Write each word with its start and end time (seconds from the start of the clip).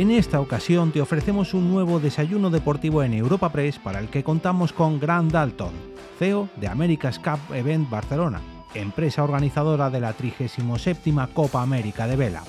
En 0.00 0.10
esta 0.10 0.40
ocasión 0.40 0.92
te 0.92 1.02
ofrecemos 1.02 1.52
un 1.52 1.70
nuevo 1.70 2.00
desayuno 2.00 2.48
deportivo 2.48 3.02
en 3.02 3.12
Europa 3.12 3.52
Press 3.52 3.78
para 3.78 4.00
el 4.00 4.08
que 4.08 4.24
contamos 4.24 4.72
con 4.72 4.98
Grant 4.98 5.30
Dalton, 5.30 5.74
CEO 6.18 6.48
de 6.56 6.68
America's 6.68 7.18
Cup 7.18 7.54
Event 7.54 7.90
Barcelona, 7.90 8.40
empresa 8.74 9.22
organizadora 9.22 9.90
de 9.90 10.00
la 10.00 10.14
37 10.14 11.12
Copa 11.34 11.60
América 11.60 12.06
de 12.06 12.16
Vela. 12.16 12.42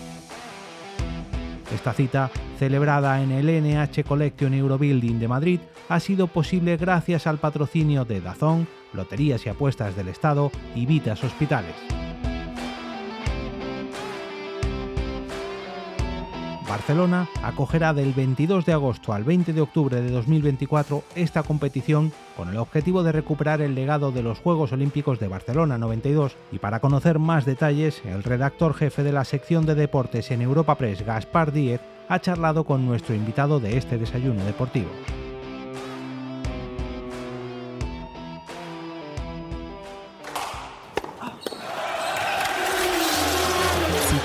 Esta 1.75 1.91
cita, 1.91 2.31
celebrada 2.57 3.21
en 3.21 3.31
el 3.31 3.47
NH 3.47 4.05
Collection 4.05 4.53
Eurobuilding 4.53 5.19
de 5.19 5.27
Madrid, 5.27 5.59
ha 5.89 5.99
sido 5.99 6.27
posible 6.27 6.77
gracias 6.77 7.27
al 7.27 7.37
patrocinio 7.37 8.05
de 8.05 8.21
Dazón, 8.21 8.65
Loterías 8.93 9.45
y 9.45 9.49
Apuestas 9.49 9.93
del 9.97 10.07
Estado 10.07 10.51
y 10.73 10.85
Vitas 10.85 11.21
Hospitales. 11.21 11.75
Barcelona 16.71 17.27
acogerá 17.43 17.93
del 17.93 18.13
22 18.13 18.65
de 18.65 18.71
agosto 18.71 19.11
al 19.11 19.25
20 19.25 19.51
de 19.51 19.59
octubre 19.59 20.01
de 20.01 20.09
2024 20.09 21.03
esta 21.15 21.43
competición 21.43 22.13
con 22.37 22.47
el 22.47 22.55
objetivo 22.55 23.03
de 23.03 23.11
recuperar 23.11 23.59
el 23.59 23.75
legado 23.75 24.13
de 24.13 24.23
los 24.23 24.39
Juegos 24.39 24.71
Olímpicos 24.71 25.19
de 25.19 25.27
Barcelona 25.27 25.77
92 25.77 26.37
y 26.49 26.59
para 26.59 26.79
conocer 26.79 27.19
más 27.19 27.43
detalles, 27.43 28.01
el 28.05 28.23
redactor 28.23 28.73
jefe 28.73 29.03
de 29.03 29.11
la 29.11 29.25
sección 29.25 29.65
de 29.65 29.75
deportes 29.75 30.31
en 30.31 30.41
Europa 30.41 30.75
Press, 30.75 31.05
Gaspar 31.05 31.51
Díez, 31.51 31.81
ha 32.07 32.21
charlado 32.21 32.63
con 32.63 32.85
nuestro 32.85 33.15
invitado 33.15 33.59
de 33.59 33.77
este 33.77 33.97
desayuno 33.97 34.45
deportivo. 34.45 34.87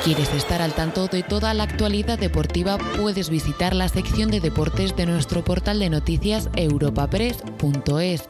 Quieres 0.07 0.33
estar 0.35 0.63
al 0.63 0.73
tanto 0.73 1.09
de 1.09 1.25
toda 1.25 1.53
la 1.53 1.65
actualidad 1.65 2.17
deportiva, 2.17 2.79
puedes 2.97 3.29
visitar 3.29 3.75
la 3.75 3.89
sección 3.89 4.31
de 4.31 4.39
deportes 4.39 4.95
de 4.95 5.05
nuestro 5.05 5.43
portal 5.43 5.81
de 5.81 5.91
noticias 5.91 6.49
europapress.es. 6.55 8.29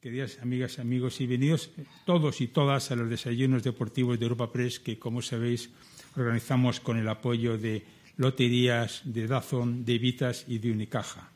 Queridas 0.00 0.38
amigas, 0.40 0.78
amigos, 0.78 1.20
y 1.20 1.26
bienvenidos 1.26 1.72
todos 2.06 2.40
y 2.40 2.46
todas 2.46 2.90
a 2.90 2.96
los 2.96 3.10
desayunos 3.10 3.64
deportivos 3.64 4.18
de 4.18 4.24
Europa 4.24 4.50
Press 4.50 4.80
que, 4.80 4.98
como 4.98 5.20
sabéis, 5.20 5.68
organizamos 6.16 6.80
con 6.80 6.96
el 6.96 7.06
apoyo 7.10 7.58
de 7.58 7.84
Loterías, 8.16 9.02
de 9.04 9.26
Dazón, 9.26 9.84
de 9.84 9.98
Vitas 9.98 10.46
y 10.48 10.56
de 10.56 10.72
Unicaja. 10.72 11.28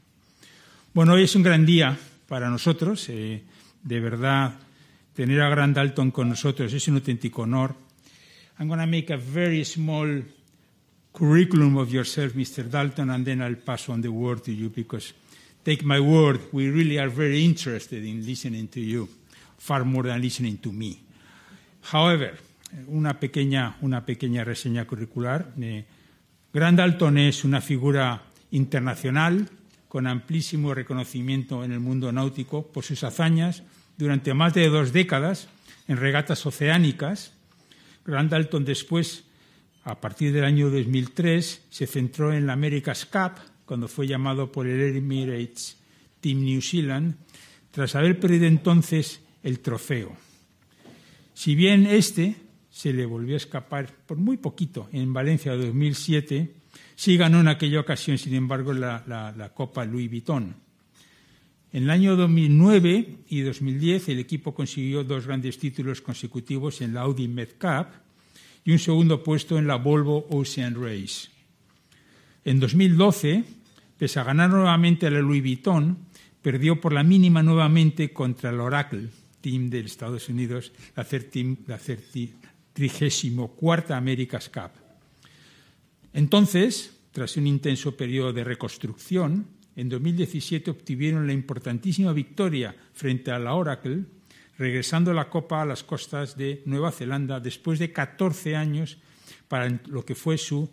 Bueno, 0.95 1.13
hoy 1.13 1.25
es 1.25 1.37
un 1.37 1.43
gran 1.43 1.67
día 1.67 1.95
para 2.27 2.49
nosotros. 2.49 3.07
Eh, 3.11 3.43
de 3.83 4.01
verdad, 4.01 4.55
tener 5.13 5.43
a 5.43 5.51
Grand 5.51 5.77
Dalton 5.77 6.11
con 6.11 6.31
nosotros 6.31 6.73
es 6.73 6.89
un 6.89 6.95
auténtico 6.95 7.43
honor 7.43 7.88
I'm 8.61 8.67
going 8.67 8.81
to 8.81 8.87
make 8.87 9.11
a 9.11 9.17
very 9.17 9.63
small 9.63 10.21
curriculum 11.13 11.77
of 11.77 11.93
yourself, 11.93 12.33
Mr. 12.33 12.69
Dalton, 12.69 13.11
and 13.11 13.25
then 13.25 13.41
I'll 13.41 13.55
pass 13.55 13.89
on 13.89 14.01
the 14.01 14.09
word 14.09 14.43
to 14.45 14.53
you 14.53 14.69
because, 14.69 15.13
take 15.65 15.85
my 15.85 16.01
word, 16.01 16.41
we 16.53 16.69
really 16.69 16.99
are 16.99 17.09
very 17.09 17.45
interested 17.45 18.05
in 18.05 18.27
listening 18.27 18.67
to 18.69 18.81
you, 18.81 19.09
far 19.59 19.85
more 19.85 20.03
than 20.03 20.21
listening 20.21 20.59
to 20.59 20.73
me. 20.73 21.01
However, 21.83 22.37
una 22.89 23.15
pequeña, 23.21 23.77
reseña 24.45 24.87
curricular. 24.87 25.53
Eh, 25.61 25.85
Grant 26.53 26.79
Dalton 26.79 27.19
es 27.19 27.45
una 27.45 27.61
figura 27.61 28.23
internacional 28.51 29.49
con 29.89 30.07
amplísimo 30.09 30.75
reconocimiento 30.75 31.63
en 31.65 31.73
el 31.73 31.81
mundo 31.81 32.11
náutico 32.11 32.67
por 32.67 32.85
sus 32.85 33.05
hazañas 33.05 33.63
durante 33.97 34.35
más 34.35 34.53
de 34.55 34.69
dos 34.69 34.93
décadas 34.93 35.49
en 35.87 35.97
regatas 35.97 36.45
oceánicas 36.45 37.38
Grant 38.09 38.31
Dalton 38.31 38.65
después, 38.65 39.25
a 39.85 40.01
partir 40.01 40.33
del 40.33 40.45
año 40.45 40.71
2003, 40.71 41.67
se 41.69 41.87
centró 41.87 42.33
en 42.33 42.47
la 42.47 42.55
America's 42.55 43.05
Cup, 43.05 43.33
cuando 43.67 43.87
fue 43.87 44.07
llamado 44.07 44.51
por 44.51 44.67
el 44.67 44.97
Emirates 44.97 45.77
Team 46.21 46.43
New 46.43 46.63
Zealand, 46.63 47.17
tras 47.71 47.95
haber 47.95 48.19
perdido 48.19 48.47
entonces 48.47 49.21
el 49.43 49.61
trofeo. 49.61 50.17
Si 51.35 51.55
bien 51.55 51.85
este 51.85 52.37
se 52.71 52.95
le 52.95 53.05
volvió 53.05 53.35
a 53.35 53.37
escapar 53.37 53.95
por 54.07 54.17
muy 54.17 54.39
poquito 54.39 54.89
en 54.93 55.13
Valencia 55.13 55.55
2007, 55.55 56.55
sí 56.97 57.17
ganó 57.19 57.41
en 57.41 57.49
aquella 57.49 57.81
ocasión, 57.81 58.17
sin 58.17 58.35
embargo, 58.35 58.73
la, 58.73 59.05
la 59.07 59.53
Copa 59.53 59.85
Louis 59.85 60.09
Vuitton. 60.09 60.68
En 61.73 61.85
el 61.85 61.91
año 61.91 62.17
2009 62.17 63.19
y 63.29 63.41
2010 63.43 64.09
el 64.09 64.19
equipo 64.21 64.55
consiguió 64.55 65.05
dos 65.05 65.27
grandes 65.27 65.59
títulos 65.59 66.01
consecutivos 66.01 66.81
en 66.81 66.95
la 66.95 67.03
Audi 67.03 67.29
Med 67.29 67.51
Cup 67.61 67.89
y 68.65 68.73
un 68.73 68.79
segundo 68.79 69.23
puesto 69.23 69.59
en 69.59 69.67
la 69.67 69.77
Volvo 69.77 70.27
Ocean 70.31 70.75
Race. 70.75 71.29
En 72.45 72.59
2012, 72.59 73.45
pese 73.99 74.19
a 74.19 74.25
ganar 74.25 74.49
nuevamente 74.49 75.11
la 75.11 75.21
Louis 75.21 75.43
Vuitton, 75.43 75.99
perdió 76.41 76.81
por 76.81 76.95
la 76.95 77.03
mínima 77.03 77.43
nuevamente 77.43 78.15
contra 78.15 78.49
el 78.49 78.61
Oracle 78.61 79.11
Team 79.43 79.69
de 79.69 79.81
Estados 79.81 80.31
Unidos, 80.31 80.73
la 80.97 81.05
34 81.05 83.95
America's 83.95 84.49
Cup. 84.49 84.71
Entonces, 86.15 86.97
tras 87.13 87.37
un 87.37 87.47
intenso 87.47 87.95
periodo 87.97 88.33
de 88.33 88.45
reconstrucción, 88.45 89.58
en 89.79 89.89
2017 89.89 90.73
obtuvieron 90.73 91.29
la 91.29 91.33
importantísima 91.33 92.13
victoria 92.13 92.75
frente 92.95 93.31
a 93.31 93.39
la 93.39 93.55
Oracle, 93.55 94.07
regresando 94.59 95.15
la 95.15 95.31
Copa 95.31 95.63
a 95.63 95.65
las 95.65 95.85
costas 95.85 96.37
de 96.37 96.63
Nueva 96.67 96.91
Zelanda 96.91 97.39
después 97.39 97.79
de 97.79 97.93
14 97.93 98.57
años 98.57 98.99
para 99.47 99.71
lo 99.87 100.05
que 100.05 100.17
fue 100.17 100.37
su 100.37 100.69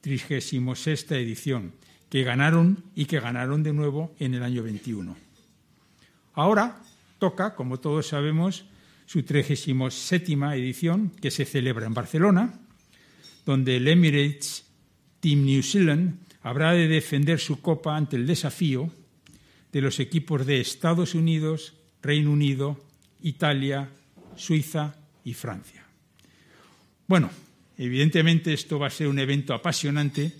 36 0.00 1.06
edición, 1.12 1.72
que 2.10 2.24
ganaron 2.24 2.82
y 2.96 3.04
que 3.04 3.20
ganaron 3.20 3.62
de 3.62 3.72
nuevo 3.72 4.12
en 4.18 4.34
el 4.34 4.42
año 4.42 4.64
21. 4.64 5.16
Ahora 6.34 6.82
toca, 7.20 7.54
como 7.54 7.78
todos 7.78 8.08
sabemos, 8.08 8.64
su 9.06 9.22
37 9.22 10.34
edición, 10.56 11.10
que 11.10 11.30
se 11.30 11.44
celebra 11.44 11.86
en 11.86 11.94
Barcelona, 11.94 12.58
donde 13.46 13.76
el 13.76 13.86
Emirates 13.86 14.64
Team 15.20 15.44
New 15.44 15.62
Zealand 15.62 16.31
habrá 16.42 16.72
de 16.72 16.88
defender 16.88 17.38
su 17.38 17.60
copa 17.60 17.96
ante 17.96 18.16
el 18.16 18.26
desafío 18.26 18.90
de 19.72 19.80
los 19.80 20.00
equipos 20.00 20.46
de 20.46 20.60
Estados 20.60 21.14
Unidos, 21.14 21.74
Reino 22.02 22.30
Unido, 22.30 22.78
Italia, 23.22 23.88
Suiza 24.36 24.96
y 25.24 25.34
Francia. 25.34 25.84
Bueno, 27.06 27.30
evidentemente 27.78 28.52
esto 28.52 28.78
va 28.78 28.88
a 28.88 28.90
ser 28.90 29.08
un 29.08 29.18
evento 29.18 29.54
apasionante 29.54 30.32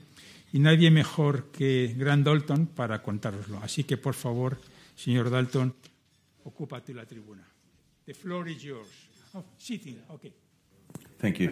y 0.53 0.59
nadie 0.59 0.91
mejor 0.91 1.51
que 1.51 1.95
Grant 1.97 2.27
Dalton 2.27 2.67
para 2.67 3.03
contároslo. 3.03 3.59
Así 3.63 3.84
que, 3.84 3.97
por 3.97 4.15
favor, 4.15 4.61
señor 4.97 5.31
Dalton, 5.31 5.75
ocúpate 6.45 6.93
la 6.93 7.07
tribuna. 7.07 7.47
The 8.05 8.15
floor 8.15 8.49
is 8.49 8.63
yours. 8.63 8.89
Oh, 9.34 9.45
sitting, 9.57 9.99
okay. 10.09 10.33
Thank 11.19 11.39
you. 11.39 11.51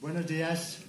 Buenos 0.00 0.26
días. 0.26 0.84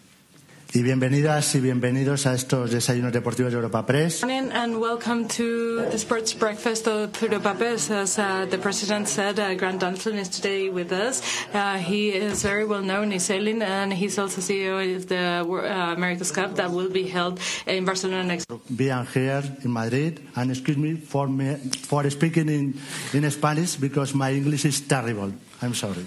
Y 0.73 0.83
bienvenidas 0.83 1.53
y 1.55 1.59
bienvenidos 1.59 2.25
a 2.25 2.33
estos 2.33 2.71
desayunos 2.71 3.11
deportivos 3.11 3.51
de 3.51 3.57
Europa 3.57 3.85
Press. 3.85 4.23
And 4.23 4.77
welcome 4.77 5.27
to 5.27 5.81
the 5.91 5.97
sports 5.97 6.33
breakfast 6.33 6.87
of 6.87 7.09
Europa 7.21 7.55
Press. 7.55 7.91
As 7.91 8.17
uh, 8.17 8.45
the 8.49 8.57
president 8.57 9.09
said, 9.09 9.37
uh, 9.37 9.53
Grant 9.55 9.81
Duncan 9.81 10.17
is 10.17 10.29
today 10.29 10.69
with 10.69 10.93
us. 10.93 11.21
Uh, 11.53 11.75
he 11.75 12.11
is 12.11 12.43
very 12.43 12.63
well 12.63 12.81
known 12.81 13.11
in 13.11 13.19
sailing, 13.19 13.61
and 13.61 13.91
he's 13.91 14.17
also 14.17 14.39
CEO 14.39 14.95
of 14.95 15.07
the 15.07 15.43
uh, 15.43 15.93
America's 15.93 16.31
Cup 16.31 16.55
that 16.55 16.71
will 16.71 16.89
be 16.89 17.03
held 17.03 17.41
in 17.67 17.83
Barcelona 17.83 18.23
next. 18.23 18.45
Being 18.73 19.05
here 19.13 19.43
in 19.65 19.73
Madrid, 19.73 20.21
and 20.37 20.51
excuse 20.51 20.77
me 20.77 20.95
for 20.95 21.27
me 21.27 21.55
for 21.83 22.09
speaking 22.09 22.47
in 22.47 22.79
in 23.11 23.29
Spanish 23.29 23.75
because 23.75 24.15
my 24.15 24.31
English 24.31 24.63
is 24.63 24.79
terrible. 24.79 25.33
I'm 25.61 25.73
sorry. 25.73 26.05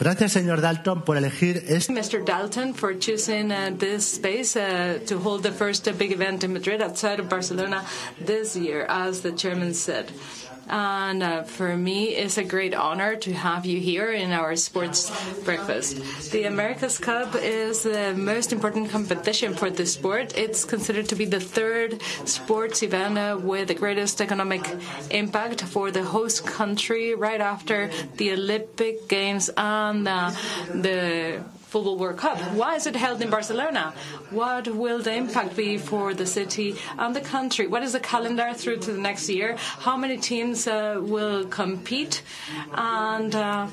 Gracias, 0.00 0.32
señor 0.32 0.62
Dalton, 0.62 1.02
por 1.02 1.18
elegir 1.18 1.62
este. 1.68 1.92
Mr. 1.92 2.24
Dalton, 2.24 2.72
for 2.72 2.98
choosing 2.98 3.52
uh, 3.52 3.70
this 3.76 4.14
space 4.14 4.56
uh, 4.56 4.98
to 5.06 5.18
hold 5.18 5.42
the 5.42 5.52
first 5.52 5.86
uh, 5.86 5.92
big 5.92 6.10
event 6.10 6.42
in 6.42 6.54
Madrid 6.54 6.80
outside 6.80 7.20
of 7.20 7.28
Barcelona 7.28 7.84
this 8.18 8.56
year, 8.56 8.86
as 8.88 9.20
the 9.20 9.30
chairman 9.30 9.74
said. 9.74 10.10
And 10.70 11.20
uh, 11.20 11.42
for 11.42 11.76
me, 11.76 12.14
it's 12.14 12.38
a 12.38 12.44
great 12.44 12.74
honor 12.74 13.16
to 13.16 13.32
have 13.32 13.66
you 13.66 13.80
here 13.80 14.12
in 14.12 14.30
our 14.30 14.54
sports 14.54 15.10
breakfast. 15.44 16.30
The 16.30 16.44
America's 16.44 16.96
Cup 16.96 17.34
is 17.34 17.82
the 17.82 18.14
most 18.14 18.52
important 18.52 18.90
competition 18.90 19.54
for 19.54 19.68
the 19.68 19.84
sport. 19.84 20.38
It's 20.38 20.64
considered 20.64 21.08
to 21.08 21.16
be 21.16 21.24
the 21.24 21.40
third 21.40 22.00
sports 22.24 22.84
event 22.84 23.18
uh, 23.18 23.36
with 23.42 23.66
the 23.66 23.74
greatest 23.74 24.20
economic 24.20 24.62
impact 25.10 25.62
for 25.62 25.90
the 25.90 26.04
host 26.04 26.46
country 26.46 27.16
right 27.16 27.40
after 27.40 27.90
the 28.16 28.32
Olympic 28.32 29.08
Games 29.08 29.50
and 29.56 30.06
uh, 30.06 30.30
the 30.72 31.42
Football 31.70 31.96
World 31.98 32.18
Cup. 32.18 32.36
Why 32.60 32.74
is 32.74 32.86
it 32.88 32.96
held 32.96 33.22
in 33.22 33.30
Barcelona? 33.30 33.94
What 34.30 34.66
will 34.66 35.00
the 35.00 35.14
impact 35.14 35.56
be 35.56 35.78
for 35.78 36.14
the 36.14 36.26
city 36.26 36.74
and 36.98 37.14
the 37.14 37.20
country? 37.20 37.68
What 37.68 37.84
is 37.84 37.92
the 37.92 38.00
calendar 38.00 38.52
through 38.54 38.78
to 38.78 38.92
the 38.92 38.98
next 38.98 39.28
year? 39.28 39.56
How 39.86 39.96
many 39.96 40.16
teams 40.16 40.66
uh, 40.66 40.98
will 41.00 41.44
compete? 41.46 42.22
And 42.74 43.32
uh, 43.36 43.68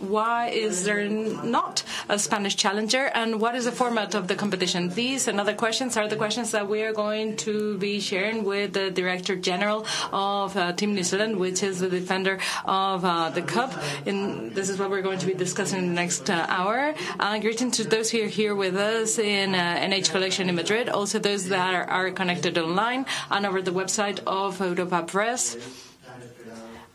why 0.00 0.48
is 0.48 0.84
there 0.84 1.08
not 1.08 1.82
a 2.08 2.18
Spanish 2.18 2.56
challenger, 2.56 3.10
and 3.14 3.40
what 3.40 3.54
is 3.54 3.64
the 3.64 3.72
format 3.72 4.14
of 4.14 4.28
the 4.28 4.34
competition? 4.34 4.88
These 4.90 5.28
and 5.28 5.40
other 5.40 5.54
questions 5.54 5.96
are 5.96 6.08
the 6.08 6.16
questions 6.16 6.50
that 6.52 6.68
we 6.68 6.82
are 6.82 6.92
going 6.92 7.36
to 7.38 7.78
be 7.78 8.00
sharing 8.00 8.44
with 8.44 8.72
the 8.72 8.90
Director 8.90 9.36
General 9.36 9.86
of 10.12 10.56
uh, 10.56 10.72
Team 10.72 10.94
New 10.94 11.02
Zealand, 11.02 11.38
which 11.38 11.62
is 11.62 11.80
the 11.80 11.88
defender 11.88 12.38
of 12.64 13.04
uh, 13.04 13.30
the 13.30 13.42
Cup. 13.42 13.72
And 14.06 14.54
this 14.54 14.68
is 14.68 14.78
what 14.78 14.90
we're 14.90 15.02
going 15.02 15.18
to 15.18 15.26
be 15.26 15.34
discussing 15.34 15.78
in 15.78 15.88
the 15.88 15.94
next 15.94 16.30
uh, 16.30 16.46
hour. 16.48 16.94
Uh, 17.18 17.38
greeting 17.38 17.70
to 17.72 17.84
those 17.84 18.10
who 18.10 18.22
are 18.22 18.26
here 18.26 18.54
with 18.54 18.76
us 18.76 19.18
in 19.18 19.52
NH 19.52 20.08
uh, 20.08 20.12
Collection 20.12 20.48
in 20.48 20.54
Madrid, 20.54 20.88
also 20.88 21.18
those 21.18 21.48
that 21.48 21.74
are, 21.74 21.84
are 21.84 22.10
connected 22.10 22.58
online 22.58 23.06
and 23.30 23.46
over 23.46 23.62
the 23.62 23.72
website 23.72 24.20
of 24.26 24.60
Europa 24.60 25.02
Press 25.02 25.56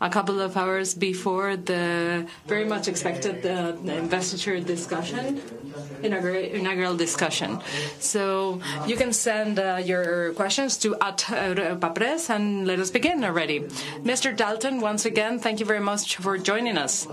a 0.04 0.10
couple 0.10 0.38
of 0.38 0.54
hours 0.56 0.92
before 0.92 1.56
the 1.56 2.26
very 2.46 2.66
much 2.66 2.88
expected 2.88 3.44
uh, 3.46 3.72
investiture 3.90 4.60
discussion, 4.60 5.40
inaugural 6.02 6.94
discussion. 6.94 7.58
So 8.00 8.60
you 8.86 8.96
can 8.96 9.14
send 9.14 9.58
uh, 9.58 9.80
your 9.82 10.34
questions 10.34 10.76
to 10.84 10.94
at 11.00 11.24
Europa 11.30 11.88
Press 11.90 12.28
and 12.28 12.66
let 12.66 12.78
us 12.80 12.90
begin 12.90 13.24
already. 13.24 13.60
Mr. 14.04 14.36
Dalton, 14.36 14.82
once 14.82 15.06
again, 15.06 15.38
thank 15.38 15.58
you 15.58 15.64
very 15.66 15.80
much 15.80 16.16
for 16.16 16.36
joining 16.36 16.76
us. 16.76 17.08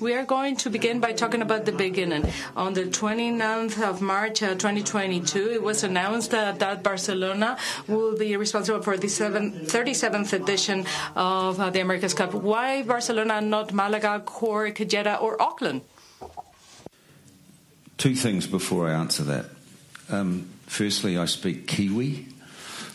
We 0.00 0.14
are 0.14 0.24
going 0.24 0.56
to 0.56 0.70
begin 0.70 0.98
by 0.98 1.12
talking 1.12 1.42
about 1.42 1.64
the 1.64 1.70
beginning. 1.70 2.26
On 2.56 2.74
the 2.74 2.86
29th 2.86 3.80
of 3.88 4.02
March 4.02 4.42
uh, 4.42 4.54
2022, 4.58 5.52
it 5.52 5.62
was 5.62 5.84
announced 5.84 6.34
uh, 6.34 6.50
that 6.58 6.82
Barcelona 6.82 7.56
will 7.86 8.18
be 8.18 8.36
responsible 8.36 8.82
for 8.82 8.96
the 8.96 9.06
37th 9.06 10.32
edition 10.32 10.86
of 11.14 11.60
uh, 11.60 11.70
the 11.70 11.80
America's 11.80 12.14
Cup 12.14 12.31
why 12.34 12.82
Barcelona 12.82 13.34
and 13.34 13.50
not 13.50 13.72
Malaga, 13.72 14.20
Cork, 14.20 14.76
Jeddah, 14.76 15.18
or 15.18 15.40
Auckland? 15.40 15.82
Two 17.98 18.14
things 18.14 18.46
before 18.46 18.88
I 18.88 18.92
answer 18.94 19.22
that. 19.24 19.46
Um, 20.10 20.48
firstly, 20.66 21.16
I 21.16 21.26
speak 21.26 21.66
Kiwi, 21.66 22.26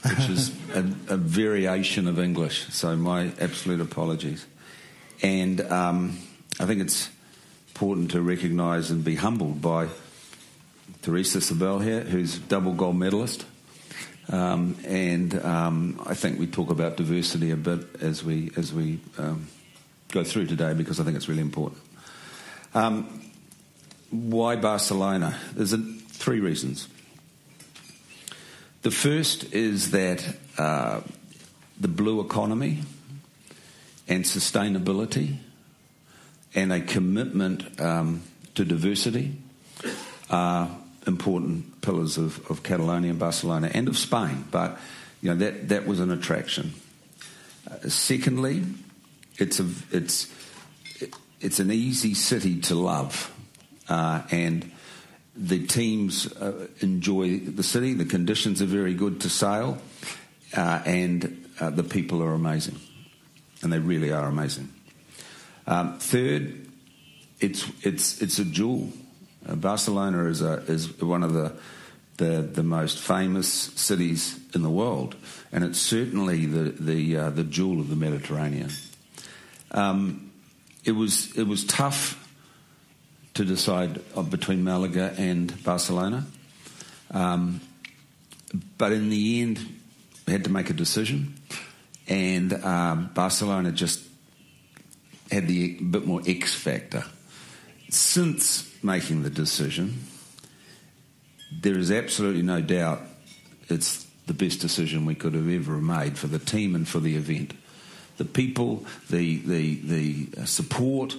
which 0.03 0.29
is 0.29 0.49
a, 0.73 0.79
a, 1.13 1.17
variation 1.17 2.07
of 2.07 2.19
English, 2.19 2.67
so 2.73 2.95
my 2.95 3.31
absolute 3.39 3.81
apologies. 3.81 4.45
And 5.21 5.61
um, 5.61 6.19
I 6.59 6.65
think 6.65 6.81
it's 6.81 7.09
important 7.69 8.11
to 8.11 8.21
recognise 8.21 8.91
and 8.91 9.03
be 9.03 9.15
humbled 9.15 9.61
by 9.61 9.87
Theresa 11.01 11.39
Zabell 11.39 11.83
here, 11.83 12.01
who's 12.01 12.37
double 12.37 12.73
gold 12.73 12.97
medalist. 12.97 13.45
Um, 14.29 14.75
and 14.85 15.33
um, 15.43 16.01
I 16.05 16.13
think 16.13 16.39
we 16.39 16.47
talk 16.47 16.69
about 16.69 16.97
diversity 16.97 17.51
a 17.51 17.55
bit 17.55 18.01
as 18.01 18.23
we 18.23 18.51
as 18.57 18.73
we 18.73 18.99
um, 19.17 19.47
go 20.11 20.23
through 20.23 20.47
today 20.47 20.73
because 20.73 20.99
I 20.99 21.03
think 21.03 21.15
it's 21.15 21.29
really 21.29 21.41
important. 21.41 21.81
Um, 22.73 23.31
why 24.09 24.55
Barcelona? 24.55 25.37
There's 25.53 25.73
a, 25.73 25.77
three 25.77 26.39
reasons. 26.39 26.87
The 28.81 28.91
first 28.91 29.53
is 29.53 29.91
that 29.91 30.23
uh, 30.57 31.01
the 31.79 31.87
blue 31.87 32.21
economy 32.21 32.79
and 34.07 34.23
sustainability 34.23 35.37
and 36.55 36.71
a 36.71 36.81
commitment 36.81 37.79
um, 37.81 38.23
to 38.55 38.65
diversity 38.65 39.35
are 40.29 40.69
important 41.07 41.81
pillars 41.81 42.17
of, 42.17 42.49
of 42.49 42.63
Catalonia 42.63 43.11
and 43.11 43.19
Barcelona 43.19 43.71
and 43.73 43.87
of 43.87 43.97
Spain. 43.97 44.45
But 44.51 44.77
you 45.21 45.29
know 45.29 45.35
that 45.37 45.69
that 45.69 45.87
was 45.87 45.99
an 45.99 46.11
attraction. 46.11 46.73
Uh, 47.69 47.89
secondly, 47.89 48.63
it's 49.37 49.59
a 49.59 49.67
it's 49.91 50.33
it's 51.39 51.59
an 51.59 51.71
easy 51.71 52.13
city 52.13 52.59
to 52.61 52.75
love, 52.75 53.33
uh, 53.89 54.23
and 54.31 54.71
the 55.35 55.65
teams 55.65 56.31
uh, 56.33 56.67
enjoy 56.79 57.39
the 57.39 57.63
city. 57.63 57.93
The 57.93 58.05
conditions 58.05 58.61
are 58.61 58.65
very 58.65 58.93
good 58.93 59.21
to 59.21 59.29
sail, 59.29 59.77
uh, 60.55 60.81
and 60.85 61.49
uh, 61.59 61.69
the 61.69 61.83
people 61.83 62.23
are 62.23 62.33
amazing, 62.33 62.79
and 63.61 63.71
they 63.71 63.79
really 63.79 64.11
are 64.11 64.27
amazing. 64.27 64.69
Um, 65.65 65.99
third, 65.99 66.67
it's 67.39 67.65
it's 67.83 68.21
it's 68.21 68.39
a 68.39 68.45
jewel 68.45 68.91
Barcelona 69.45 70.25
is 70.25 70.41
a, 70.41 70.63
is 70.67 71.01
one 71.01 71.23
of 71.23 71.33
the, 71.33 71.53
the, 72.17 72.41
the 72.41 72.63
most 72.63 72.99
famous 72.99 73.47
cities 73.47 74.39
in 74.53 74.63
the 74.63 74.69
world, 74.69 75.15
and 75.51 75.63
it's 75.63 75.79
certainly 75.79 76.45
the 76.45 76.71
the 76.71 77.17
uh, 77.17 77.29
the 77.29 77.43
jewel 77.43 77.79
of 77.79 77.89
the 77.89 77.95
Mediterranean. 77.95 78.71
Um, 79.71 80.31
it 80.83 80.91
was 80.91 81.37
it 81.37 81.47
was 81.47 81.65
tough 81.65 82.23
to 83.35 83.45
decide 83.45 84.01
between 84.29 84.63
Malaga 84.63 85.13
and 85.17 85.63
Barcelona, 85.63 86.25
um, 87.11 87.61
but 88.77 88.91
in 88.91 89.09
the 89.09 89.41
end, 89.41 89.59
we 90.25 90.33
had 90.33 90.43
to 90.43 90.49
make 90.49 90.69
a 90.69 90.73
decision, 90.73 91.35
and 92.07 92.53
um, 92.65 93.11
Barcelona 93.13 93.71
just 93.71 94.03
had 95.31 95.47
the 95.47 95.75
bit 95.75 96.05
more 96.05 96.21
X 96.25 96.53
factor. 96.53 97.03
Since 97.89 98.66
making 98.87 99.21
the 99.21 99.29
decision, 99.29 100.03
there 101.51 101.77
is 101.77 101.91
absolutely 101.91 102.41
no 102.41 102.61
doubt 102.61 103.01
it's 103.69 104.07
the 104.25 104.33
best 104.33 104.61
decision 104.61 105.05
we 105.05 105.15
could 105.15 105.33
have 105.33 105.49
ever 105.49 105.77
made 105.77 106.17
for 106.17 106.27
the 106.27 106.39
team 106.39 106.73
and 106.73 106.87
for 106.87 106.99
the 106.99 107.15
event. 107.15 107.53
The 108.17 108.25
people, 108.25 108.85
the 109.09 109.37
the 109.37 109.75
the 109.75 110.45
support, 110.47 111.15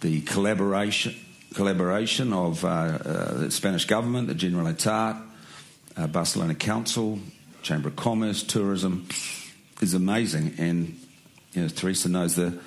the 0.00 0.22
collaboration 0.22 1.14
collaboration 1.54 2.32
of 2.32 2.64
uh, 2.64 2.68
uh, 2.68 3.34
the 3.34 3.50
Spanish 3.50 3.84
government, 3.86 4.28
the 4.28 4.34
Generalitat, 4.34 5.20
uh, 5.96 6.06
Barcelona 6.06 6.54
Council, 6.54 7.18
Chamber 7.62 7.88
of 7.88 7.96
Commerce, 7.96 8.42
tourism 8.42 9.08
is 9.80 9.94
amazing. 9.94 10.54
And 10.58 10.98
you 11.52 11.62
know, 11.62 11.68
Theresa 11.68 12.08
knows 12.08 12.34
the 12.34 12.58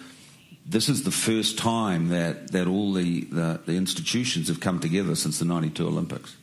this 0.65 0.89
is 0.89 1.03
the 1.03 1.11
first 1.11 1.57
time 1.57 2.09
that, 2.09 2.51
that 2.51 2.67
all 2.67 2.93
the, 2.93 3.21
the, 3.25 3.59
the 3.65 3.73
institutions 3.73 4.47
have 4.47 4.59
come 4.59 4.79
together 4.79 5.15
since 5.15 5.39
the 5.39 5.45
92 5.45 5.87
Olympics. 5.87 6.35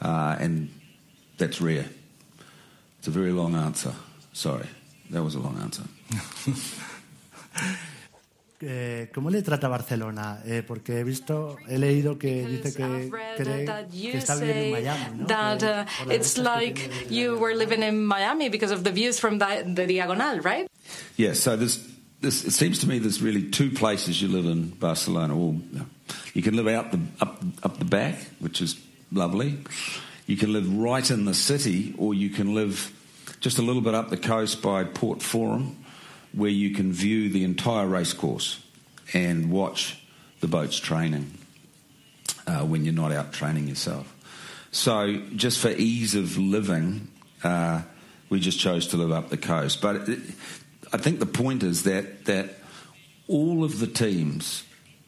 Uh, 0.00 0.36
and 0.38 0.70
that's 1.38 1.60
rare. 1.60 1.86
It's 2.98 3.08
a 3.08 3.10
very 3.10 3.32
long 3.32 3.54
answer. 3.54 3.94
Sorry, 4.32 4.66
that 5.10 5.22
was 5.22 5.34
a 5.34 5.40
long 5.40 5.58
answer. 5.58 5.84
Eh, 8.66 9.10
¿Cómo 9.12 9.30
le 9.30 9.42
trata 9.42 9.68
Barcelona? 9.68 10.40
Eh, 10.46 10.62
porque 10.66 11.00
he 11.00 11.04
visto, 11.04 11.58
he 11.68 11.76
leído 11.76 12.18
que 12.18 12.46
dice 12.46 12.72
que 12.72 13.10
cree 13.36 13.66
que 13.66 14.16
está 14.16 14.36
viviendo 14.36 14.64
en 14.64 14.84
Miami. 14.84 15.18
¿no? 15.18 15.26
That 15.26 15.62
uh, 15.62 16.10
it's 16.10 16.38
like 16.38 16.90
you 17.10 17.36
were 17.36 17.54
living 17.54 17.82
in 17.82 18.06
Miami 18.06 18.48
because 18.48 18.72
of 18.72 18.82
the 18.82 18.90
views 18.90 19.20
from 19.20 19.38
the, 19.38 19.64
the 19.66 19.86
Diagonal, 19.86 20.40
right? 20.40 20.66
Yes, 21.16 21.18
yeah, 21.18 21.32
so 21.34 21.56
there's 21.56 21.93
this, 22.24 22.44
it 22.44 22.52
seems 22.52 22.80
to 22.80 22.88
me 22.88 22.98
there's 22.98 23.22
really 23.22 23.50
two 23.50 23.70
places 23.70 24.20
you 24.20 24.28
live 24.28 24.46
in 24.46 24.70
Barcelona. 24.70 25.36
Well, 25.36 25.60
you 26.32 26.42
can 26.42 26.56
live 26.56 26.66
out 26.66 26.90
the 26.90 27.00
up 27.20 27.42
up 27.62 27.78
the 27.78 27.84
back, 27.84 28.16
which 28.40 28.60
is 28.60 28.80
lovely. 29.12 29.58
You 30.26 30.36
can 30.36 30.52
live 30.52 30.76
right 30.76 31.08
in 31.10 31.26
the 31.26 31.34
city, 31.34 31.94
or 31.98 32.14
you 32.14 32.30
can 32.30 32.54
live 32.54 32.92
just 33.40 33.58
a 33.58 33.62
little 33.62 33.82
bit 33.82 33.94
up 33.94 34.08
the 34.08 34.16
coast 34.16 34.62
by 34.62 34.84
Port 34.84 35.22
Forum, 35.22 35.84
where 36.32 36.50
you 36.50 36.70
can 36.70 36.92
view 36.92 37.28
the 37.28 37.44
entire 37.44 37.86
racecourse 37.86 38.60
and 39.12 39.50
watch 39.50 40.02
the 40.40 40.48
boats 40.48 40.78
training 40.78 41.30
uh, 42.46 42.60
when 42.60 42.84
you're 42.84 42.94
not 42.94 43.12
out 43.12 43.32
training 43.32 43.68
yourself. 43.68 44.10
So, 44.70 45.22
just 45.36 45.60
for 45.60 45.70
ease 45.70 46.14
of 46.14 46.38
living, 46.38 47.08
uh, 47.44 47.82
we 48.30 48.40
just 48.40 48.58
chose 48.58 48.88
to 48.88 48.96
live 48.96 49.12
up 49.12 49.28
the 49.28 49.36
coast. 49.36 49.80
But 49.80 50.08
I 50.94 50.96
think 50.96 51.18
the 51.18 51.26
point 51.26 51.64
is 51.64 51.82
that 51.82 52.26
that 52.26 52.50
all 53.26 53.64
of 53.64 53.80
the 53.80 53.88
teams, 53.88 54.62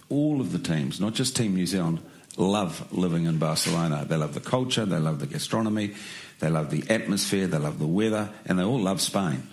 all 0.08 0.40
of 0.40 0.50
the 0.50 0.58
teams, 0.58 1.00
not 1.00 1.14
just 1.14 1.36
Team 1.36 1.54
New 1.54 1.64
Zealand, 1.64 2.00
love 2.36 2.92
living 2.92 3.26
in 3.26 3.38
Barcelona. 3.38 4.04
They 4.04 4.16
love 4.16 4.34
the 4.34 4.40
culture, 4.40 4.84
they 4.84 4.98
love 4.98 5.20
the 5.20 5.28
gastronomy, 5.28 5.94
they 6.40 6.50
love 6.50 6.70
the 6.70 6.82
atmosphere, 6.92 7.46
they 7.46 7.58
love 7.58 7.78
the 7.78 7.86
weather, 7.86 8.30
and 8.46 8.58
they 8.58 8.64
all 8.64 8.80
love 8.80 9.00
Spain. 9.00 9.46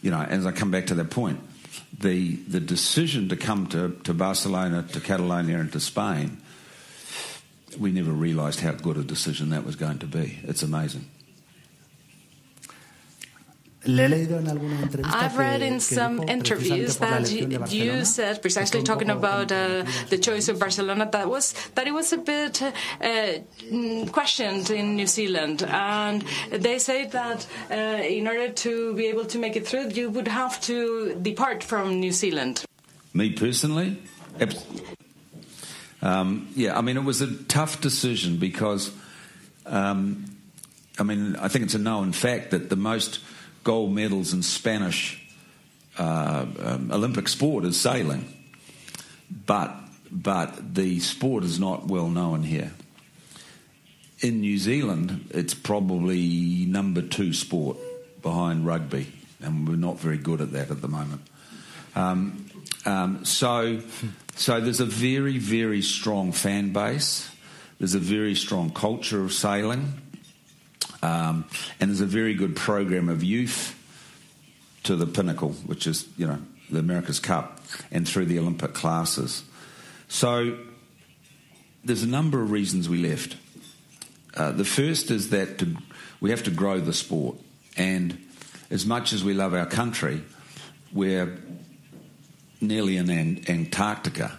You 0.00 0.10
know, 0.10 0.22
as 0.22 0.46
I 0.46 0.52
come 0.52 0.70
back 0.70 0.86
to 0.86 0.94
that 0.94 1.10
point, 1.10 1.38
the 1.98 2.36
the 2.36 2.60
decision 2.60 3.28
to 3.28 3.36
come 3.36 3.66
to, 3.66 3.90
to 4.04 4.14
Barcelona, 4.14 4.86
to 4.92 5.00
Catalonia, 5.00 5.58
and 5.58 5.70
to 5.72 5.80
Spain, 5.80 6.38
we 7.78 7.92
never 7.92 8.12
realised 8.12 8.60
how 8.60 8.72
good 8.72 8.96
a 8.96 9.04
decision 9.04 9.50
that 9.50 9.66
was 9.66 9.76
going 9.76 9.98
to 9.98 10.06
be. 10.06 10.38
It's 10.44 10.62
amazing. 10.62 11.10
I've 13.88 15.38
read 15.38 15.62
in 15.62 15.80
some 15.80 16.22
interviews 16.28 16.98
that 16.98 17.30
you 17.72 18.04
said 18.04 18.42
precisely 18.42 18.82
talking 18.82 19.08
about 19.10 19.50
uh, 19.50 19.84
the 20.10 20.18
choice 20.18 20.48
of 20.48 20.58
Barcelona 20.58 21.08
that 21.10 21.28
was 21.28 21.54
that 21.74 21.86
it 21.86 21.92
was 21.92 22.12
a 22.12 22.18
bit 22.18 22.60
uh, 22.62 22.72
mm, 23.00 24.12
questioned 24.12 24.70
in 24.70 24.96
New 24.96 25.06
Zealand, 25.06 25.62
and 25.62 26.22
they 26.50 26.78
say 26.78 27.06
that 27.06 27.46
uh, 27.70 27.74
in 27.74 28.28
order 28.28 28.50
to 28.50 28.94
be 28.94 29.06
able 29.06 29.24
to 29.24 29.38
make 29.38 29.56
it 29.56 29.66
through, 29.66 29.88
you 29.90 30.10
would 30.10 30.28
have 30.28 30.60
to 30.62 31.14
depart 31.22 31.64
from 31.64 31.98
New 31.98 32.12
Zealand. 32.12 32.64
Me 33.14 33.30
personally, 33.30 33.96
Um, 36.00 36.48
yeah, 36.54 36.78
I 36.78 36.80
mean, 36.82 36.96
it 36.96 37.04
was 37.04 37.20
a 37.20 37.34
tough 37.44 37.80
decision 37.80 38.36
because, 38.38 38.92
um, 39.66 40.36
I 40.98 41.02
mean, 41.02 41.34
I 41.36 41.48
think 41.48 41.64
it's 41.64 41.74
a 41.74 41.78
known 41.78 42.12
fact 42.12 42.52
that 42.52 42.70
the 42.70 42.76
most 42.76 43.18
gold 43.68 43.92
medals 43.92 44.32
in 44.32 44.42
Spanish 44.42 45.22
uh, 45.98 46.46
um, 46.58 46.90
Olympic 46.90 47.28
sport 47.28 47.66
is 47.66 47.78
sailing, 47.78 48.24
but 49.44 49.70
but 50.10 50.74
the 50.74 51.00
sport 51.00 51.44
is 51.44 51.60
not 51.60 51.86
well 51.86 52.08
known 52.08 52.44
here. 52.44 52.72
In 54.20 54.40
New 54.40 54.56
Zealand, 54.56 55.28
it's 55.34 55.52
probably 55.52 56.64
number 56.64 57.02
two 57.02 57.34
sport 57.34 57.76
behind 58.22 58.64
rugby, 58.64 59.12
and 59.42 59.68
we're 59.68 59.76
not 59.76 59.98
very 59.98 60.16
good 60.16 60.40
at 60.40 60.52
that 60.52 60.70
at 60.70 60.80
the 60.80 60.88
moment. 60.88 61.20
Um, 61.94 62.46
um, 62.86 63.26
so, 63.26 63.82
so 64.34 64.62
there's 64.62 64.80
a 64.80 64.86
very, 64.86 65.36
very 65.36 65.82
strong 65.82 66.32
fan 66.32 66.72
base. 66.72 67.30
There's 67.78 67.94
a 67.94 67.98
very 68.16 68.34
strong 68.34 68.70
culture 68.70 69.22
of 69.22 69.34
sailing, 69.34 69.92
um, 71.02 71.44
and 71.80 71.90
there's 71.90 72.00
a 72.00 72.06
very 72.06 72.34
good 72.34 72.56
program 72.56 73.08
of 73.08 73.22
youth 73.22 73.74
to 74.84 74.96
the 74.96 75.06
pinnacle, 75.06 75.50
which 75.66 75.86
is 75.86 76.08
you 76.16 76.26
know 76.26 76.38
the 76.70 76.78
America's 76.78 77.20
Cup, 77.20 77.60
and 77.90 78.08
through 78.08 78.26
the 78.26 78.38
Olympic 78.38 78.74
classes. 78.74 79.44
So, 80.08 80.58
there's 81.84 82.02
a 82.02 82.08
number 82.08 82.42
of 82.42 82.50
reasons 82.50 82.88
we 82.88 82.98
left. 82.98 83.36
Uh, 84.34 84.52
the 84.52 84.64
first 84.64 85.10
is 85.10 85.30
that 85.30 85.58
to, 85.58 85.76
we 86.20 86.30
have 86.30 86.42
to 86.44 86.50
grow 86.50 86.80
the 86.80 86.92
sport, 86.92 87.36
and 87.76 88.18
as 88.70 88.86
much 88.86 89.12
as 89.12 89.24
we 89.24 89.34
love 89.34 89.54
our 89.54 89.66
country, 89.66 90.22
we're 90.92 91.38
nearly 92.60 92.96
in 92.96 93.10
Antarctica, 93.48 94.36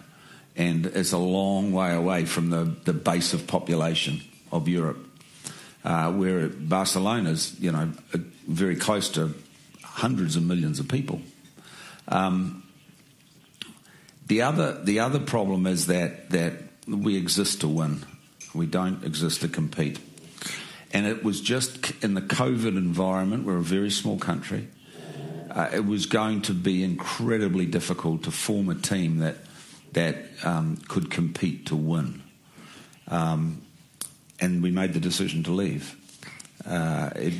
and 0.56 0.86
it's 0.86 1.12
a 1.12 1.18
long 1.18 1.72
way 1.72 1.94
away 1.94 2.24
from 2.24 2.50
the, 2.50 2.76
the 2.84 2.92
base 2.92 3.32
of 3.32 3.46
population 3.46 4.20
of 4.52 4.68
Europe. 4.68 5.09
Uh, 5.82 6.12
where 6.12 6.48
Barcelona's, 6.48 7.58
you 7.58 7.72
know, 7.72 7.90
very 8.46 8.76
close 8.76 9.08
to 9.10 9.34
hundreds 9.82 10.36
of 10.36 10.42
millions 10.42 10.78
of 10.78 10.88
people. 10.88 11.22
Um, 12.06 12.64
the 14.26 14.42
other 14.42 14.82
the 14.84 15.00
other 15.00 15.18
problem 15.18 15.66
is 15.66 15.86
that 15.86 16.30
that 16.30 16.54
we 16.86 17.16
exist 17.16 17.62
to 17.62 17.68
win. 17.68 18.04
We 18.54 18.66
don't 18.66 19.04
exist 19.04 19.40
to 19.40 19.48
compete. 19.48 19.98
And 20.92 21.06
it 21.06 21.24
was 21.24 21.40
just 21.40 21.92
in 22.02 22.14
the 22.14 22.22
COVID 22.22 22.76
environment, 22.76 23.46
we're 23.46 23.56
a 23.56 23.62
very 23.62 23.90
small 23.90 24.18
country 24.18 24.68
uh, 25.50 25.68
it 25.72 25.84
was 25.84 26.06
going 26.06 26.42
to 26.42 26.54
be 26.54 26.84
incredibly 26.84 27.66
difficult 27.66 28.22
to 28.24 28.30
form 28.30 28.68
a 28.68 28.74
team 28.74 29.18
that 29.18 29.36
that 29.92 30.16
um, 30.44 30.76
could 30.88 31.10
compete 31.10 31.66
to 31.66 31.74
win. 31.74 32.22
Um, 33.08 33.62
and 34.40 34.62
we 34.62 34.70
made 34.70 34.92
the 34.92 35.00
decision 35.00 35.42
to 35.44 35.50
leave. 35.50 35.96
Uh, 36.66 37.10
it, 37.16 37.34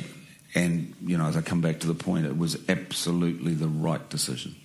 and 0.53 0.93
you 1.05 1.17
know, 1.17 1.25
as 1.25 1.37
I 1.37 1.41
come 1.41 1.61
back 1.61 1.79
to 1.79 1.87
the 1.87 1.93
point, 1.93 2.25
it 2.25 2.37
was 2.37 2.57
absolutely 2.69 3.53
the 3.53 3.67
right 3.67 4.07
decision. 4.09 4.55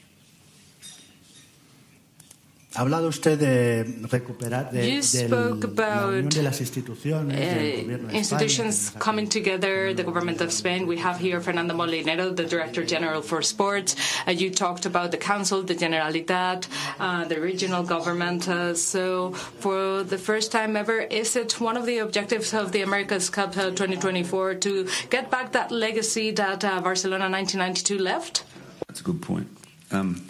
Ha 2.77 2.83
hablado 2.83 3.09
usted 3.09 3.39
de 3.39 3.85
recuperar 4.07 4.71
de, 4.71 4.87
you 4.87 5.03
spoke 5.03 5.61
del, 5.61 5.71
about 5.71 6.35
de 6.35 6.43
las 6.43 6.61
instituciones, 6.61 7.35
uh, 7.35 8.15
institutions 8.15 8.91
España, 8.91 8.99
coming 8.99 9.27
together, 9.27 9.95
the 9.95 10.03
government 10.03 10.43
of 10.43 10.53
Spain. 10.53 10.87
We 10.87 10.99
have 10.99 11.19
here 11.19 11.41
Fernando 11.41 11.73
Molinero, 11.75 12.37
the 12.37 12.45
Director 12.45 12.85
General 12.85 13.23
for 13.23 13.41
Sports. 13.41 13.97
Uh, 14.29 14.33
you 14.33 14.51
talked 14.51 14.85
about 14.85 15.11
the 15.11 15.17
Council, 15.17 15.63
the 15.63 15.75
Generalitat, 15.75 16.69
uh, 17.01 17.25
the 17.25 17.41
regional 17.41 17.83
government. 17.83 18.47
Uh, 18.47 18.75
so, 18.75 19.33
for 19.33 20.03
the 20.03 20.19
first 20.19 20.53
time 20.53 20.77
ever, 20.77 21.01
is 21.01 21.35
it 21.35 21.59
one 21.59 21.79
of 21.79 21.87
the 21.87 21.97
objectives 21.97 22.53
of 22.53 22.73
the 22.73 22.83
America's 22.83 23.31
Cup 23.31 23.55
2024 23.55 24.51
uh, 24.51 24.55
to 24.61 24.87
get 25.09 25.31
back 25.31 25.53
that 25.53 25.71
legacy 25.71 26.31
that 26.33 26.63
uh, 26.63 26.83
Barcelona 26.83 27.31
1992 27.31 27.99
left? 27.99 28.45
That's 28.87 29.01
a 29.01 29.05
good 29.05 29.23
point. 29.23 29.49
Um, 29.91 30.27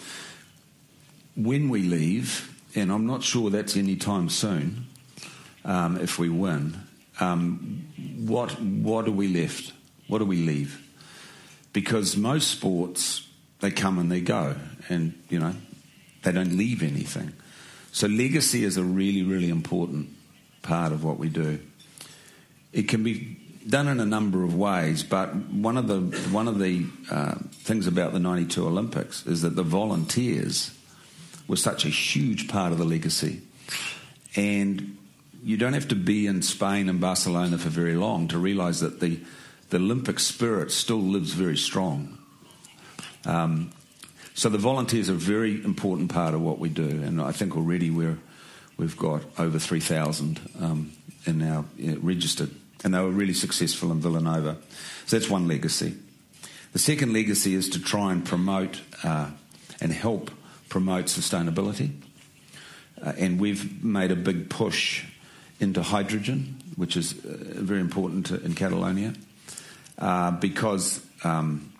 when 1.37 1.69
we 1.69 1.83
leave, 1.83 2.53
and 2.75 2.91
I'm 2.91 3.05
not 3.05 3.23
sure 3.23 3.49
that's 3.49 3.77
any 3.77 3.95
time 3.95 4.27
soon, 4.27 4.87
um, 5.63 5.97
if 5.97 6.17
we 6.17 6.29
win, 6.29 6.75
um, 7.19 7.87
what 8.25 8.59
what 8.61 9.07
are 9.07 9.11
we 9.11 9.27
left? 9.27 9.71
What 10.07 10.19
do 10.19 10.25
we 10.25 10.37
leave? 10.37 10.83
Because 11.73 12.17
most 12.17 12.49
sports 12.49 13.27
they 13.59 13.71
come 13.71 13.99
and 13.99 14.11
they 14.11 14.21
go, 14.21 14.55
and 14.89 15.13
you 15.29 15.39
know 15.39 15.53
they 16.23 16.31
don't 16.31 16.57
leave 16.57 16.81
anything. 16.81 17.33
So 17.91 18.07
legacy 18.07 18.63
is 18.63 18.77
a 18.77 18.83
really 18.83 19.23
really 19.23 19.49
important 19.49 20.09
part 20.63 20.91
of 20.91 21.03
what 21.03 21.19
we 21.19 21.29
do. 21.29 21.59
It 22.73 22.87
can 22.87 23.03
be 23.03 23.37
done 23.67 23.87
in 23.87 23.99
a 23.99 24.05
number 24.05 24.43
of 24.43 24.55
ways, 24.55 25.03
but 25.03 25.35
one 25.35 25.77
of 25.77 25.87
the 25.87 25.99
one 26.31 26.47
of 26.47 26.57
the 26.57 26.85
uh, 27.11 27.35
things 27.51 27.85
about 27.85 28.13
the 28.13 28.19
'92 28.19 28.65
Olympics 28.65 29.25
is 29.27 29.41
that 29.43 29.55
the 29.55 29.63
volunteers 29.63 30.71
was 31.47 31.61
such 31.61 31.85
a 31.85 31.89
huge 31.89 32.47
part 32.47 32.71
of 32.71 32.77
the 32.77 32.85
legacy. 32.85 33.41
And 34.35 34.97
you 35.43 35.57
don't 35.57 35.73
have 35.73 35.87
to 35.89 35.95
be 35.95 36.27
in 36.27 36.41
Spain 36.41 36.89
and 36.89 36.99
Barcelona 36.99 37.57
for 37.57 37.69
very 37.69 37.95
long 37.95 38.27
to 38.29 38.37
realize 38.37 38.81
that 38.81 38.99
the, 38.99 39.19
the 39.69 39.77
Olympic 39.77 40.19
spirit 40.19 40.71
still 40.71 41.01
lives 41.01 41.33
very 41.33 41.57
strong. 41.57 42.17
Um, 43.25 43.71
so 44.33 44.49
the 44.49 44.57
volunteers 44.57 45.09
are 45.09 45.13
a 45.13 45.15
very 45.15 45.63
important 45.63 46.11
part 46.11 46.33
of 46.33 46.41
what 46.41 46.59
we 46.59 46.69
do, 46.69 46.87
and 46.87 47.21
I 47.21 47.31
think 47.31 47.55
already 47.55 47.89
we're, 47.89 48.19
we've 48.77 48.97
got 48.97 49.23
over 49.39 49.57
3,000 49.57 50.39
um, 50.61 50.91
in 51.25 51.41
our 51.41 51.65
registered, 51.79 52.51
and 52.83 52.93
they 52.93 52.99
were 52.99 53.09
really 53.09 53.33
successful 53.33 53.91
in 53.91 53.99
Vilanova. 53.99 54.57
So 55.07 55.17
that's 55.17 55.29
one 55.29 55.47
legacy. 55.47 55.95
The 56.73 56.79
second 56.79 57.13
legacy 57.13 57.55
is 57.55 57.69
to 57.69 57.81
try 57.81 58.11
and 58.11 58.23
promote 58.23 58.81
uh, 59.03 59.31
and 59.81 59.91
help 59.91 60.29
promote 60.69 61.05
sustainability. 61.05 61.91
Uh, 63.01 63.13
and 63.17 63.39
we've 63.39 63.83
made 63.83 64.11
a 64.11 64.15
big 64.15 64.49
push 64.49 65.05
into 65.59 65.81
hydrogen, 65.81 66.57
which 66.75 66.97
is 66.97 67.13
uh, 67.13 67.37
very 67.55 67.79
important 67.79 68.31
in 68.31 68.53
Catalonia, 68.53 69.13
uh, 69.97 70.31
because 70.31 71.01
um, 71.23 71.73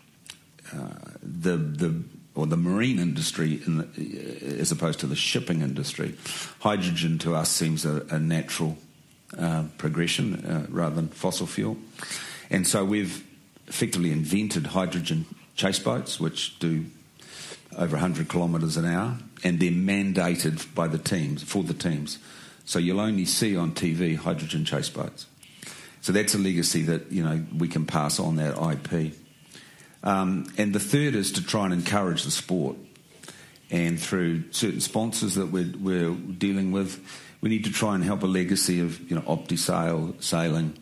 uh, 0.74 0.90
the 1.22 1.58
the 1.58 2.04
or 2.36 2.46
the 2.46 2.58
marine 2.58 3.00
industry, 3.00 3.56
the, 3.56 3.84
uh, 3.84 4.62
as 4.62 4.72
opposed 4.72 5.00
to 5.00 5.08
the 5.08 5.16
shipping 5.16 5.62
industry, 5.62 6.16
hydrogen 6.60 7.18
to 7.18 7.34
us 7.34 7.50
seems 7.50 7.84
a, 7.84 8.06
a 8.12 8.20
natural 8.20 8.78
uh, 9.38 9.64
progression 9.78 10.68
rather 10.70 10.96
than 10.96 11.08
fossil 11.08 11.48
fuel, 11.48 11.78
and 12.50 12.68
so 12.68 12.86
we've 12.86 13.24
effectively 13.68 14.12
invented 14.12 14.68
hydrogen 14.68 15.26
chase 15.56 15.80
boats, 15.80 16.20
which 16.20 16.58
do 16.60 16.86
over 17.78 17.96
100 17.96 18.28
kilometres 18.30 18.76
an 18.78 18.86
hour, 18.86 19.18
and 19.44 19.60
they're 19.60 19.72
mandated 19.72 20.74
by 20.74 20.88
the 20.88 20.98
teams 20.98 21.44
for 21.44 21.64
the 21.64 21.74
teams. 21.74 22.18
So 22.66 22.80
you'll 22.80 23.00
only 23.00 23.26
see 23.26 23.56
on 23.56 23.72
TV 23.72 24.18
hydrogen 24.18 24.66
chase 24.66 24.90
boats. 24.90 25.28
So 26.02 26.12
that's 26.12 26.36
a 26.36 26.38
legacy 26.38 26.84
that 26.84 27.12
you 27.12 27.24
know 27.24 27.44
we 27.58 27.68
can 27.68 27.86
pass 27.86 28.20
on 28.20 28.38
that 28.38 28.58
IP. 28.58 29.14
Um, 30.04 30.52
and 30.58 30.74
the 30.74 30.80
third 30.80 31.16
is 31.16 31.32
to 31.34 31.46
try 31.46 31.66
and 31.66 31.74
encourage 31.74 32.24
the 32.24 32.32
sport, 32.32 32.78
and 33.70 34.00
through 34.00 34.52
certain 34.52 34.82
sponsors 34.82 35.36
that 35.36 35.48
we're, 35.48 35.74
we're 35.80 36.14
dealing 36.14 36.72
with, 36.72 37.04
we 37.42 37.50
need 37.50 37.66
to 37.66 37.72
try 37.72 37.96
and 37.96 38.04
help 38.04 38.24
a 38.24 38.28
legacy 38.28 38.80
of 38.80 39.00
you 39.10 39.16
know 39.16 39.22
opti 39.24 39.58
sail 39.58 40.16
sailing, 40.20 40.78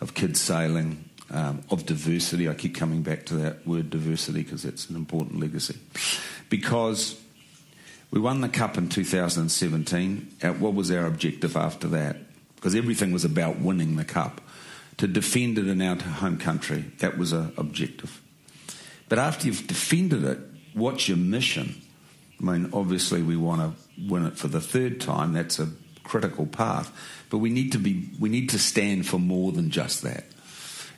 of 0.00 0.14
kids 0.14 0.40
sailing, 0.40 1.04
um, 1.30 1.62
of 1.70 1.86
diversity. 1.86 2.48
I 2.48 2.54
keep 2.54 2.74
coming 2.74 3.02
back 3.02 3.26
to 3.26 3.36
that 3.36 3.66
word 3.66 3.90
diversity 3.90 4.42
because 4.42 4.64
it's 4.64 4.88
an 4.88 4.96
important 4.96 5.40
legacy. 5.40 5.78
Because 6.48 7.20
we 8.10 8.20
won 8.20 8.40
the 8.40 8.48
Cup 8.48 8.78
in 8.78 8.88
2017. 8.88 10.36
Uh, 10.42 10.52
what 10.54 10.74
was 10.74 10.90
our 10.90 11.06
objective 11.06 11.56
after 11.56 11.88
that? 11.88 12.16
Because 12.56 12.74
everything 12.74 13.12
was 13.12 13.24
about 13.24 13.58
winning 13.58 13.96
the 13.96 14.04
Cup. 14.04 14.40
To 14.98 15.06
defend 15.06 15.58
it 15.58 15.68
in 15.68 15.80
our 15.80 15.96
home 15.96 16.38
country, 16.38 16.84
that 16.98 17.16
was 17.16 17.32
an 17.32 17.52
objective. 17.56 18.20
But 19.08 19.18
after 19.18 19.46
you've 19.46 19.66
defended 19.66 20.24
it, 20.24 20.40
what's 20.74 21.08
your 21.08 21.18
mission? 21.18 21.80
I 22.40 22.44
mean, 22.44 22.70
obviously, 22.72 23.22
we 23.22 23.36
want 23.36 23.60
to 23.60 24.08
win 24.08 24.26
it 24.26 24.36
for 24.36 24.48
the 24.48 24.60
third 24.60 25.00
time. 25.00 25.34
That's 25.34 25.60
a 25.60 25.68
critical 26.02 26.46
path. 26.46 26.90
But 27.30 27.38
we 27.38 27.50
need 27.50 27.72
to 27.72 27.78
be, 27.78 28.10
we 28.18 28.28
need 28.28 28.50
to 28.50 28.58
stand 28.58 29.06
for 29.06 29.18
more 29.18 29.52
than 29.52 29.70
just 29.70 30.02
that 30.02 30.24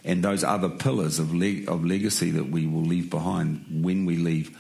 and 0.05 0.25
those 0.25 0.45
other 0.45 0.69
pillars 0.69 1.19
of, 1.19 1.35
leg- 1.35 1.69
of 1.69 1.85
legacy 1.85 2.31
that 2.31 2.51
we 2.51 2.67
will 2.67 2.83
leave 2.83 3.11
behind 3.11 3.65
when 3.83 4.07
we 4.07 4.17
leave, 4.17 4.57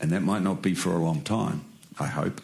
and 0.00 0.10
that 0.12 0.22
might 0.22 0.42
not 0.42 0.62
be 0.62 0.74
for 0.74 0.90
a 0.90 0.98
long 0.98 1.22
time, 1.22 1.64
I 1.98 2.06
hope, 2.06 2.40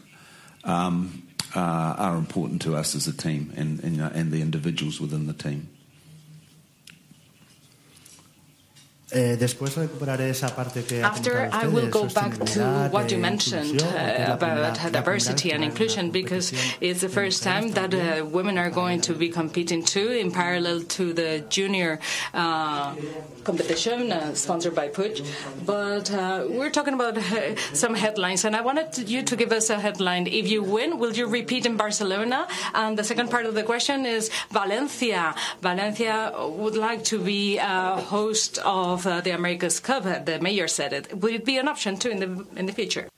um, 0.64 1.22
uh, 1.54 1.60
are 1.60 2.16
important 2.16 2.62
to 2.62 2.74
us 2.76 2.94
as 2.94 3.06
a 3.06 3.16
team 3.16 3.52
and, 3.56 3.82
and, 3.84 4.00
uh, 4.00 4.10
and 4.12 4.32
the 4.32 4.42
individuals 4.42 5.00
within 5.00 5.26
the 5.26 5.32
team. 5.32 5.68
Eh, 9.12 9.36
después 9.38 9.76
recuperaré 9.76 10.30
esa 10.30 10.48
parte 10.56 10.82
que 10.82 11.02
After, 11.02 11.50
I 11.52 11.66
will 11.66 11.90
go 11.90 12.06
back 12.06 12.38
to 12.54 12.88
what 12.90 13.10
you 13.12 13.18
mentioned 13.18 13.82
uh, 13.82 14.32
about 14.32 14.78
diversity 14.92 15.52
and 15.52 15.62
inclusion 15.62 16.10
because 16.10 16.54
it's 16.80 17.02
the 17.02 17.10
first 17.10 17.42
time 17.42 17.72
that 17.72 17.92
uh, 17.92 18.24
women 18.24 18.56
are 18.56 18.70
going 18.70 19.02
to 19.02 19.12
be 19.12 19.28
competing 19.28 19.84
too 19.84 20.08
in 20.08 20.32
parallel 20.32 20.80
to 20.96 21.12
the 21.12 21.44
junior 21.50 22.00
uh, 22.32 22.94
competition 23.44 24.10
uh, 24.10 24.34
sponsored 24.34 24.74
by 24.74 24.88
Puig. 24.88 25.22
But 25.66 26.10
uh, 26.10 26.46
we're 26.48 26.70
talking 26.70 26.94
about 26.94 27.18
uh, 27.18 27.56
some 27.74 27.94
headlines, 27.94 28.46
and 28.46 28.56
I 28.56 28.62
wanted 28.62 29.10
you 29.10 29.22
to 29.22 29.36
give 29.36 29.52
us 29.52 29.68
a 29.68 29.78
headline. 29.78 30.26
If 30.26 30.48
you 30.48 30.62
win, 30.62 30.98
will 30.98 31.12
you 31.12 31.26
repeat 31.26 31.66
in 31.66 31.76
Barcelona? 31.76 32.48
And 32.72 32.96
the 32.98 33.04
second 33.04 33.30
part 33.30 33.44
of 33.44 33.54
the 33.54 33.64
question 33.64 34.06
is 34.06 34.30
Valencia. 34.50 35.34
Valencia 35.60 36.32
would 36.38 36.74
like 36.76 37.04
to 37.04 37.18
be 37.18 37.58
a 37.58 38.00
host 38.00 38.58
of 38.64 38.93
of 38.94 39.06
uh, 39.06 39.20
the 39.20 39.30
America's 39.30 39.80
Cup. 39.80 40.04
The 40.24 40.40
mayor 40.40 40.68
said 40.68 40.92
it. 40.92 41.18
Would 41.18 41.34
it 41.34 41.44
be 41.44 41.58
an 41.58 41.68
option 41.68 41.96
too 41.96 42.10
in 42.10 42.20
the 42.20 42.46
in 42.56 42.66
the 42.66 42.72
future? 42.72 43.08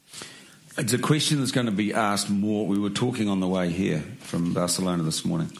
It's 0.78 0.92
a 0.92 0.98
question 0.98 1.38
that's 1.38 1.52
going 1.52 1.66
to 1.66 1.72
be 1.72 1.94
asked 1.94 2.28
more. 2.28 2.66
We 2.66 2.78
were 2.78 2.90
talking 2.90 3.30
on 3.30 3.40
the 3.40 3.46
way 3.46 3.70
here 3.70 4.04
from 4.20 4.52
Barcelona 4.52 5.04
this 5.04 5.24
morning. 5.24 5.50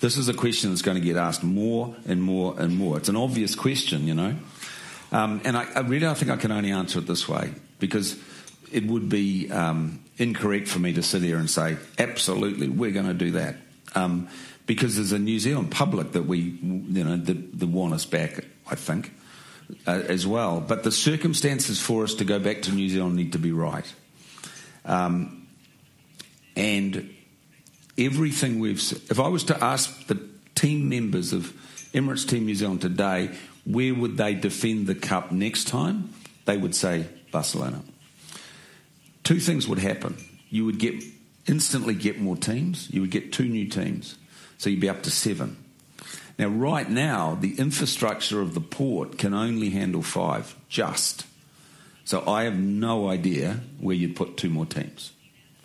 This 0.00 0.16
is 0.16 0.28
a 0.28 0.34
question 0.34 0.70
that's 0.70 0.82
going 0.82 0.96
to 0.96 1.04
get 1.04 1.16
asked 1.16 1.44
more 1.44 1.94
and 2.08 2.20
more 2.20 2.58
and 2.58 2.76
more. 2.76 2.96
It's 2.96 3.08
an 3.08 3.16
obvious 3.16 3.54
question, 3.54 4.08
you 4.08 4.14
know. 4.14 4.34
Um, 5.12 5.40
and 5.44 5.56
I, 5.56 5.66
I, 5.72 5.80
really, 5.80 6.08
I 6.08 6.14
think 6.14 6.32
I 6.32 6.36
can 6.36 6.50
only 6.50 6.72
answer 6.72 6.98
it 6.98 7.06
this 7.06 7.28
way 7.28 7.52
because 7.78 8.16
it 8.72 8.84
would 8.86 9.08
be 9.08 9.48
um, 9.52 10.00
incorrect 10.18 10.66
for 10.66 10.80
me 10.80 10.92
to 10.94 11.02
sit 11.02 11.22
here 11.22 11.38
and 11.38 11.48
say, 11.48 11.76
absolutely, 11.96 12.68
we're 12.68 12.90
going 12.90 13.06
to 13.06 13.14
do 13.14 13.30
that. 13.32 13.54
Um, 13.94 14.28
because 14.66 14.96
there's 14.96 15.12
a 15.12 15.18
New 15.18 15.38
Zealand 15.38 15.70
public 15.70 16.10
that 16.12 16.26
we, 16.26 16.38
you 16.40 17.04
know, 17.04 17.16
that, 17.16 17.58
that 17.60 17.68
want 17.68 17.94
us 17.94 18.04
back, 18.04 18.44
I 18.68 18.74
think 18.74 19.12
uh, 19.86 20.02
as 20.08 20.26
well. 20.26 20.60
But 20.60 20.82
the 20.82 20.92
circumstances 20.92 21.80
for 21.80 22.04
us 22.04 22.14
to 22.14 22.24
go 22.24 22.38
back 22.38 22.62
to 22.62 22.72
New 22.72 22.88
Zealand 22.88 23.16
need 23.16 23.32
to 23.32 23.38
be 23.38 23.52
right. 23.52 23.92
Um, 24.84 25.46
and 26.54 27.14
everything 27.98 28.58
we've. 28.58 28.80
If 29.10 29.20
I 29.20 29.28
was 29.28 29.44
to 29.44 29.64
ask 29.64 30.06
the 30.06 30.20
team 30.54 30.88
members 30.88 31.32
of 31.32 31.52
Emirates 31.92 32.28
Team 32.28 32.46
New 32.46 32.54
Zealand 32.54 32.80
today, 32.80 33.30
where 33.64 33.94
would 33.94 34.16
they 34.16 34.34
defend 34.34 34.86
the 34.86 34.94
cup 34.94 35.32
next 35.32 35.68
time? 35.68 36.12
They 36.44 36.56
would 36.56 36.74
say 36.74 37.06
Barcelona. 37.32 37.82
Two 39.24 39.40
things 39.40 39.66
would 39.66 39.80
happen. 39.80 40.16
You 40.50 40.64
would 40.66 40.78
get 40.78 40.94
instantly 41.46 41.94
get 41.94 42.20
more 42.20 42.36
teams. 42.36 42.88
You 42.90 43.00
would 43.00 43.10
get 43.10 43.32
two 43.32 43.46
new 43.46 43.66
teams, 43.68 44.16
so 44.58 44.70
you'd 44.70 44.80
be 44.80 44.88
up 44.88 45.02
to 45.02 45.10
seven. 45.10 45.56
Now, 46.38 46.48
right 46.48 46.88
now, 46.88 47.34
the 47.40 47.58
infrastructure 47.58 48.40
of 48.40 48.54
the 48.54 48.60
port 48.60 49.16
can 49.16 49.32
only 49.32 49.70
handle 49.70 50.02
five, 50.02 50.54
just. 50.68 51.26
So 52.04 52.22
I 52.28 52.44
have 52.44 52.58
no 52.58 53.08
idea 53.08 53.60
where 53.80 53.96
you'd 53.96 54.16
put 54.16 54.36
two 54.36 54.50
more 54.50 54.66
teams. 54.66 55.12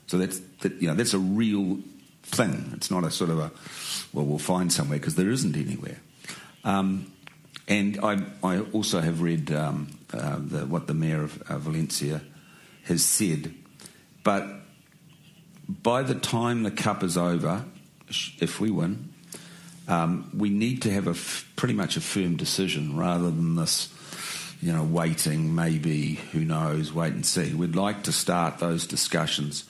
So 0.07 0.17
that's 0.17 0.39
that, 0.61 0.81
you 0.81 0.87
know 0.87 0.95
that's 0.95 1.13
a 1.13 1.19
real 1.19 1.79
thing. 2.23 2.71
It's 2.73 2.91
not 2.91 3.03
a 3.03 3.11
sort 3.11 3.29
of 3.29 3.39
a 3.39 3.51
well 4.11 4.25
we'll 4.25 4.39
find 4.39 4.71
somewhere 4.71 4.97
because 4.97 5.15
there 5.15 5.29
isn't 5.29 5.55
anywhere. 5.55 5.99
Um, 6.63 7.11
and 7.67 7.99
I, 8.03 8.23
I 8.43 8.59
also 8.59 8.99
have 8.99 9.21
read 9.21 9.51
um, 9.51 9.97
uh, 10.13 10.37
the, 10.39 10.65
what 10.65 10.87
the 10.87 10.93
mayor 10.93 11.23
of 11.23 11.41
uh, 11.43 11.57
Valencia 11.59 12.21
has 12.83 13.05
said, 13.05 13.53
but 14.23 14.45
by 15.69 16.03
the 16.03 16.15
time 16.15 16.63
the 16.63 16.71
cup 16.71 17.03
is 17.03 17.17
over, 17.17 17.63
if 18.09 18.59
we 18.59 18.71
win, 18.71 19.10
um, 19.91 20.29
we 20.33 20.49
need 20.49 20.81
to 20.83 20.91
have 20.91 21.07
a 21.07 21.11
f- 21.11 21.45
pretty 21.57 21.73
much 21.73 21.97
a 21.97 22.01
firm 22.01 22.37
decision 22.37 22.95
rather 22.95 23.25
than 23.25 23.55
this, 23.55 23.89
you 24.61 24.71
know, 24.71 24.83
waiting, 24.83 25.53
maybe, 25.53 26.15
who 26.31 26.45
knows, 26.45 26.93
wait 26.93 27.11
and 27.13 27.25
see. 27.25 27.53
We'd 27.53 27.75
like 27.75 28.03
to 28.03 28.11
start 28.13 28.59
those 28.59 28.87
discussions, 28.87 29.65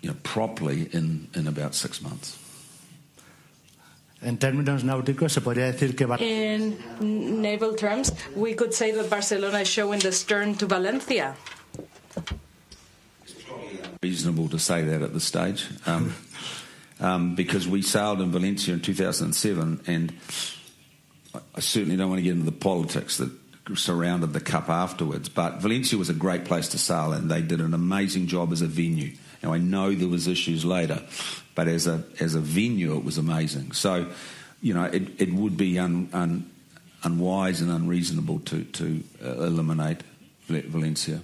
you 0.00 0.08
know, 0.08 0.16
properly 0.22 0.88
in, 0.92 1.28
in 1.34 1.46
about 1.46 1.74
six 1.74 2.00
months. 2.00 2.38
En 4.22 4.38
términos 4.38 4.82
náuticos, 4.82 5.32
se 5.32 5.40
podría 5.42 5.70
decir 5.70 5.94
que. 5.94 6.06
In 6.24 7.42
naval 7.42 7.74
terms, 7.76 8.12
we 8.34 8.54
could 8.54 8.72
say 8.72 8.90
that 8.90 9.10
Barcelona 9.10 9.60
is 9.60 9.68
showing 9.68 10.00
the 10.00 10.10
stern 10.10 10.54
to 10.54 10.66
Valencia. 10.66 11.36
Reasonable 14.02 14.48
to 14.48 14.58
say 14.58 14.82
that 14.82 15.02
at 15.02 15.12
this 15.12 15.24
stage. 15.24 15.66
Um, 15.84 16.14
um, 17.00 17.34
because 17.34 17.68
we 17.68 17.82
sailed 17.82 18.20
in 18.20 18.30
Valencia 18.30 18.74
in 18.74 18.80
2007, 18.80 19.82
and 19.86 20.12
I 21.54 21.60
certainly 21.60 21.96
don't 21.96 22.08
want 22.08 22.18
to 22.18 22.22
get 22.22 22.32
into 22.32 22.44
the 22.44 22.52
politics 22.52 23.18
that 23.18 23.30
surrounded 23.74 24.32
the 24.32 24.40
cup 24.40 24.68
afterwards. 24.68 25.28
But 25.28 25.60
Valencia 25.60 25.98
was 25.98 26.08
a 26.08 26.14
great 26.14 26.44
place 26.44 26.68
to 26.68 26.78
sail, 26.78 27.12
and 27.12 27.30
they 27.30 27.42
did 27.42 27.60
an 27.60 27.74
amazing 27.74 28.28
job 28.28 28.52
as 28.52 28.62
a 28.62 28.66
venue. 28.66 29.12
Now 29.42 29.52
I 29.52 29.58
know 29.58 29.92
there 29.94 30.08
was 30.08 30.28
issues 30.28 30.64
later, 30.64 31.02
but 31.54 31.68
as 31.68 31.86
a 31.86 32.04
as 32.20 32.34
a 32.34 32.40
venue, 32.40 32.96
it 32.96 33.04
was 33.04 33.18
amazing. 33.18 33.72
So, 33.72 34.10
you 34.60 34.74
know, 34.74 34.84
it, 34.84 35.20
it 35.20 35.32
would 35.32 35.56
be 35.56 35.78
un, 35.78 36.08
un, 36.12 36.50
unwise 37.02 37.60
and 37.60 37.70
unreasonable 37.70 38.40
to 38.40 38.64
to 38.64 39.02
uh, 39.24 39.42
eliminate 39.42 40.02
Valencia. 40.48 41.20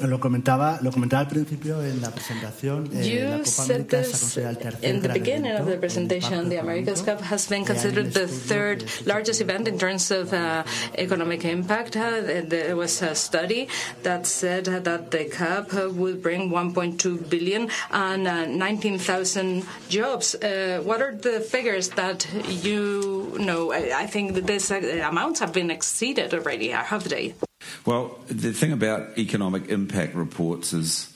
Lo 0.00 0.18
comentaba, 0.18 0.80
lo 0.82 0.90
comentaba 0.90 1.20
al 1.20 1.28
principio 1.28 1.80
en 1.84 2.00
la 2.00 2.10
presentación. 2.10 2.90
Eh, 2.92 3.28
la 3.30 3.38
Copa 3.44 3.62
América 3.62 4.02
se 4.02 4.10
considera 4.10 4.50
el 4.50 4.58
tercer 4.58 4.90
In 4.90 5.00
the 5.00 5.08
beginning 5.08 5.52
of 5.52 5.66
the 5.66 5.76
presentation, 5.76 6.48
the 6.48 6.58
America's 6.58 7.00
Cup 7.00 7.20
has 7.20 7.48
been 7.48 7.64
considered 7.64 8.12
the 8.12 8.26
third 8.26 8.84
largest 9.06 9.40
event 9.40 9.68
in 9.68 9.78
terms 9.78 10.10
of 10.10 10.32
uh, 10.32 10.64
economic 10.98 11.44
impact. 11.44 11.96
Uh, 11.96 12.22
there 12.44 12.74
was 12.74 13.02
a 13.02 13.14
study 13.14 13.68
that 14.02 14.26
said 14.26 14.64
that 14.64 15.12
the 15.12 15.26
Cup 15.26 15.72
would 15.72 16.20
bring 16.20 16.50
1.2 16.50 17.30
billion 17.30 17.68
and 17.92 18.26
uh, 18.26 18.46
19,000 18.46 19.64
jobs. 19.88 20.34
Uh, 20.34 20.80
what 20.82 21.00
are 21.00 21.14
the 21.14 21.40
figures 21.40 21.90
that 21.90 22.26
you 22.64 23.36
know? 23.38 23.72
I 23.72 24.06
think 24.06 24.34
that 24.34 24.46
these 24.48 24.72
uh, 24.72 25.06
amounts 25.08 25.38
have 25.38 25.52
been 25.52 25.70
exceeded 25.70 26.34
already, 26.34 26.70
have 26.70 27.08
they? 27.08 27.34
Well, 27.84 28.18
the 28.28 28.52
thing 28.52 28.72
about 28.72 29.18
economic 29.18 29.68
impact 29.68 30.14
reports 30.14 30.72
is, 30.72 31.14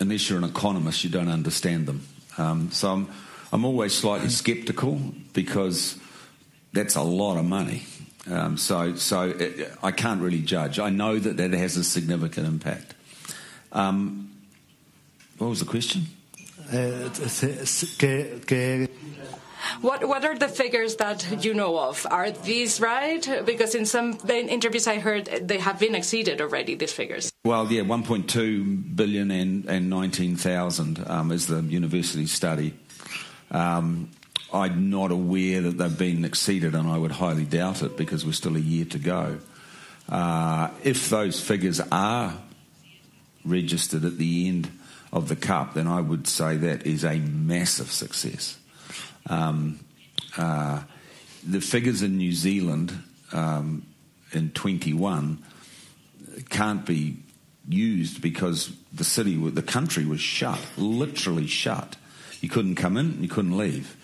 unless 0.00 0.28
you're 0.30 0.38
an 0.38 0.44
economist, 0.44 1.04
you 1.04 1.10
don't 1.10 1.28
understand 1.28 1.86
them. 1.86 2.06
Um, 2.38 2.70
so 2.72 2.92
I'm, 2.92 3.08
I'm 3.52 3.64
always 3.66 3.94
slightly 3.94 4.30
sceptical 4.30 5.00
because 5.34 5.98
that's 6.72 6.96
a 6.96 7.02
lot 7.02 7.36
of 7.36 7.44
money. 7.44 7.82
Um, 8.28 8.56
so 8.56 8.96
so 8.96 9.22
it, 9.28 9.70
I 9.82 9.92
can't 9.92 10.20
really 10.20 10.40
judge. 10.40 10.78
I 10.78 10.90
know 10.90 11.18
that 11.18 11.36
that 11.36 11.52
has 11.52 11.76
a 11.76 11.84
significant 11.84 12.46
impact. 12.46 12.94
Um, 13.72 14.32
what 15.38 15.48
was 15.48 15.60
the 15.60 15.66
question? 15.66 16.06
Uh, 16.72 17.08
what 19.80 20.06
What 20.08 20.24
are 20.24 20.36
the 20.36 20.48
figures 20.48 20.96
that 20.96 21.44
you 21.44 21.54
know 21.54 21.78
of? 21.78 22.06
Are 22.10 22.30
these 22.30 22.80
right? 22.80 23.26
Because 23.44 23.74
in 23.74 23.86
some 23.86 24.18
interviews 24.28 24.86
I 24.86 24.98
heard 24.98 25.26
they 25.26 25.58
have 25.58 25.78
been 25.78 25.94
exceeded 25.94 26.40
already. 26.40 26.74
These 26.74 26.92
figures. 26.92 27.32
Well, 27.44 27.70
yeah, 27.70 27.82
1.2 27.82 28.96
billion 28.96 29.30
and, 29.30 29.64
and 29.66 29.88
19,000 29.90 31.04
um, 31.06 31.32
is 31.32 31.46
the 31.46 31.62
university 31.62 32.26
study. 32.26 32.74
Um, 33.50 34.10
I'm 34.52 34.90
not 34.90 35.10
aware 35.10 35.60
that 35.62 35.78
they've 35.78 35.98
been 35.98 36.24
exceeded, 36.24 36.74
and 36.74 36.88
I 36.88 36.98
would 36.98 37.12
highly 37.12 37.44
doubt 37.44 37.82
it 37.82 37.96
because 37.96 38.24
we're 38.24 38.32
still 38.32 38.56
a 38.56 38.60
year 38.60 38.84
to 38.86 38.98
go. 38.98 39.38
Uh, 40.08 40.70
if 40.84 41.10
those 41.10 41.40
figures 41.40 41.80
are 41.92 42.38
registered 43.44 44.04
at 44.04 44.18
the 44.18 44.48
end 44.48 44.70
of 45.12 45.28
the 45.28 45.36
cup, 45.36 45.74
then 45.74 45.86
I 45.86 46.00
would 46.00 46.26
say 46.26 46.56
that 46.56 46.86
is 46.86 47.04
a 47.04 47.18
massive 47.18 47.90
success. 47.90 48.58
Um, 49.28 49.80
uh, 50.36 50.82
the 51.46 51.60
figures 51.60 52.02
in 52.02 52.16
New 52.16 52.32
Zealand 52.32 53.02
um, 53.32 53.86
in 54.32 54.50
21 54.50 55.42
can't 56.48 56.84
be 56.84 57.16
used 57.68 58.20
because 58.20 58.72
the 58.92 59.04
city, 59.04 59.36
the 59.36 59.62
country 59.62 60.04
was 60.04 60.20
shut, 60.20 60.58
literally 60.76 61.46
shut. 61.46 61.96
You 62.40 62.48
couldn't 62.48 62.76
come 62.76 62.96
in, 62.96 63.22
you 63.22 63.28
couldn't 63.28 63.56
leave. 63.56 63.96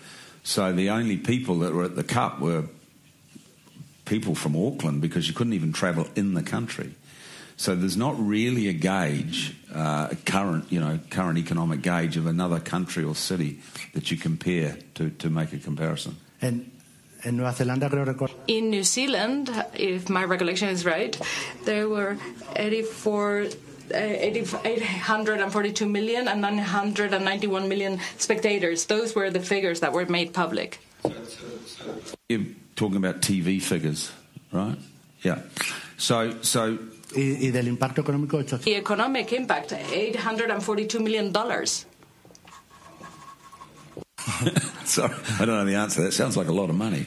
So 0.43 0.73
the 0.73 0.89
only 0.89 1.17
people 1.17 1.59
that 1.59 1.73
were 1.73 1.83
at 1.83 1.95
the 1.95 2.03
Cup 2.03 2.39
were 2.39 2.65
people 4.05 4.35
from 4.35 4.55
Auckland 4.55 5.01
because 5.01 5.27
you 5.27 5.33
couldn't 5.33 5.53
even 5.53 5.71
travel 5.71 6.07
in 6.15 6.33
the 6.33 6.43
country. 6.43 6.95
So 7.55 7.75
there's 7.75 7.97
not 7.97 8.15
really 8.19 8.67
a 8.67 8.73
gauge, 8.73 9.55
uh, 9.73 10.09
current, 10.25 10.71
you 10.71 10.79
know, 10.79 10.99
current 11.09 11.37
economic 11.37 11.81
gauge 11.81 12.17
of 12.17 12.25
another 12.25 12.59
country 12.59 13.03
or 13.03 13.15
city 13.15 13.59
that 13.93 14.11
you 14.11 14.17
compare 14.17 14.77
to, 14.95 15.09
to 15.09 15.29
make 15.29 15.53
a 15.53 15.57
comparison. 15.59 16.17
And 16.41 16.71
in 17.23 17.37
New 17.37 17.51
Zealand, 17.51 17.83
in 18.47 18.69
New 18.69 18.83
Zealand, 18.83 19.65
if 19.75 20.09
my 20.09 20.25
recollection 20.25 20.69
is 20.69 20.85
right, 20.85 21.17
there 21.63 21.87
were 21.87 22.17
84 22.55 23.47
uh, 23.93 23.97
842 23.97 25.85
million 25.85 26.27
and 26.27 26.41
991 26.41 27.67
million 27.67 27.99
spectators. 28.17 28.85
Those 28.85 29.13
were 29.13 29.29
the 29.29 29.39
figures 29.39 29.81
that 29.81 29.93
were 29.93 30.05
made 30.05 30.33
public. 30.33 30.79
You're 32.29 32.45
talking 32.75 32.97
about 32.97 33.21
TV 33.21 33.61
figures, 33.61 34.11
right? 34.51 34.77
Yeah. 35.21 35.41
So, 35.97 36.41
so 36.41 36.79
Y, 37.15 37.37
y 37.41 37.51
del 37.51 37.67
impacto 37.67 38.01
económico, 38.01 38.39
800. 38.39 38.63
The 38.63 38.77
economic 38.77 39.31
impact, 39.33 39.71
$842 39.71 40.99
million. 41.01 41.33
Sorry, 44.85 45.13
I 45.39 45.45
don't 45.45 45.55
know 45.55 45.65
the 45.65 45.75
answer. 45.75 46.03
That 46.03 46.13
sounds 46.13 46.37
like 46.37 46.47
a 46.47 46.53
lot 46.53 46.69
of 46.69 46.75
money. 46.75 47.05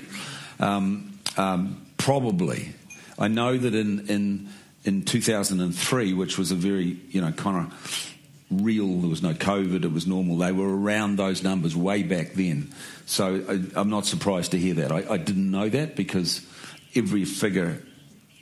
Um, 0.61 1.19
um, 1.37 1.87
probably. 1.97 2.75
I 3.19 3.29
know 3.29 3.57
that 3.57 3.75
in, 3.75 4.07
in 4.09 4.49
in 4.85 5.03
2003, 5.03 6.13
which 6.13 6.39
was 6.39 6.51
a 6.53 6.55
very 6.55 6.99
you 7.11 7.21
know 7.21 7.33
kind 7.33 7.67
of 7.67 8.17
real. 8.51 9.01
There 9.01 9.11
was 9.11 9.23
no 9.23 9.35
COVID. 9.35 9.85
It 9.85 9.93
was 9.93 10.07
normal. 10.07 10.39
They 10.39 10.53
were 10.53 10.75
around 10.79 11.17
those 11.17 11.43
numbers 11.43 11.77
way 11.77 12.03
back 12.03 12.35
then. 12.35 12.73
So 13.07 13.45
I, 13.49 13.81
I'm 13.81 13.91
not 13.91 14.07
surprised 14.07 14.53
to 14.53 14.59
hear 14.59 14.75
that. 14.75 14.93
I, 14.93 15.15
I 15.15 15.17
didn't 15.17 15.51
know 15.51 15.69
that 15.69 15.97
because 15.97 16.47
every 16.95 17.25
figure 17.25 17.83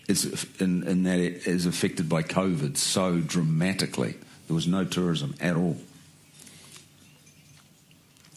is 0.09 0.47
in, 0.59 0.87
in 0.87 1.03
that 1.05 1.19
it 1.19 1.47
is 1.47 1.67
affected 1.67 2.09
by 2.09 2.23
COVID 2.23 2.77
so 2.77 3.19
dramatically. 3.19 4.17
There 4.47 4.55
was 4.55 4.67
no 4.67 4.85
tourism 4.85 5.35
at 5.41 5.57
all. 5.57 5.77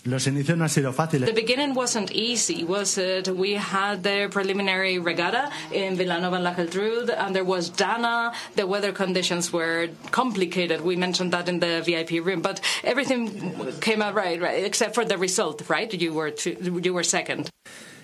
Los 0.08 0.25
inicios 0.25 0.56
no 0.56 0.63
han 0.63 0.69
sido 0.69 0.93
fáciles. 0.93 1.25
The 1.25 1.34
beginning 1.34 1.73
wasn't 1.73 2.13
easy, 2.13 2.63
was 2.63 2.97
it? 2.97 3.27
We 3.27 3.56
had 3.56 4.03
the 4.03 4.30
preliminary 4.32 4.99
regatta 4.99 5.51
in 5.69 5.97
Vilanova 5.97 6.36
and 6.36 6.45
La 6.45 6.53
Geltrú, 6.53 7.10
and 7.10 7.36
there 7.36 7.43
was 7.43 7.69
DANA. 7.69 8.32
The 8.56 8.65
weather 8.65 8.93
conditions 8.93 9.51
were 9.51 9.89
complicated. 10.12 10.80
We 10.80 10.95
mentioned 10.95 11.34
that 11.34 11.49
in 11.49 11.60
the 11.60 11.82
VIP 11.86 12.25
room, 12.25 12.41
but 12.41 12.62
everything 12.86 13.73
came 13.82 14.01
out 14.01 14.13
right, 14.13 14.39
right? 14.41 14.63
Except 14.63 14.95
for 14.95 15.03
the 15.03 15.17
result, 15.17 15.67
right? 15.67 15.93
You 15.93 16.13
were 16.13 16.32
two, 16.32 16.56
you 16.82 16.93
were 16.93 17.03
second. 17.03 17.49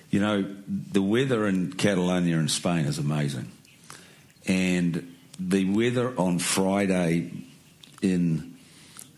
You 0.10 0.20
know, 0.20 0.46
the 0.68 1.02
weather 1.02 1.48
in 1.48 1.72
Catalonia 1.72 2.38
and 2.38 2.52
Spain 2.52 2.86
is 2.86 3.00
amazing. 3.00 3.50
And 4.48 5.16
the 5.40 5.70
weather 5.72 6.14
on 6.18 6.40
Friday 6.40 7.32
in 8.02 8.58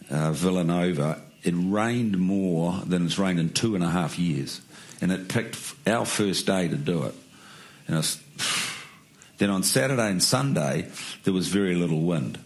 uh, 0.09 0.31
Vilanova, 0.31 1.21
it 1.43 1.53
rained 1.55 2.17
more 2.17 2.73
than 2.85 3.05
it's 3.05 3.17
rained 3.17 3.39
in 3.39 3.49
two 3.49 3.75
and 3.75 3.83
a 3.83 3.89
half 3.89 4.17
years. 4.17 4.61
And 5.01 5.11
it 5.11 5.27
picked 5.27 5.57
our 5.87 6.05
first 6.05 6.45
day 6.45 6.67
to 6.67 6.75
do 6.75 7.03
it. 7.03 7.15
And 7.87 7.97
it's, 7.97 8.19
then 9.37 9.49
on 9.49 9.63
Saturday 9.63 10.09
and 10.09 10.23
Sunday, 10.23 10.89
there 11.23 11.33
was 11.33 11.47
very 11.47 11.75
little 11.75 12.01
wind. 12.01 12.39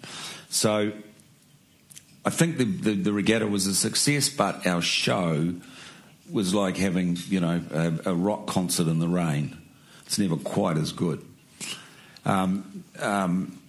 So 0.49 0.91
I 2.25 2.29
think 2.29 2.57
the, 2.57 2.65
the, 2.65 2.93
the 2.95 3.13
regatta 3.13 3.47
was 3.47 3.67
a 3.67 3.75
success, 3.75 4.29
but 4.29 4.65
our 4.65 4.81
show 4.81 5.53
was 6.31 6.53
like 6.53 6.77
having, 6.77 7.17
you 7.27 7.39
know, 7.39 7.61
a, 7.71 8.11
a 8.11 8.13
rock 8.13 8.47
concert 8.47 8.87
in 8.87 8.99
the 8.99 9.07
rain. 9.07 9.57
It's 10.05 10.19
never 10.19 10.35
quite 10.35 10.77
as 10.77 10.91
good. 10.91 11.25
Um, 12.29 12.83
um, 12.99 13.59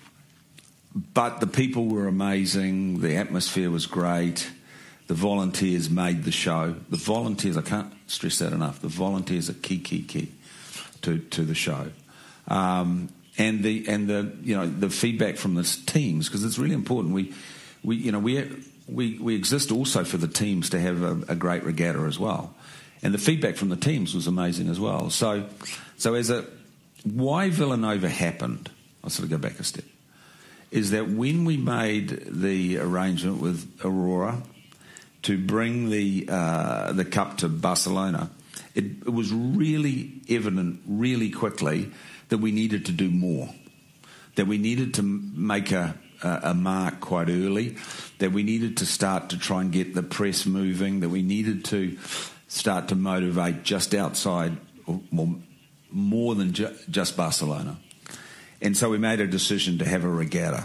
but 1.14 1.40
the 1.40 1.46
people 1.46 1.86
were 1.86 2.08
amazing. 2.08 3.00
The 3.00 3.16
atmosphere 3.16 3.70
was 3.70 3.86
great. 3.86 4.50
The 5.06 5.14
volunteers 5.14 5.88
made 5.88 6.24
the 6.24 6.32
show. 6.32 6.74
The 6.88 6.96
volunteers, 6.96 7.56
I 7.56 7.62
can't 7.62 7.92
stress 8.06 8.38
that 8.38 8.52
enough. 8.52 8.80
The 8.80 8.88
volunteers 8.88 9.48
are 9.48 9.54
key, 9.54 9.78
key, 9.78 10.02
key 10.02 10.32
to, 11.02 11.18
to 11.18 11.42
the 11.44 11.54
show. 11.54 11.90
Um, 12.48 13.08
and 13.38 13.62
the 13.62 13.88
and 13.88 14.08
the 14.08 14.32
you 14.42 14.56
know 14.56 14.66
the 14.66 14.90
feedback 14.90 15.36
from 15.36 15.54
the 15.54 15.62
teams 15.86 16.28
because 16.28 16.44
it's 16.44 16.58
really 16.58 16.74
important. 16.74 17.14
We 17.14 17.32
we 17.82 17.96
you 17.96 18.12
know 18.12 18.18
we 18.18 18.46
we 18.86 19.18
we 19.18 19.34
exist 19.34 19.72
also 19.72 20.04
for 20.04 20.18
the 20.18 20.28
teams 20.28 20.70
to 20.70 20.80
have 20.80 21.02
a, 21.02 21.32
a 21.32 21.36
great 21.36 21.64
regatta 21.64 22.00
as 22.00 22.18
well, 22.18 22.54
and 23.02 23.14
the 23.14 23.18
feedback 23.18 23.56
from 23.56 23.68
the 23.68 23.76
teams 23.76 24.14
was 24.14 24.26
amazing 24.26 24.68
as 24.68 24.78
well. 24.78 25.08
So 25.10 25.46
so 25.96 26.14
as 26.14 26.28
a 26.28 26.44
why 27.04 27.50
Vilanova 27.50 28.08
happened, 28.08 28.70
I'll 29.02 29.10
sort 29.10 29.24
of 29.24 29.30
go 29.30 29.38
back 29.38 29.58
a 29.58 29.64
step, 29.64 29.84
is 30.70 30.90
that 30.90 31.08
when 31.08 31.44
we 31.44 31.56
made 31.56 32.24
the 32.26 32.78
arrangement 32.78 33.40
with 33.40 33.80
Aurora 33.84 34.42
to 35.22 35.38
bring 35.38 35.90
the 35.90 36.26
uh, 36.28 36.92
the 36.92 37.04
cup 37.04 37.38
to 37.38 37.48
Barcelona, 37.48 38.30
it, 38.74 38.84
it 38.84 39.12
was 39.12 39.32
really 39.32 40.20
evident 40.28 40.80
really 40.86 41.30
quickly 41.30 41.90
that 42.28 42.38
we 42.38 42.52
needed 42.52 42.86
to 42.86 42.92
do 42.92 43.10
more, 43.10 43.48
that 44.36 44.46
we 44.46 44.58
needed 44.58 44.94
to 44.94 45.02
make 45.02 45.72
a 45.72 45.94
a 46.22 46.52
mark 46.52 47.00
quite 47.00 47.30
early, 47.30 47.76
that 48.18 48.30
we 48.30 48.42
needed 48.42 48.76
to 48.76 48.84
start 48.84 49.30
to 49.30 49.38
try 49.38 49.62
and 49.62 49.72
get 49.72 49.94
the 49.94 50.02
press 50.02 50.44
moving, 50.44 51.00
that 51.00 51.08
we 51.08 51.22
needed 51.22 51.64
to 51.64 51.96
start 52.46 52.88
to 52.88 52.94
motivate 52.94 53.62
just 53.62 53.94
outside, 53.94 54.58
well, 55.10 55.36
more 55.90 56.34
than 56.34 56.52
ju- 56.52 56.74
just 56.90 57.16
Barcelona. 57.16 57.78
And 58.62 58.76
so 58.76 58.90
we 58.90 58.98
made 58.98 59.20
a 59.20 59.26
decision 59.26 59.78
to 59.78 59.84
have 59.84 60.04
a 60.04 60.08
regatta. 60.08 60.64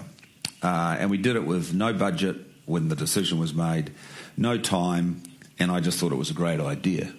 Uh, 0.61 0.97
and 0.99 1.09
we 1.09 1.17
did 1.17 1.35
it 1.35 1.45
with 1.45 1.73
no 1.73 1.93
budget 1.93 2.37
when 2.65 2.89
the 2.89 2.95
decision 2.95 3.39
was 3.39 3.53
made, 3.53 3.91
no 4.35 4.57
time, 4.57 5.21
and 5.59 5.71
I 5.71 5.79
just 5.79 5.99
thought 5.99 6.11
it 6.11 6.17
was 6.17 6.29
a 6.29 6.33
great 6.33 6.59
idea. 6.59 7.13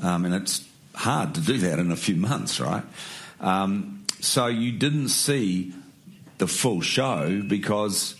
Um, 0.00 0.24
and 0.24 0.34
it's 0.34 0.66
hard 0.94 1.34
to 1.36 1.40
do 1.40 1.58
that 1.58 1.78
in 1.78 1.90
a 1.90 1.96
few 1.96 2.16
months, 2.16 2.60
right? 2.60 2.82
Um, 3.40 4.04
so 4.20 4.46
you 4.46 4.72
didn't 4.72 5.08
see 5.08 5.72
the 6.38 6.46
full 6.46 6.80
show 6.80 7.42
because 7.46 8.16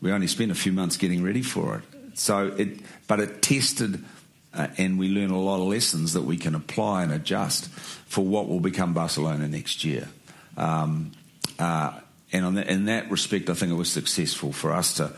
we 0.00 0.12
only 0.12 0.26
spent 0.26 0.50
a 0.50 0.54
few 0.54 0.72
months 0.72 0.96
getting 0.96 1.22
ready 1.22 1.42
for 1.42 1.76
it. 1.76 2.18
So 2.18 2.48
it, 2.58 2.80
but 3.06 3.20
it 3.20 3.42
tested, 3.42 4.04
uh, 4.52 4.68
and 4.76 4.98
we 4.98 5.08
learned 5.08 5.32
a 5.32 5.36
lot 5.36 5.60
of 5.60 5.68
lessons 5.68 6.12
that 6.12 6.22
we 6.22 6.36
can 6.36 6.54
apply 6.54 7.04
and 7.04 7.12
adjust 7.12 7.68
for 8.14 8.24
what 8.24 8.48
will 8.48 8.60
become 8.60 8.94
Barcelona 8.94 9.48
next 9.48 9.82
year. 9.82 10.08
Um, 10.56 11.10
uh, 11.58 11.98
and 12.32 12.56
the, 12.56 12.70
in 12.70 12.84
that 12.84 13.10
respect, 13.10 13.50
I 13.50 13.54
think 13.54 13.72
it 13.72 13.74
was 13.74 13.90
successful 13.90 14.52
for 14.52 14.70
us 14.72 14.94
to 14.98 15.10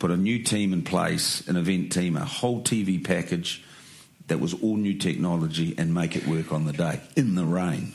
put 0.00 0.10
a 0.10 0.16
new 0.16 0.42
team 0.42 0.72
in 0.72 0.82
place, 0.82 1.46
an 1.46 1.56
event 1.56 1.92
team, 1.92 2.16
a 2.16 2.24
whole 2.24 2.60
TV 2.60 2.98
package 3.02 3.62
that 4.26 4.40
was 4.40 4.54
all 4.54 4.76
new 4.76 4.94
technology, 4.94 5.76
and 5.78 5.94
make 5.94 6.16
it 6.16 6.26
work 6.26 6.52
on 6.52 6.64
the 6.64 6.72
day 6.72 7.00
in 7.14 7.36
the 7.36 7.44
rain. 7.44 7.92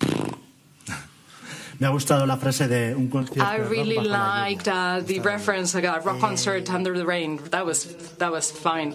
Me 1.78 1.86
ha 1.86 1.92
gustado 1.92 2.26
la 2.26 2.36
frase 2.36 2.68
de 2.68 2.92
un 2.92 3.08
concierto. 3.08 3.40
I 3.40 3.56
really 3.56 3.96
liked 3.96 4.68
uh, 4.68 5.00
the 5.00 5.20
reference 5.20 5.74
I 5.74 5.80
got, 5.80 6.04
rock 6.04 6.20
concert 6.20 6.68
under 6.70 6.96
the 6.96 7.06
rain. 7.06 7.38
That 7.50 7.64
was 7.64 7.84
that 8.16 8.30
was 8.30 8.50
fine. 8.50 8.94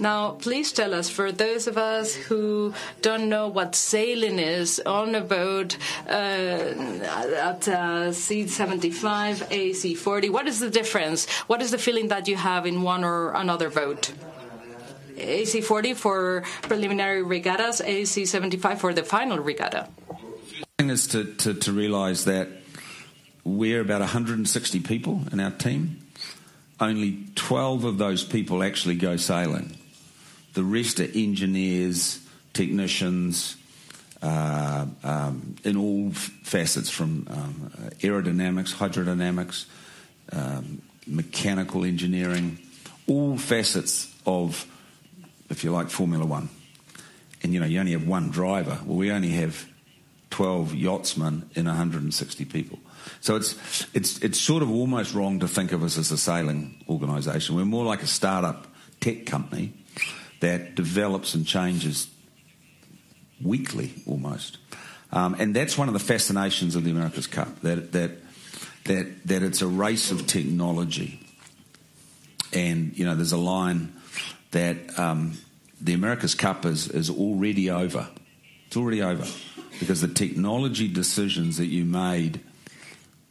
Now, 0.00 0.32
please 0.32 0.72
tell 0.72 0.92
us, 0.92 1.08
for 1.08 1.30
those 1.30 1.66
of 1.66 1.78
us 1.78 2.14
who 2.14 2.74
don't 3.00 3.28
know 3.28 3.48
what 3.48 3.76
sailing 3.76 4.38
is 4.38 4.80
on 4.84 5.14
a 5.14 5.20
boat 5.20 5.76
uh, 6.08 6.10
at 6.10 7.68
uh, 7.68 8.10
C75, 8.10 8.90
AC40, 9.48 10.30
what 10.30 10.48
is 10.48 10.58
the 10.58 10.70
difference? 10.70 11.28
What 11.46 11.62
is 11.62 11.70
the 11.70 11.78
feeling 11.78 12.08
that 12.08 12.26
you 12.26 12.36
have 12.36 12.66
in 12.66 12.82
one 12.82 13.04
or 13.04 13.32
another 13.32 13.70
boat? 13.70 14.12
AC40 15.16 15.94
for 15.94 16.42
preliminary 16.62 17.22
regattas, 17.22 17.80
AC75 17.80 18.78
for 18.78 18.92
the 18.92 19.04
final 19.04 19.38
regatta. 19.38 19.88
The 20.08 20.66
thing 20.78 20.90
is 20.90 21.06
to, 21.08 21.24
to, 21.34 21.54
to 21.54 21.72
realise 21.72 22.24
that 22.24 22.48
we're 23.44 23.80
about 23.80 24.00
160 24.00 24.80
people 24.80 25.22
in 25.30 25.38
our 25.38 25.52
team. 25.52 26.00
Only 26.80 27.26
12 27.36 27.84
of 27.84 27.98
those 27.98 28.24
people 28.24 28.64
actually 28.64 28.96
go 28.96 29.16
sailing. 29.16 29.76
The 30.54 30.64
rest 30.64 31.00
are 31.00 31.08
engineers, 31.14 32.20
technicians, 32.52 33.56
uh, 34.22 34.86
um, 35.02 35.56
in 35.64 35.76
all 35.76 36.10
facets 36.12 36.88
from 36.88 37.26
um, 37.28 37.70
aerodynamics, 37.98 38.72
hydrodynamics, 38.74 39.66
um, 40.32 40.80
mechanical 41.06 41.84
engineering, 41.84 42.58
all 43.06 43.36
facets 43.36 44.14
of, 44.26 44.66
if 45.50 45.62
you 45.62 45.72
like, 45.72 45.90
Formula 45.90 46.24
One. 46.24 46.48
And 47.42 47.52
you 47.52 47.60
know, 47.60 47.66
you 47.66 47.78
only 47.80 47.92
have 47.92 48.06
one 48.06 48.30
driver. 48.30 48.78
Well, 48.86 48.96
we 48.96 49.10
only 49.10 49.30
have 49.30 49.68
12 50.30 50.74
yachtsmen 50.74 51.50
in 51.54 51.66
160 51.66 52.44
people. 52.46 52.78
So 53.20 53.36
it's, 53.36 53.86
it's, 53.92 54.18
it's 54.22 54.40
sort 54.40 54.62
of 54.62 54.70
almost 54.70 55.14
wrong 55.14 55.40
to 55.40 55.48
think 55.48 55.72
of 55.72 55.82
us 55.82 55.98
as 55.98 56.10
a 56.10 56.16
sailing 56.16 56.82
organisation. 56.88 57.54
We're 57.56 57.66
more 57.66 57.84
like 57.84 58.02
a 58.02 58.06
startup 58.06 58.66
tech 59.00 59.26
company 59.26 59.74
that 60.40 60.74
develops 60.74 61.34
and 61.34 61.46
changes 61.46 62.08
weekly 63.42 63.92
almost. 64.06 64.58
Um, 65.12 65.36
and 65.38 65.54
that's 65.54 65.78
one 65.78 65.88
of 65.88 65.94
the 65.94 66.00
fascinations 66.00 66.74
of 66.76 66.84
the 66.84 66.90
America's 66.90 67.26
Cup, 67.26 67.60
that, 67.60 67.92
that, 67.92 68.10
that, 68.84 69.26
that 69.26 69.42
it's 69.42 69.62
a 69.62 69.66
race 69.66 70.10
of 70.10 70.26
technology. 70.26 71.20
And, 72.52 72.96
you 72.98 73.04
know, 73.04 73.14
there's 73.14 73.32
a 73.32 73.36
line 73.36 73.92
that 74.50 74.98
um, 74.98 75.38
the 75.80 75.94
America's 75.94 76.34
Cup 76.34 76.64
is, 76.64 76.88
is 76.88 77.10
already 77.10 77.70
over. 77.70 78.08
It's 78.66 78.76
already 78.76 79.02
over 79.02 79.26
because 79.78 80.00
the 80.00 80.08
technology 80.08 80.88
decisions 80.88 81.58
that 81.58 81.66
you 81.66 81.84
made 81.84 82.40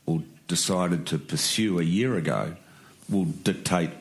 or 0.06 0.22
decided 0.48 1.08
to 1.08 1.18
pursue 1.18 1.80
a 1.80 1.84
year 1.84 2.16
ago 2.16 2.56
will 3.10 3.26
dictate 3.26 3.92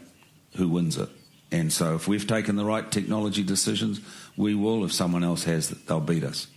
who 0.57 0.69
wins 0.69 0.97
it. 0.99 1.09
And 1.53 1.73
so 1.73 1.95
if 1.95 2.09
we've 2.09 2.27
taken 2.27 2.57
the 2.57 2.65
right 2.65 2.91
technology 2.91 3.43
decisions, 3.43 4.01
we 4.37 4.55
will. 4.55 4.85
If 4.85 4.93
someone 4.93 5.23
else 5.23 5.45
has, 5.45 5.69
they'll 5.69 6.01
beat 6.01 6.25
us. 6.25 6.49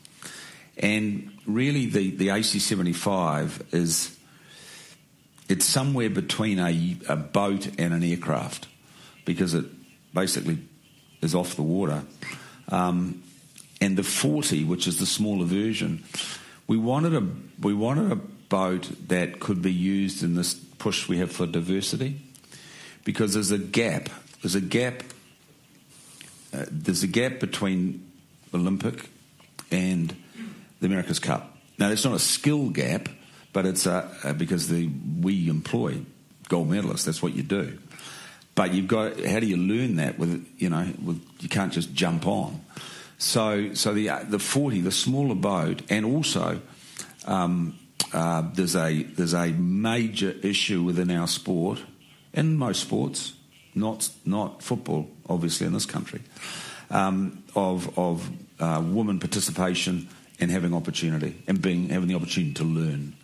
And 0.77 1.31
really, 1.45 1.85
the, 1.85 2.11
the 2.11 2.29
AC-75 2.29 3.73
is 3.73 4.17
it's 5.47 5.65
somewhere 5.65 6.09
between 6.09 6.59
a, 6.59 6.97
a 7.07 7.15
boat 7.15 7.67
and 7.77 7.93
an 7.93 8.03
aircraft 8.03 8.67
because 9.25 9.53
it 9.53 9.65
basically 10.13 10.59
is 11.21 11.35
off 11.35 11.55
the 11.55 11.63
water. 11.63 12.03
Um, 12.69 13.21
and 13.81 13.97
the 13.97 14.03
40, 14.03 14.63
which 14.63 14.87
is 14.87 14.99
the 14.99 15.05
smaller 15.05 15.45
version, 15.45 16.03
we 16.67 16.77
wanted 16.77 17.13
a 17.13 17.27
we 17.59 17.73
wanted 17.73 18.11
a 18.11 18.15
boat 18.15 18.89
that 19.07 19.39
could 19.39 19.61
be 19.61 19.73
used 19.73 20.23
in 20.23 20.35
this 20.35 20.53
push 20.53 21.07
we 21.07 21.17
have 21.17 21.31
for 21.31 21.45
diversity, 21.45 22.21
because 23.03 23.33
there's 23.33 23.51
a 23.51 23.57
gap. 23.57 24.09
There's 24.45 24.53
a 24.53 24.61
gap. 24.61 25.01
Uh, 26.53 26.65
there's 26.69 27.01
a 27.01 27.07
gap 27.07 27.39
between 27.39 28.11
Olympic 28.53 29.09
and 29.71 30.15
the 30.79 30.85
America's 30.85 31.17
Cup. 31.17 31.57
Now, 31.79 31.89
it's 31.89 32.05
not 32.05 32.13
a 32.13 32.19
skill 32.19 32.69
gap, 32.69 33.09
but 33.53 33.65
it's 33.65 33.87
a, 33.87 34.35
because 34.37 34.67
the 34.67 34.87
we 35.19 35.49
employ 35.49 35.97
gold 36.47 36.69
medalists. 36.69 37.05
That's 37.05 37.23
what 37.23 37.33
you 37.33 37.41
do. 37.41 37.79
But 38.53 38.71
you've 38.75 38.87
got 38.87 39.19
how 39.19 39.39
do 39.39 39.47
you 39.47 39.57
learn 39.57 39.95
that 39.95 40.19
with 40.19 40.47
you 40.59 40.69
know 40.69 40.93
with, 41.03 41.27
you 41.39 41.49
can't 41.49 41.73
just 41.73 41.95
jump 41.95 42.27
on. 42.27 42.61
So 43.17 43.73
so 43.73 43.95
the 43.95 44.11
the 44.29 44.37
forty 44.37 44.79
the 44.79 44.91
smaller 44.91 45.33
boat 45.33 45.81
and 45.89 46.05
also 46.05 46.61
um, 47.25 47.79
uh, 48.13 48.43
there's 48.53 48.75
a 48.75 49.01
there's 49.01 49.33
a 49.33 49.47
major 49.47 50.35
issue 50.43 50.83
within 50.83 51.09
our 51.09 51.27
sport 51.27 51.81
and 52.31 52.59
most 52.59 52.81
sports, 52.81 53.33
not 53.75 54.09
not 54.25 54.63
football 54.63 55.09
obviously 55.29 55.67
in 55.67 55.73
this 55.73 55.85
country, 55.85 56.21
um, 56.89 57.43
of 57.55 57.97
of 57.97 58.29
uh, 58.59 58.81
women 58.83 59.19
participation 59.19 60.07
and 60.39 60.51
having 60.51 60.73
opportunity 60.73 61.35
and 61.47 61.61
being 61.61 61.89
having 61.89 62.07
the 62.07 62.15
opportunity 62.15 62.53
to 62.53 62.63
learn. 62.63 63.15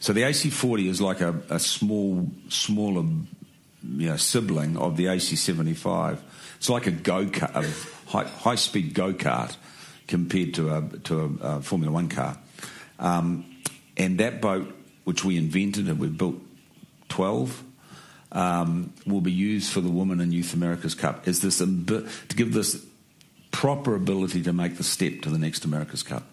So 0.00 0.12
the 0.12 0.22
AC40 0.22 0.88
is 0.88 1.00
like 1.00 1.20
a, 1.20 1.40
a 1.48 1.60
small 1.60 2.28
smaller 2.48 3.02
you 3.02 4.08
know, 4.08 4.16
sibling 4.16 4.76
of 4.76 4.96
the 4.96 5.06
AC75. 5.06 6.18
It's 6.56 6.68
like 6.68 6.86
a 6.86 6.90
go 6.90 7.26
kart, 7.26 7.54
a 7.54 8.10
high, 8.10 8.24
high 8.24 8.54
speed 8.54 8.94
go 8.94 9.12
kart 9.12 9.56
compared 10.08 10.54
to 10.54 10.74
a 10.74 10.98
to 11.04 11.38
a, 11.40 11.46
a 11.46 11.62
Formula 11.62 11.92
One 11.92 12.08
car. 12.08 12.38
Um, 12.98 13.44
and 13.96 14.18
that 14.18 14.40
boat, 14.40 14.74
which 15.04 15.24
we 15.24 15.36
invented 15.36 15.88
and 15.88 15.98
we 15.98 16.08
built 16.08 16.36
twelve, 17.08 17.62
um, 18.32 18.92
will 19.06 19.20
be 19.20 19.32
used 19.32 19.72
for 19.72 19.80
the 19.80 19.90
Women 19.90 20.20
and 20.20 20.32
Youth 20.32 20.54
America's 20.54 20.94
Cup. 20.94 21.28
Is 21.28 21.40
this 21.40 21.58
to 21.58 22.06
give 22.34 22.52
this 22.52 22.84
proper 23.50 23.94
ability 23.94 24.42
to 24.42 24.52
make 24.52 24.76
the 24.76 24.84
step 24.84 25.20
to 25.22 25.30
the 25.30 25.38
next 25.38 25.64
America's 25.64 26.02
Cup? 26.02 26.24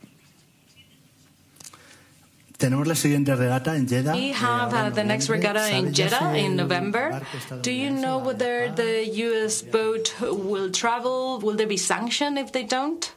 Tenemos 2.58 2.88
la 2.88 2.94
siguiente 2.94 3.34
regata 3.38 3.74
en 3.74 3.88
Jeddah. 3.88 4.12
We 4.12 4.34
have 4.34 4.74
uh, 4.74 4.90
the 4.90 5.04
next 5.06 5.30
regatta 5.30 5.74
in 5.74 5.94
Jeddah 5.94 6.36
in 6.36 6.58
November. 6.58 7.22
Do 7.62 7.72
you 7.72 7.90
know 7.90 8.18
whether 8.18 8.70
the 8.70 9.08
U.S. 9.08 9.62
boat 9.62 10.14
will 10.20 10.70
travel? 10.70 11.40
Will 11.40 11.56
there 11.56 11.68
be 11.68 11.78
sanction 11.78 12.38
if 12.38 12.52
they 12.52 12.64
don't? 12.64 13.14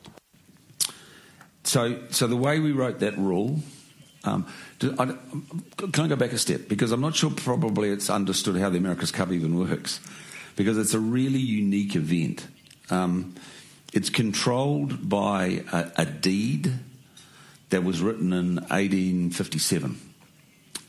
So, 1.64 1.98
so 2.10 2.28
the 2.28 2.36
way 2.36 2.60
we 2.60 2.70
wrote 2.70 3.00
that 3.00 3.18
rule, 3.18 3.58
um, 4.22 4.46
I, 4.84 5.14
can 5.76 6.04
I 6.04 6.08
go 6.08 6.16
back 6.16 6.32
a 6.32 6.38
step? 6.38 6.68
Because 6.68 6.92
I'm 6.92 7.00
not 7.00 7.14
sure 7.14 7.30
probably 7.30 7.90
it's 7.90 8.10
understood 8.10 8.56
how 8.56 8.70
the 8.70 8.78
America's 8.78 9.10
Cup 9.10 9.32
even 9.32 9.58
works. 9.58 10.00
Because 10.56 10.78
it's 10.78 10.94
a 10.94 11.00
really 11.00 11.38
unique 11.38 11.96
event. 11.96 12.46
Um, 12.90 13.34
it's 13.92 14.10
controlled 14.10 15.08
by 15.08 15.64
a, 15.72 15.90
a 15.96 16.04
deed 16.04 16.72
that 17.70 17.84
was 17.84 18.00
written 18.00 18.32
in 18.32 18.56
1857. 18.56 20.00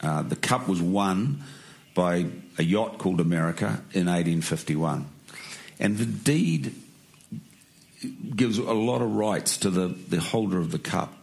Uh, 0.01 0.21
the 0.21 0.35
cup 0.35 0.67
was 0.67 0.81
won 0.81 1.43
by 1.95 2.25
a 2.57 2.63
yacht 2.63 2.97
called 2.97 3.21
America 3.21 3.81
in 3.93 4.07
1851. 4.07 5.07
And 5.79 5.97
the 5.97 6.05
deed 6.05 6.75
gives 8.35 8.57
a 8.57 8.73
lot 8.73 9.01
of 9.01 9.15
rights 9.15 9.57
to 9.59 9.69
the, 9.69 9.87
the 9.87 10.19
holder 10.19 10.57
of 10.57 10.71
the 10.71 10.79
cup. 10.79 11.13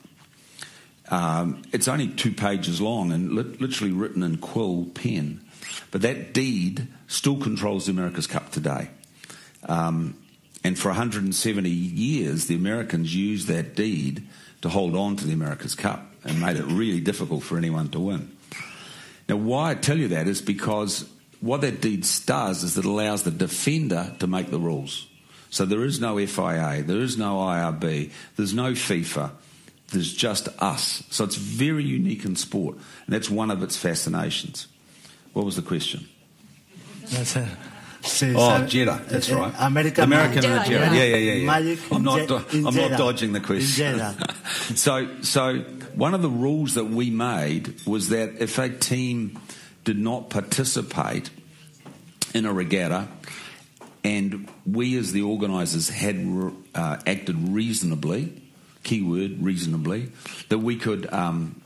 Um, 1.10 1.62
it's 1.72 1.88
only 1.88 2.08
two 2.08 2.32
pages 2.32 2.80
long 2.80 3.12
and 3.12 3.32
li- 3.32 3.56
literally 3.58 3.92
written 3.92 4.22
in 4.22 4.38
quill 4.38 4.86
pen. 4.94 5.40
But 5.90 6.02
that 6.02 6.32
deed 6.32 6.86
still 7.08 7.36
controls 7.36 7.86
the 7.86 7.92
America's 7.92 8.26
Cup 8.26 8.50
today. 8.50 8.90
Um, 9.64 10.16
and 10.62 10.78
for 10.78 10.88
170 10.88 11.68
years, 11.68 12.46
the 12.46 12.54
Americans 12.54 13.14
used 13.14 13.48
that 13.48 13.74
deed 13.74 14.26
to 14.62 14.68
hold 14.68 14.94
on 14.94 15.16
to 15.16 15.26
the 15.26 15.32
America's 15.32 15.74
Cup 15.74 16.06
and 16.24 16.40
made 16.40 16.56
it 16.56 16.64
really 16.66 17.00
difficult 17.00 17.42
for 17.42 17.56
anyone 17.56 17.88
to 17.88 18.00
win. 18.00 18.36
Now, 19.28 19.36
why 19.36 19.70
I 19.70 19.74
tell 19.74 19.96
you 19.96 20.08
that 20.08 20.28
is 20.28 20.42
because 20.42 21.08
what 21.40 21.62
that 21.62 21.80
deed 21.80 22.06
does 22.26 22.62
is 22.62 22.76
it 22.76 22.84
allows 22.84 23.22
the 23.22 23.30
defender 23.30 24.14
to 24.18 24.26
make 24.26 24.50
the 24.50 24.58
rules. 24.58 25.06
So 25.48 25.64
there 25.64 25.84
is 25.84 26.00
no 26.00 26.24
FIA, 26.24 26.82
there 26.84 27.00
is 27.00 27.16
no 27.16 27.38
IRB, 27.38 28.10
there's 28.36 28.54
no 28.54 28.72
FIFA, 28.72 29.30
there's 29.90 30.12
just 30.12 30.48
us. 30.60 31.02
So 31.10 31.24
it's 31.24 31.36
very 31.36 31.84
unique 31.84 32.24
in 32.24 32.36
sport, 32.36 32.76
and 33.06 33.14
that's 33.14 33.30
one 33.30 33.50
of 33.50 33.62
its 33.62 33.76
fascinations. 33.76 34.66
What 35.32 35.44
was 35.44 35.56
the 35.56 35.62
question? 35.62 36.08
That's 37.10 37.36
it. 37.36 37.48
oh, 38.36 38.66
Jeddah, 38.66 39.02
that's 39.08 39.30
uh, 39.30 39.36
right. 39.36 39.54
American, 39.58 40.04
American 40.04 40.42
Jeddah, 40.42 40.64
Jeddah. 40.68 40.96
Yeah, 40.96 41.04
yeah, 41.04 41.16
yeah. 41.16 41.32
yeah. 41.34 41.46
Magic 41.46 41.78
I'm 41.92 42.02
not. 42.02 42.28
Je- 42.28 42.34
I'm 42.34 42.72
Jeddah. 42.72 42.88
not 42.90 42.98
dodging 42.98 43.32
the 43.32 43.40
question. 43.40 44.00
so, 44.74 45.20
so 45.22 45.58
one 45.94 46.14
of 46.14 46.22
the 46.22 46.30
rules 46.30 46.74
that 46.74 46.86
we 46.86 47.10
made 47.10 47.74
was 47.86 48.08
that 48.08 48.40
if 48.40 48.58
a 48.58 48.68
team 48.68 49.38
did 49.84 49.98
not 49.98 50.30
participate 50.30 51.30
in 52.32 52.46
a 52.46 52.52
regatta, 52.52 53.08
and 54.04 54.48
we 54.64 54.96
as 54.96 55.12
the 55.12 55.22
organisers 55.22 55.88
had 55.88 56.16
uh, 56.74 56.96
acted 57.06 57.36
reasonably, 57.48 58.39
keyword 58.82 59.42
reasonably, 59.42 60.10
that 60.48 60.58
we 60.58 60.76
could 60.76 61.12
um, 61.12 61.60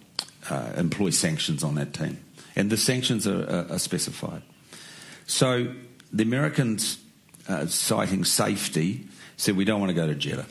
uh, 0.50 0.72
employ 0.76 1.10
sanctions 1.10 1.64
on 1.64 1.74
that 1.76 1.92
team, 1.92 2.18
and 2.56 2.70
the 2.70 2.76
sanctions 2.76 3.26
are, 3.26 3.44
are, 3.44 3.72
are 3.72 3.78
specified. 3.78 4.42
So 5.26 5.74
the 6.12 6.22
Americans, 6.22 6.98
uh, 7.48 7.66
citing 7.66 8.24
safety, 8.24 9.06
said 9.36 9.56
we 9.56 9.64
don't 9.64 9.80
want 9.80 9.90
to 9.90 9.94
go 9.94 10.06
to 10.06 10.14
Jeddah. 10.14 10.46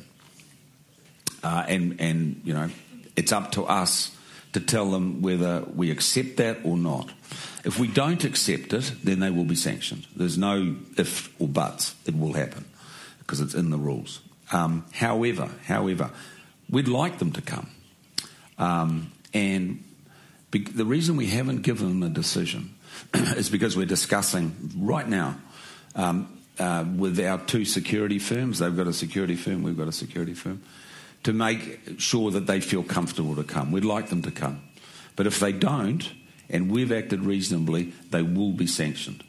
Uh, 1.44 1.66
and, 1.68 2.00
and, 2.00 2.42
you 2.44 2.54
know, 2.54 2.70
it's 3.16 3.32
up 3.32 3.52
to 3.52 3.66
us 3.66 4.16
to 4.54 4.60
tell 4.60 4.90
them 4.92 5.22
whether 5.22 5.64
we 5.76 5.92
accept 5.92 6.38
that 6.38 6.60
or 6.64 6.78
not. 6.78 7.12
If 7.66 7.80
we 7.80 7.88
don't 7.88 8.24
accept 8.24 8.74
it, 8.74 8.92
then 9.04 9.20
they 9.20 9.30
will 9.30 9.46
be 9.46 9.56
sanctioned. 9.56 10.08
There's 10.16 10.38
no 10.38 10.76
if 10.98 11.34
or 11.42 11.48
buts. 11.48 11.96
It 12.06 12.18
will 12.18 12.34
happen 12.34 12.66
because 13.20 13.42
it's 13.42 13.54
in 13.54 13.72
the 13.72 13.78
rules. 13.78 14.22
Um, 14.52 14.86
however, 14.94 15.50
however, 15.66 16.12
we'd 16.74 16.88
like 16.88 17.20
them 17.20 17.32
to 17.32 17.42
come. 17.42 17.70
Um, 18.58 19.12
and 19.34 19.84
be- 20.52 20.64
the 20.64 20.86
reason 20.86 21.16
we 21.16 21.28
haven't 21.28 21.62
given 21.62 21.88
them 21.88 22.04
a 22.04 22.14
decision 22.14 22.74
is 23.14 23.50
because 23.50 23.78
we're 23.78 23.86
discussing 23.86 24.72
right 24.78 25.08
now 25.08 25.36
um, 25.96 26.42
uh, 26.60 26.86
with 26.98 27.20
our 27.20 27.38
two 27.40 27.66
security 27.66 28.20
firms. 28.20 28.60
They've 28.60 28.76
got 28.76 28.88
a 28.88 28.94
security 28.94 29.36
firm, 29.36 29.64
we've 29.64 29.78
got 29.78 29.88
a 29.88 29.94
security 29.94 30.34
firm, 30.34 30.64
to 31.24 31.34
make 31.34 31.80
sure 32.00 32.32
that 32.32 32.48
they 32.48 32.60
feel 32.60 32.84
comfortable 32.84 33.36
to 33.36 33.44
come. 33.44 33.72
We'd 33.72 33.86
like 33.86 34.10
them 34.10 34.22
to 34.24 34.32
come. 34.32 34.62
But 35.16 35.28
if 35.28 35.40
they 35.40 35.52
don't, 35.52 36.12
and 36.50 36.72
we've 36.72 36.92
acted 36.92 37.22
reasonably, 37.22 37.94
they 38.10 38.22
will 38.22 38.52
be 38.52 38.68
sanctioned. 38.68 39.24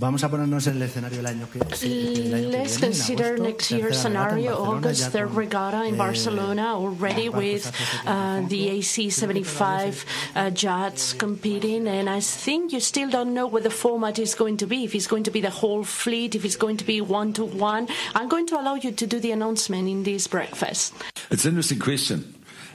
Vamos 0.00 0.22
a 0.22 0.30
ponernos 0.30 0.64
en 0.68 0.76
el 0.76 0.82
escenario 0.82 1.16
del 1.16 1.26
año 1.26 1.48
que, 1.50 1.58
el 1.58 2.32
año 2.32 2.48
Let's 2.50 2.78
viene, 2.78 2.86
consider 2.86 3.26
agosto, 3.26 3.42
next 3.42 3.70
year's 3.70 4.02
tercera 4.02 4.20
regata 4.20 4.28
en 4.28 4.44
scenario, 4.44 4.64
August, 4.64 5.12
third 5.12 5.34
regatta 5.34 5.86
in 5.88 5.94
eh, 5.94 5.98
Barcelona, 5.98 6.76
already 6.76 7.28
barcos 7.28 7.66
with 7.66 7.72
uh, 8.06 8.46
the. 8.46 8.78
AC-75 8.78 10.04
uh, 10.36 10.50
yachts 10.54 11.14
competing. 11.14 11.88
And 11.88 12.08
I 12.08 12.20
think 12.20 12.72
you 12.72 12.78
still 12.78 13.10
don't 13.10 13.34
know 13.34 13.48
what 13.48 13.64
the 13.64 13.70
format 13.70 14.20
is 14.20 14.36
going 14.36 14.58
to 14.58 14.66
be, 14.66 14.84
if 14.84 14.94
it's 14.94 15.08
going 15.08 15.24
to 15.24 15.32
be 15.32 15.40
the 15.40 15.50
whole 15.50 15.82
fleet, 15.82 16.36
if 16.36 16.44
it's 16.44 16.56
going 16.56 16.76
to 16.76 16.84
be 16.84 17.00
one-to-one. 17.00 17.88
I'm 18.14 18.28
going 18.28 18.46
to 18.46 18.60
allow 18.60 18.76
you 18.76 18.92
to 18.92 19.06
do 19.06 19.18
the 19.18 19.32
announcement 19.32 19.88
in 19.88 20.04
this 20.04 20.28
breakfast. 20.28 20.94
It's 21.28 21.44
an 21.44 21.50
interesting 21.50 21.80
question 21.80 22.34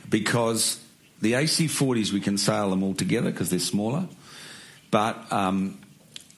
because 0.10 0.78
the 1.22 1.34
AC40s, 1.34 2.12
we 2.12 2.20
can 2.20 2.38
sail 2.38 2.70
them 2.70 2.84
all 2.84 2.94
together 2.94 3.32
because 3.32 3.50
they're 3.50 3.60
smaller, 3.60 4.10
but 4.92 5.32
um, 5.32 5.80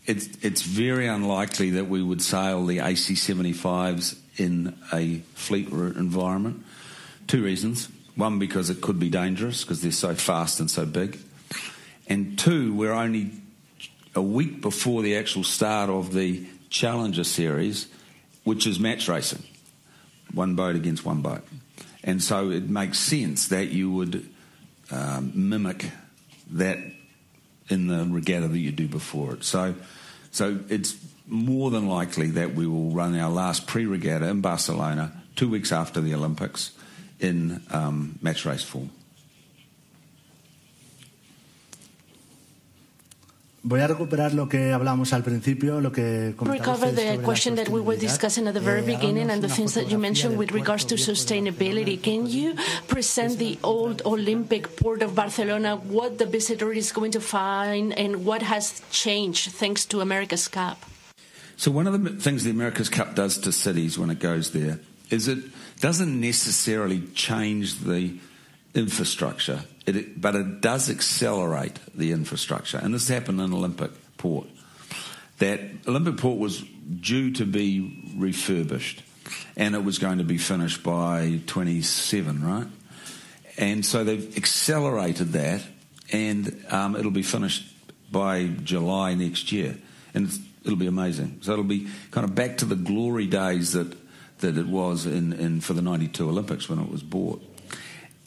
it's, 0.05 0.27
it's 0.41 0.61
very 0.61 1.07
unlikely 1.07 1.71
that 1.71 1.87
we 1.87 2.01
would 2.01 2.21
sail 2.21 2.65
the 2.65 2.77
AC75s 2.77 4.17
in 4.37 4.77
a 4.93 5.19
fleet 5.33 5.71
route 5.71 5.95
environment. 5.95 6.63
Two 7.27 7.43
reasons. 7.43 7.89
One, 8.15 8.39
because 8.39 8.69
it 8.69 8.81
could 8.81 8.99
be 8.99 9.09
dangerous 9.09 9.63
because 9.63 9.81
they're 9.81 9.91
so 9.91 10.15
fast 10.15 10.59
and 10.59 10.69
so 10.69 10.85
big. 10.85 11.19
And 12.07 12.37
two, 12.37 12.73
we're 12.73 12.93
only 12.93 13.31
a 14.13 14.21
week 14.21 14.61
before 14.61 15.01
the 15.01 15.17
actual 15.17 15.43
start 15.43 15.89
of 15.89 16.13
the 16.13 16.45
Challenger 16.69 17.23
Series, 17.23 17.87
which 18.43 18.67
is 18.67 18.79
match 18.79 19.07
racing. 19.07 19.43
one 20.33 20.55
boat 20.55 20.75
against 20.75 21.05
one 21.05 21.21
boat. 21.21 21.41
And 22.03 22.21
so 22.21 22.51
it 22.51 22.69
makes 22.69 22.99
sense 22.99 23.47
that 23.47 23.69
you 23.69 23.91
would 23.91 24.29
um, 24.91 25.31
mimic 25.33 25.89
that 26.51 26.77
in 27.69 27.87
the 27.87 28.05
regatta 28.09 28.47
that 28.47 28.59
you 28.59 28.71
do 28.71 28.87
before 28.87 29.33
it. 29.33 29.43
So, 29.43 29.75
so 30.35 30.59
it's 30.67 30.97
more 31.27 31.71
than 31.71 31.87
likely 31.87 32.31
that 32.31 32.53
we 32.55 32.67
will 32.67 32.91
run 32.91 33.17
our 33.17 33.31
last 33.31 33.67
pre-regatta 33.67 34.27
in 34.27 34.41
Barcelona 34.41 35.23
two 35.35 35.49
weeks 35.49 35.71
after 35.71 36.01
the 36.01 36.13
Olympics 36.13 36.71
in 37.21 37.61
um, 37.71 38.19
match 38.21 38.45
race 38.45 38.61
form. 38.61 38.91
Voy 43.67 43.79
a 43.79 43.87
recuperar 43.87 44.35
lo 44.35 44.47
que 44.47 44.73
hablamos 44.73 45.11
al 45.11 45.23
principio, 45.23 45.81
lo 45.81 45.91
que 45.91 46.35
Recover 46.39 46.93
the 46.93 47.17
question 47.23 47.55
that 47.55 47.67
we 47.67 47.81
were 47.81 47.97
discussing 47.97 48.47
at 48.47 48.53
the 48.53 48.59
very 48.59 48.81
Eh, 48.81 48.95
beginning 48.95 49.31
and 49.31 49.41
the 49.41 49.49
things 49.49 49.73
that 49.73 49.89
you 49.89 49.97
mentioned 49.97 50.37
with 50.37 50.51
regards 50.51 50.85
to 50.85 50.97
sustainability. 50.97 51.99
Can 51.99 52.27
you 52.27 52.53
present 52.87 53.39
the 53.39 53.57
old 53.63 54.03
Olympic 54.05 54.75
port 54.75 55.01
of 55.01 55.15
Barcelona, 55.15 55.77
what 55.77 56.19
the 56.19 56.27
visitor 56.27 56.71
is 56.71 56.91
going 56.91 57.09
to 57.09 57.19
find, 57.19 57.91
and 57.97 58.23
what 58.23 58.43
has 58.43 58.83
changed 58.91 59.51
thanks 59.53 59.83
to 59.87 59.99
America's 59.99 60.47
Cup? 60.47 60.85
So 61.57 61.71
one 61.71 61.87
of 61.87 61.93
the 62.03 62.21
things 62.21 62.43
the 62.43 62.51
America's 62.51 62.89
Cup 62.89 63.15
does 63.15 63.39
to 63.39 63.51
cities 63.51 63.97
when 63.97 64.11
it 64.11 64.19
goes 64.19 64.51
there 64.51 64.77
is 65.09 65.27
it 65.27 65.39
doesn't 65.81 66.21
necessarily 66.21 67.01
change 67.15 67.79
the 67.79 68.13
infrastructure, 68.75 69.61
it, 69.85 70.19
but 70.19 70.35
it 70.35 70.61
does 70.61 70.89
accelerate 70.89 71.79
the 71.93 72.11
infrastructure. 72.11 72.77
And 72.77 72.93
this 72.93 73.07
happened 73.07 73.39
in 73.39 73.53
Olympic 73.53 73.91
Port. 74.17 74.47
That 75.39 75.59
Olympic 75.87 76.17
Port 76.17 76.39
was 76.39 76.61
due 76.61 77.31
to 77.33 77.45
be 77.45 78.13
refurbished, 78.17 79.03
and 79.57 79.75
it 79.75 79.83
was 79.83 79.99
going 79.99 80.19
to 80.19 80.23
be 80.23 80.37
finished 80.37 80.83
by 80.83 81.41
27, 81.47 82.43
right? 82.43 82.67
And 83.57 83.85
so 83.85 84.03
they've 84.03 84.35
accelerated 84.37 85.33
that, 85.33 85.61
and 86.11 86.65
um, 86.69 86.95
it'll 86.95 87.11
be 87.11 87.23
finished 87.23 87.71
by 88.11 88.47
July 88.63 89.13
next 89.13 89.51
year, 89.51 89.77
and 90.13 90.29
it'll 90.63 90.77
be 90.77 90.87
amazing. 90.87 91.39
So 91.41 91.53
it'll 91.53 91.63
be 91.63 91.87
kind 92.11 92.25
of 92.25 92.35
back 92.35 92.57
to 92.57 92.65
the 92.65 92.75
glory 92.75 93.27
days 93.27 93.73
that 93.73 93.95
that 94.39 94.57
it 94.57 94.67
was 94.67 95.05
in, 95.05 95.31
in 95.33 95.61
for 95.61 95.73
the 95.73 95.81
'92 95.81 96.27
Olympics 96.27 96.69
when 96.69 96.79
it 96.79 96.89
was 96.89 97.03
bought, 97.03 97.41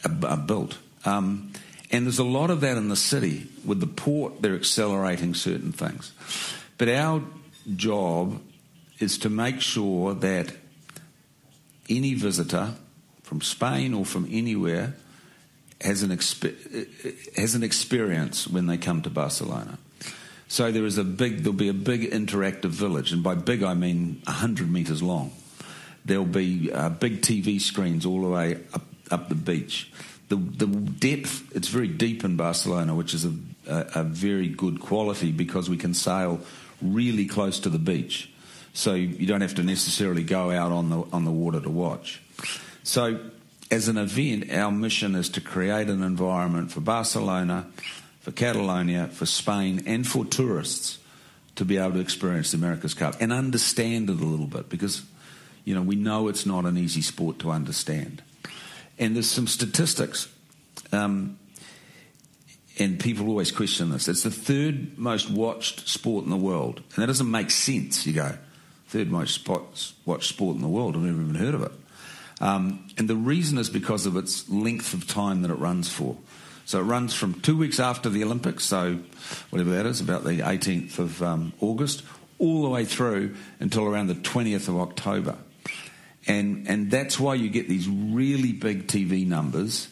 uh, 0.04 0.26
uh, 0.26 0.36
built. 0.36 0.78
Um, 1.08 1.52
and 1.90 2.04
there's 2.04 2.18
a 2.18 2.24
lot 2.24 2.50
of 2.50 2.60
that 2.60 2.76
in 2.76 2.88
the 2.88 2.96
city. 2.96 3.46
With 3.64 3.80
the 3.80 3.86
port, 3.86 4.42
they're 4.42 4.54
accelerating 4.54 5.34
certain 5.34 5.72
things. 5.72 6.12
But 6.76 6.88
our 6.88 7.22
job 7.74 8.40
is 8.98 9.18
to 9.18 9.30
make 9.30 9.60
sure 9.60 10.14
that 10.14 10.52
any 11.88 12.14
visitor 12.14 12.74
from 13.22 13.40
Spain 13.40 13.94
or 13.94 14.04
from 14.04 14.26
anywhere 14.30 14.94
has 15.80 16.02
an, 16.02 16.10
exp- 16.10 17.36
has 17.36 17.54
an 17.54 17.62
experience 17.62 18.46
when 18.46 18.66
they 18.66 18.76
come 18.76 19.00
to 19.02 19.10
Barcelona. 19.10 19.78
So 20.48 20.72
there 20.72 20.84
is 20.84 20.98
a 20.98 21.04
big, 21.04 21.38
there'll 21.38 21.52
be 21.52 21.68
a 21.68 21.74
big 21.74 22.10
interactive 22.10 22.70
village, 22.70 23.12
and 23.12 23.22
by 23.22 23.34
big 23.34 23.62
I 23.62 23.74
mean 23.74 24.20
100 24.24 24.70
metres 24.70 25.02
long. 25.02 25.32
There'll 26.04 26.24
be 26.24 26.72
uh, 26.72 26.88
big 26.88 27.20
TV 27.20 27.60
screens 27.60 28.06
all 28.06 28.22
the 28.22 28.28
way 28.28 28.58
up, 28.72 28.82
up 29.10 29.28
the 29.28 29.34
beach. 29.34 29.92
The, 30.28 30.36
the 30.36 30.66
depth, 30.66 31.56
it's 31.56 31.68
very 31.68 31.88
deep 31.88 32.24
in 32.24 32.36
Barcelona, 32.36 32.94
which 32.94 33.14
is 33.14 33.24
a, 33.24 33.32
a, 33.66 33.86
a 33.96 34.02
very 34.02 34.48
good 34.48 34.80
quality 34.80 35.32
because 35.32 35.70
we 35.70 35.76
can 35.76 35.94
sail 35.94 36.40
really 36.82 37.26
close 37.26 37.60
to 37.60 37.70
the 37.70 37.78
beach. 37.78 38.30
So 38.74 38.94
you 38.94 39.26
don't 39.26 39.40
have 39.40 39.54
to 39.56 39.62
necessarily 39.62 40.22
go 40.22 40.50
out 40.50 40.70
on 40.70 40.90
the, 40.90 41.02
on 41.12 41.24
the 41.24 41.30
water 41.30 41.60
to 41.60 41.70
watch. 41.70 42.22
So 42.82 43.30
as 43.70 43.88
an 43.88 43.98
event, 43.98 44.52
our 44.52 44.70
mission 44.70 45.14
is 45.14 45.28
to 45.30 45.40
create 45.40 45.88
an 45.88 46.02
environment 46.02 46.72
for 46.72 46.80
Barcelona, 46.80 47.66
for 48.20 48.30
Catalonia, 48.30 49.08
for 49.08 49.26
Spain, 49.26 49.82
and 49.86 50.06
for 50.06 50.24
tourists 50.24 50.98
to 51.56 51.64
be 51.64 51.76
able 51.76 51.94
to 51.94 52.00
experience 52.00 52.52
the 52.52 52.56
America's 52.56 52.94
Cup 52.94 53.16
and 53.20 53.32
understand 53.32 54.08
it 54.10 54.20
a 54.20 54.24
little 54.24 54.46
bit 54.46 54.68
because, 54.68 55.02
you 55.64 55.74
know, 55.74 55.82
we 55.82 55.96
know 55.96 56.28
it's 56.28 56.46
not 56.46 56.64
an 56.64 56.78
easy 56.78 57.02
sport 57.02 57.40
to 57.40 57.50
understand. 57.50 58.22
And 58.98 59.14
there's 59.14 59.30
some 59.30 59.46
statistics, 59.46 60.28
um, 60.92 61.38
and 62.78 62.98
people 62.98 63.28
always 63.28 63.52
question 63.52 63.90
this. 63.90 64.08
It's 64.08 64.22
the 64.22 64.30
third 64.30 64.98
most 64.98 65.30
watched 65.30 65.88
sport 65.88 66.24
in 66.24 66.30
the 66.30 66.37
world, 66.37 66.82
and 66.94 67.02
that 67.02 67.06
doesn't 67.06 67.30
make 67.30 67.50
sense. 67.50 68.06
You 68.06 68.14
go, 68.14 68.38
third 68.88 69.11
most 69.11 69.48
watched 69.48 70.28
sport 70.28 70.56
in 70.56 70.62
the 70.62 70.68
world. 70.68 70.96
I've 70.96 71.02
never 71.02 71.20
even 71.20 71.34
heard 71.34 71.54
of 71.54 71.62
it. 71.62 71.72
Um, 72.40 72.88
and 72.96 73.08
the 73.08 73.16
reason 73.16 73.58
is 73.58 73.68
because 73.68 74.06
of 74.06 74.16
its 74.16 74.48
length 74.48 74.94
of 74.94 75.06
time 75.06 75.42
that 75.42 75.50
it 75.50 75.58
runs 75.58 75.88
for. 75.88 76.16
So 76.64 76.80
it 76.80 76.84
runs 76.84 77.14
from 77.14 77.40
two 77.40 77.56
weeks 77.56 77.80
after 77.80 78.08
the 78.08 78.22
Olympics, 78.22 78.64
so 78.64 78.98
whatever 79.50 79.70
that 79.70 79.87
is, 79.87 80.00
about 80.00 80.24
the 80.24 80.40
18th 80.40 80.98
of 80.98 81.22
um, 81.22 81.52
August, 81.61 82.02
all 82.38 82.62
the 82.62 82.68
way 82.68 82.84
through 82.84 83.34
until 83.58 83.84
around 83.84 84.08
the 84.08 84.14
20th 84.14 84.68
of 84.68 84.78
October. 84.78 85.37
And, 86.28 86.68
and 86.68 86.90
that's 86.90 87.18
why 87.18 87.34
you 87.34 87.48
get 87.48 87.68
these 87.68 87.88
really 87.88 88.52
big 88.52 88.86
TV 88.86 89.26
numbers 89.26 89.88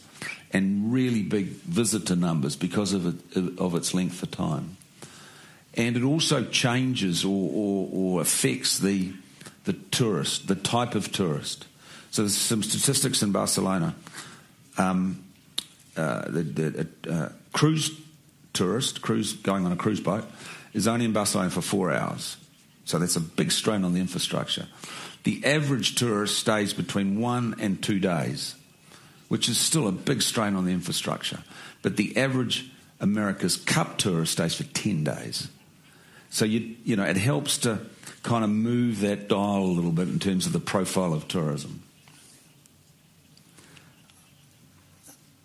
and 0.51 0.93
really 0.93 1.23
big 1.23 1.47
visitor 1.47 2.15
numbers 2.15 2.55
because 2.55 2.93
of, 2.93 3.07
it, 3.35 3.59
of 3.59 3.75
its 3.75 3.93
length 3.93 4.21
of 4.21 4.31
time. 4.31 4.77
And 5.73 5.97
it 5.97 6.03
also 6.03 6.43
changes 6.45 7.25
or, 7.25 7.49
or, 7.53 7.89
or 7.91 8.21
affects 8.21 8.77
the, 8.79 9.13
the 9.65 9.73
tourist, 9.73 10.47
the 10.47 10.55
type 10.55 10.95
of 10.95 11.11
tourist. 11.11 11.65
So 12.11 12.21
there's 12.21 12.35
some 12.35 12.63
statistics 12.63 13.21
in 13.21 13.31
Barcelona. 13.31 13.95
Um, 14.77 15.23
uh, 15.95 16.29
the, 16.29 16.43
the 16.43 16.87
uh, 17.11 17.29
cruise 17.51 17.91
tourist, 18.53 19.01
cruise 19.01 19.33
going 19.33 19.65
on 19.65 19.71
a 19.71 19.75
cruise 19.75 19.99
boat, 19.99 20.25
is 20.73 20.87
only 20.87 21.05
in 21.05 21.13
Barcelona 21.13 21.49
for 21.49 21.61
four 21.61 21.91
hours. 21.91 22.37
So 22.85 22.99
that's 22.99 23.15
a 23.15 23.21
big 23.21 23.51
strain 23.51 23.83
on 23.83 23.93
the 23.93 23.99
infrastructure. 23.99 24.67
The 25.27 25.43
average 25.43 25.95
tourist 25.95 26.39
stays 26.39 26.71
between 26.71 27.19
one 27.19 27.55
and 27.59 27.83
two 27.83 27.99
days, 27.99 28.55
which 29.27 29.49
is 29.49 29.57
still 29.57 29.89
a 29.89 29.91
big 29.91 30.21
strain 30.21 30.55
on 30.55 30.63
the 30.63 30.71
infrastructure. 30.71 31.39
But 31.81 31.97
the 31.97 32.15
average 32.15 32.71
America's 33.01 33.57
Cup 33.57 33.97
tourist 33.97 34.31
stays 34.31 34.55
for 34.55 34.63
10 34.63 35.03
days. 35.03 35.49
So 36.29 36.45
you, 36.45 36.77
you 36.85 36.95
know, 36.95 37.03
it 37.03 37.17
helps 37.17 37.57
to 37.57 37.81
kind 38.23 38.45
of 38.45 38.49
move 38.49 39.01
that 39.01 39.27
dial 39.27 39.63
a 39.63 39.75
little 39.75 39.91
bit 39.91 40.07
in 40.07 40.17
terms 40.17 40.45
of 40.45 40.53
the 40.53 40.61
profile 40.61 41.11
of 41.11 41.27
tourism. 41.27 41.83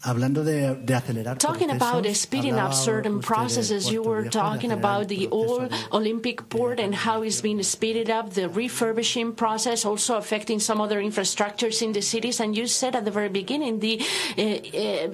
Hablando 0.04 0.44
de, 0.44 0.74
de 0.74 0.94
acelerar 0.94 1.38
Talking 1.38 1.70
about 1.70 2.06
uh, 2.06 2.12
speeding 2.12 2.58
up 2.58 2.74
certain 2.74 3.20
processes, 3.20 3.90
you 3.90 4.02
were 4.02 4.28
talking 4.28 4.72
about 4.72 5.06
the 5.06 5.28
old 5.28 5.72
Olympic 5.92 6.48
port 6.48 6.80
and 6.80 6.92
how 6.92 7.22
it's 7.22 7.40
been 7.40 7.62
speeded 7.62 8.10
up, 8.10 8.30
the 8.34 8.48
refurbishing 8.48 9.32
process 9.32 9.84
also 9.84 10.16
affecting 10.16 10.58
some 10.58 10.80
other 10.80 11.00
infrastructures 11.00 11.82
in 11.82 11.92
the 11.92 12.02
cities. 12.02 12.40
And 12.40 12.56
you 12.56 12.66
said 12.66 12.96
at 12.96 13.04
the 13.04 13.12
very 13.12 13.28
beginning 13.28 13.78
the 13.78 14.02
uh, 14.36 14.42
uh, 14.42 15.08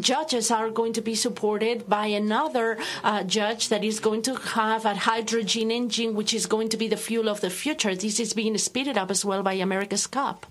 judges 0.00 0.50
are 0.50 0.70
going 0.70 0.92
to 0.92 1.00
be 1.00 1.16
supported 1.16 1.88
by 1.88 2.06
another 2.06 2.78
uh, 3.02 3.24
judge 3.24 3.70
that 3.70 3.82
is 3.82 3.98
going 3.98 4.22
to 4.22 4.36
have 4.36 4.84
a 4.84 4.94
hydrogen 4.94 5.70
engine, 5.72 6.14
which 6.14 6.32
is 6.32 6.46
going 6.46 6.68
to 6.68 6.76
be 6.76 6.86
the 6.86 6.96
fuel 6.96 7.28
of 7.28 7.40
the 7.40 7.50
future. 7.50 7.94
This 7.94 8.20
is 8.20 8.34
being 8.34 8.56
speeded 8.58 8.96
up 8.96 9.10
as 9.10 9.24
well 9.24 9.42
by 9.42 9.54
America's 9.54 10.06
Cup. 10.06 10.46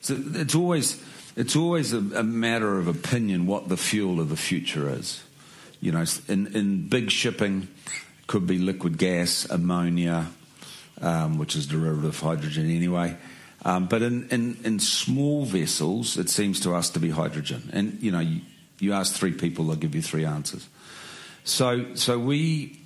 So 0.00 0.16
it's 0.34 0.54
always 0.54 1.00
it's 1.36 1.56
always 1.56 1.92
a, 1.92 1.98
a, 1.98 2.22
matter 2.22 2.78
of 2.78 2.88
opinion 2.88 3.46
what 3.46 3.68
the 3.68 3.76
fuel 3.76 4.20
of 4.20 4.28
the 4.28 4.36
future 4.36 4.88
is. 4.88 5.22
You 5.80 5.92
know, 5.92 6.04
in, 6.28 6.54
in 6.54 6.88
big 6.88 7.10
shipping, 7.10 7.68
could 8.26 8.46
be 8.46 8.58
liquid 8.58 8.98
gas, 8.98 9.46
ammonia, 9.50 10.28
um, 11.00 11.38
which 11.38 11.56
is 11.56 11.66
derivative 11.66 12.04
of 12.04 12.20
hydrogen 12.20 12.70
anyway. 12.70 13.16
Um, 13.64 13.86
but 13.86 14.02
in, 14.02 14.28
in, 14.30 14.56
in, 14.64 14.78
small 14.80 15.44
vessels, 15.44 16.16
it 16.16 16.28
seems 16.28 16.60
to 16.60 16.74
us 16.74 16.90
to 16.90 17.00
be 17.00 17.10
hydrogen. 17.10 17.70
And, 17.72 18.02
you 18.02 18.10
know, 18.10 18.20
you, 18.20 18.40
you 18.78 18.92
ask 18.92 19.14
three 19.14 19.32
people, 19.32 19.66
they'll 19.66 19.76
give 19.76 19.94
you 19.94 20.02
three 20.02 20.24
answers. 20.24 20.66
So, 21.44 21.94
so 21.94 22.18
we, 22.18 22.80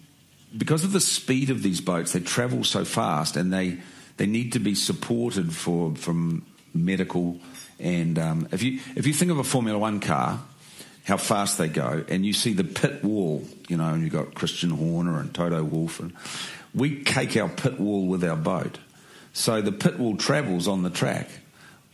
because 0.57 0.84
of 0.84 0.92
the 0.92 1.01
speed 1.01 1.51
of 1.51 1.62
these 1.62 1.80
boats, 1.80 2.12
they 2.12 2.20
travel 2.20 2.62
so 2.64 2.84
fast 2.84 3.36
and 3.36 3.53
they, 3.53 3.78
they 4.18 4.26
need 4.26 4.53
to 4.53 4.59
be 4.59 4.74
supported 4.74 5.55
for, 5.55 5.94
from 5.94 6.44
medical 6.74 7.38
and 7.78 8.18
um, 8.18 8.48
if 8.52 8.62
you 8.62 8.80
if 8.94 9.06
you 9.06 9.12
think 9.12 9.30
of 9.30 9.38
a 9.38 9.44
Formula 9.44 9.78
One 9.78 10.00
car, 10.00 10.40
how 11.04 11.16
fast 11.16 11.58
they 11.58 11.68
go, 11.68 12.04
and 12.08 12.24
you 12.24 12.32
see 12.32 12.52
the 12.52 12.64
pit 12.64 13.04
wall, 13.04 13.44
you 13.68 13.76
know, 13.76 13.92
and 13.92 14.02
you've 14.02 14.12
got 14.12 14.34
Christian 14.34 14.70
Horner 14.70 15.20
and 15.20 15.32
Toto 15.34 15.62
Wolff, 15.62 16.00
and 16.00 16.12
we 16.74 17.02
cake 17.02 17.36
our 17.36 17.48
pit 17.48 17.78
wall 17.78 18.06
with 18.06 18.24
our 18.24 18.36
boat. 18.36 18.78
So 19.32 19.60
the 19.60 19.72
pit 19.72 19.98
wall 19.98 20.16
travels 20.16 20.66
on 20.66 20.82
the 20.82 20.90
track 20.90 21.28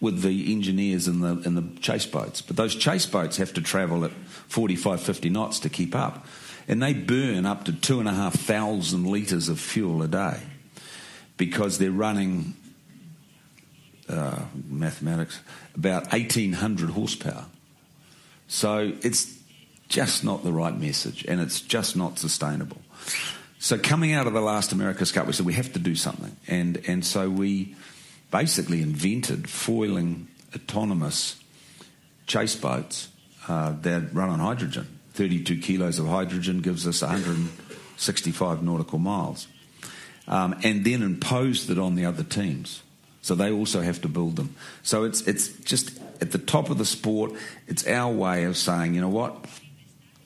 with 0.01 0.23
the 0.23 0.53
engineers 0.53 1.09
in 1.09 1.21
the 1.21 1.39
in 1.41 1.55
the 1.55 1.81
chase 1.81 2.07
boats, 2.07 2.43
but 2.43 2.57
those 2.57 2.75
chase 2.75 3.07
boats 3.07 3.37
have 3.37 3.53
to 3.55 3.61
travel 3.61 4.05
at 4.05 4.13
45, 4.49 5.01
50 5.01 5.31
knots 5.31 5.59
to 5.61 5.69
keep 5.69 5.95
up, 5.95 6.27
and 6.69 6.83
they 6.83 6.95
burn 6.95 7.45
up 7.45 7.65
to 7.65 7.73
two 7.73 7.99
and 7.99 8.09
a 8.09 8.13
half 8.13 8.35
thousand 8.35 9.07
litres 9.07 9.49
of 9.49 9.59
fuel 9.59 10.03
a 10.03 10.09
day 10.09 10.39
because 11.37 11.79
they're 11.79 11.91
running 11.91 12.55
uh, 14.13 14.43
mathematics, 14.69 15.41
about 15.75 16.13
1800 16.13 16.91
horsepower. 16.91 17.47
So 18.49 18.93
it's 19.03 19.39
just 19.89 20.25
not 20.25 20.45
the 20.45 20.53
right 20.53 20.79
message 20.79 21.25
and 21.27 21.41
it's 21.41 21.61
just 21.61 21.97
not 21.97 22.19
sustainable. 22.19 22.79
So 23.59 23.79
coming 23.79 24.13
out 24.13 24.27
of 24.27 24.33
the 24.33 24.41
last 24.41 24.73
America's 24.73 25.13
Cup, 25.13 25.27
we 25.27 25.33
said 25.33 25.47
we 25.47 25.53
have 25.55 25.73
to 25.75 25.79
do 25.79 25.95
something. 25.95 26.37
And, 26.49 26.83
and 26.89 27.05
so 27.05 27.31
we 27.31 27.77
basically 28.31 28.83
invented 28.83 29.49
foiling 29.49 30.29
autonomous 30.55 31.41
chase 32.27 32.57
boats 32.57 33.09
uh, 33.49 33.73
that 33.83 34.13
run 34.13 34.31
on 34.31 34.41
hydrogen. 34.41 34.99
32 35.15 35.59
kilos 35.59 35.99
of 35.99 36.09
hydrogen 36.09 36.61
gives 36.61 36.87
us 36.87 37.03
165 37.03 38.63
nautical 38.63 38.99
miles. 38.99 39.47
Um, 40.27 40.59
and 40.63 40.85
then 40.85 41.03
imposed 41.03 41.69
it 41.71 41.79
on 41.79 41.95
the 41.95 42.07
other 42.07 42.25
teams. 42.25 42.83
So 43.23 43.35
they 43.35 43.51
also 43.51 43.81
have 43.81 44.01
to 44.03 44.09
build 44.09 44.37
them. 44.37 44.55
So 44.83 45.05
it's, 45.05 45.23
it's 45.23 45.49
just 45.49 45.99
at 46.21 46.33
the 46.33 46.39
top 46.39 46.71
of 46.71 46.79
the 46.79 46.85
sport, 46.85 47.33
it's 47.67 47.87
our 47.87 48.13
way 48.13 48.45
of 48.45 48.57
saying, 48.57 48.95
you 48.95 49.01
know 49.01 49.09
what? 49.09 49.47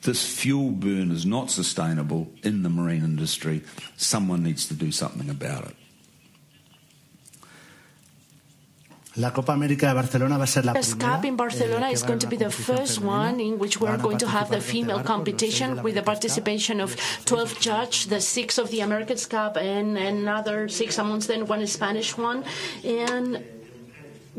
This 0.03 0.25
fuel 0.27 0.71
burn 0.71 1.11
is 1.11 1.27
not 1.27 1.51
sustainable 1.51 2.29
in 2.43 2.63
the 2.63 2.71
marine 2.71 3.05
industry. 3.05 3.63
Someone 3.97 4.43
needs 4.43 4.69
to 4.69 4.75
do 4.75 4.93
something 4.93 5.29
about 5.29 5.67
it. 5.67 5.77
La 9.19 9.33
Copa 9.33 9.55
América 9.55 9.89
de 9.89 9.95
Barcelona 9.95 10.37
va 10.37 10.45
a 10.45 10.47
ser 10.47 10.65
la 10.67 10.75
primera. 10.75 11.15
Cup 11.15 11.25
in 11.25 11.37
Barcelona 11.37 11.89
eh, 11.89 11.95
is 11.95 12.03
going 12.03 12.19
to 12.19 12.29
be 12.29 12.37
the 12.37 12.51
first 12.51 13.01
one 13.01 13.41
in 13.41 13.59
which 13.59 13.81
we're 13.81 13.97
going 13.97 14.19
to 14.19 14.29
have 14.29 14.51
the 14.51 14.61
female 14.61 14.99
barcos, 14.99 15.07
los 15.07 15.07
seis 15.07 15.07
de 15.07 15.13
competition 15.13 15.83
with 15.83 15.95
the 15.95 16.03
participation 16.03 16.81
of 16.81 16.97
12 17.25 17.59
judges, 17.59 18.07
the 18.09 18.21
six 18.21 18.59
of 18.59 18.71
the 18.71 18.81
America's 18.81 19.27
Cup 19.27 19.57
and 19.57 19.97
another 19.97 20.69
six 20.69 20.99
amongst 20.99 21.29
them, 21.29 21.47
one 21.47 21.67
Spanish 21.67 22.19
one. 22.19 22.45
And 22.85 23.43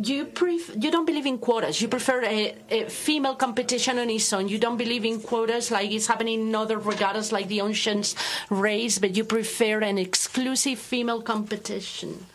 you 0.01 0.25
pref- 0.25 0.75
you 0.79 0.91
don't 0.91 1.05
believe 1.05 1.25
in 1.25 1.39
quotas. 1.39 1.81
You 1.81 1.87
prefer 1.87 2.23
a, 2.23 2.55
a 2.69 2.85
female 2.89 3.35
competition 3.35 3.97
on 3.97 4.09
its 4.09 4.31
own. 4.31 4.47
You 4.47 4.59
don't 4.59 4.77
believe 4.77 5.05
in 5.05 5.19
quotas 5.21 5.71
like 5.71 5.91
it's 5.91 6.05
happening 6.07 6.49
in 6.49 6.55
other 6.55 6.77
regattas 6.77 7.31
like 7.31 7.47
the 7.47 7.61
Oceans 7.61 8.15
Race, 8.49 8.99
but 8.99 9.17
you 9.17 9.23
prefer 9.23 9.79
an 9.79 9.97
exclusive 9.97 10.77
female 10.77 11.21
competition, 11.23 12.27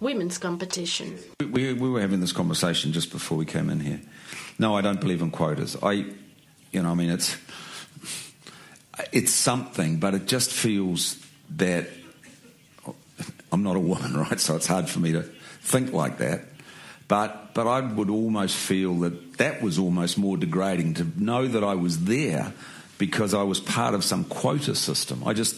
women's 0.00 0.38
competition. 0.38 1.18
We, 1.40 1.72
we 1.72 1.88
were 1.88 2.00
having 2.00 2.20
this 2.20 2.32
conversation 2.32 2.92
just 2.92 3.10
before 3.10 3.38
we 3.38 3.46
came 3.46 3.70
in 3.70 3.80
here. 3.80 4.00
No, 4.58 4.76
I 4.76 4.80
don't 4.80 5.00
believe 5.00 5.22
in 5.22 5.30
quotas. 5.30 5.76
I, 5.82 5.92
you 6.72 6.82
know, 6.82 6.90
I 6.90 6.94
mean, 6.94 7.10
it's 7.10 7.36
it's 9.12 9.32
something, 9.32 9.98
but 9.98 10.14
it 10.14 10.26
just 10.26 10.52
feels 10.52 11.18
that 11.56 11.88
I'm 13.52 13.62
not 13.62 13.76
a 13.76 13.80
woman, 13.80 14.16
right? 14.16 14.40
So 14.40 14.56
it's 14.56 14.66
hard 14.66 14.88
for 14.88 15.00
me 15.00 15.12
to 15.12 15.22
think 15.22 15.92
like 15.92 16.18
that. 16.18 16.42
But 17.08 17.54
but 17.54 17.66
I 17.66 17.80
would 17.80 18.10
almost 18.10 18.56
feel 18.56 18.94
that 19.00 19.38
that 19.38 19.62
was 19.62 19.78
almost 19.78 20.18
more 20.18 20.36
degrading 20.36 20.94
to 20.94 21.06
know 21.16 21.46
that 21.46 21.62
I 21.62 21.74
was 21.74 22.04
there 22.04 22.52
because 22.98 23.34
I 23.34 23.42
was 23.42 23.60
part 23.60 23.94
of 23.94 24.02
some 24.02 24.24
quota 24.24 24.74
system. 24.74 25.22
I 25.24 25.32
just 25.32 25.54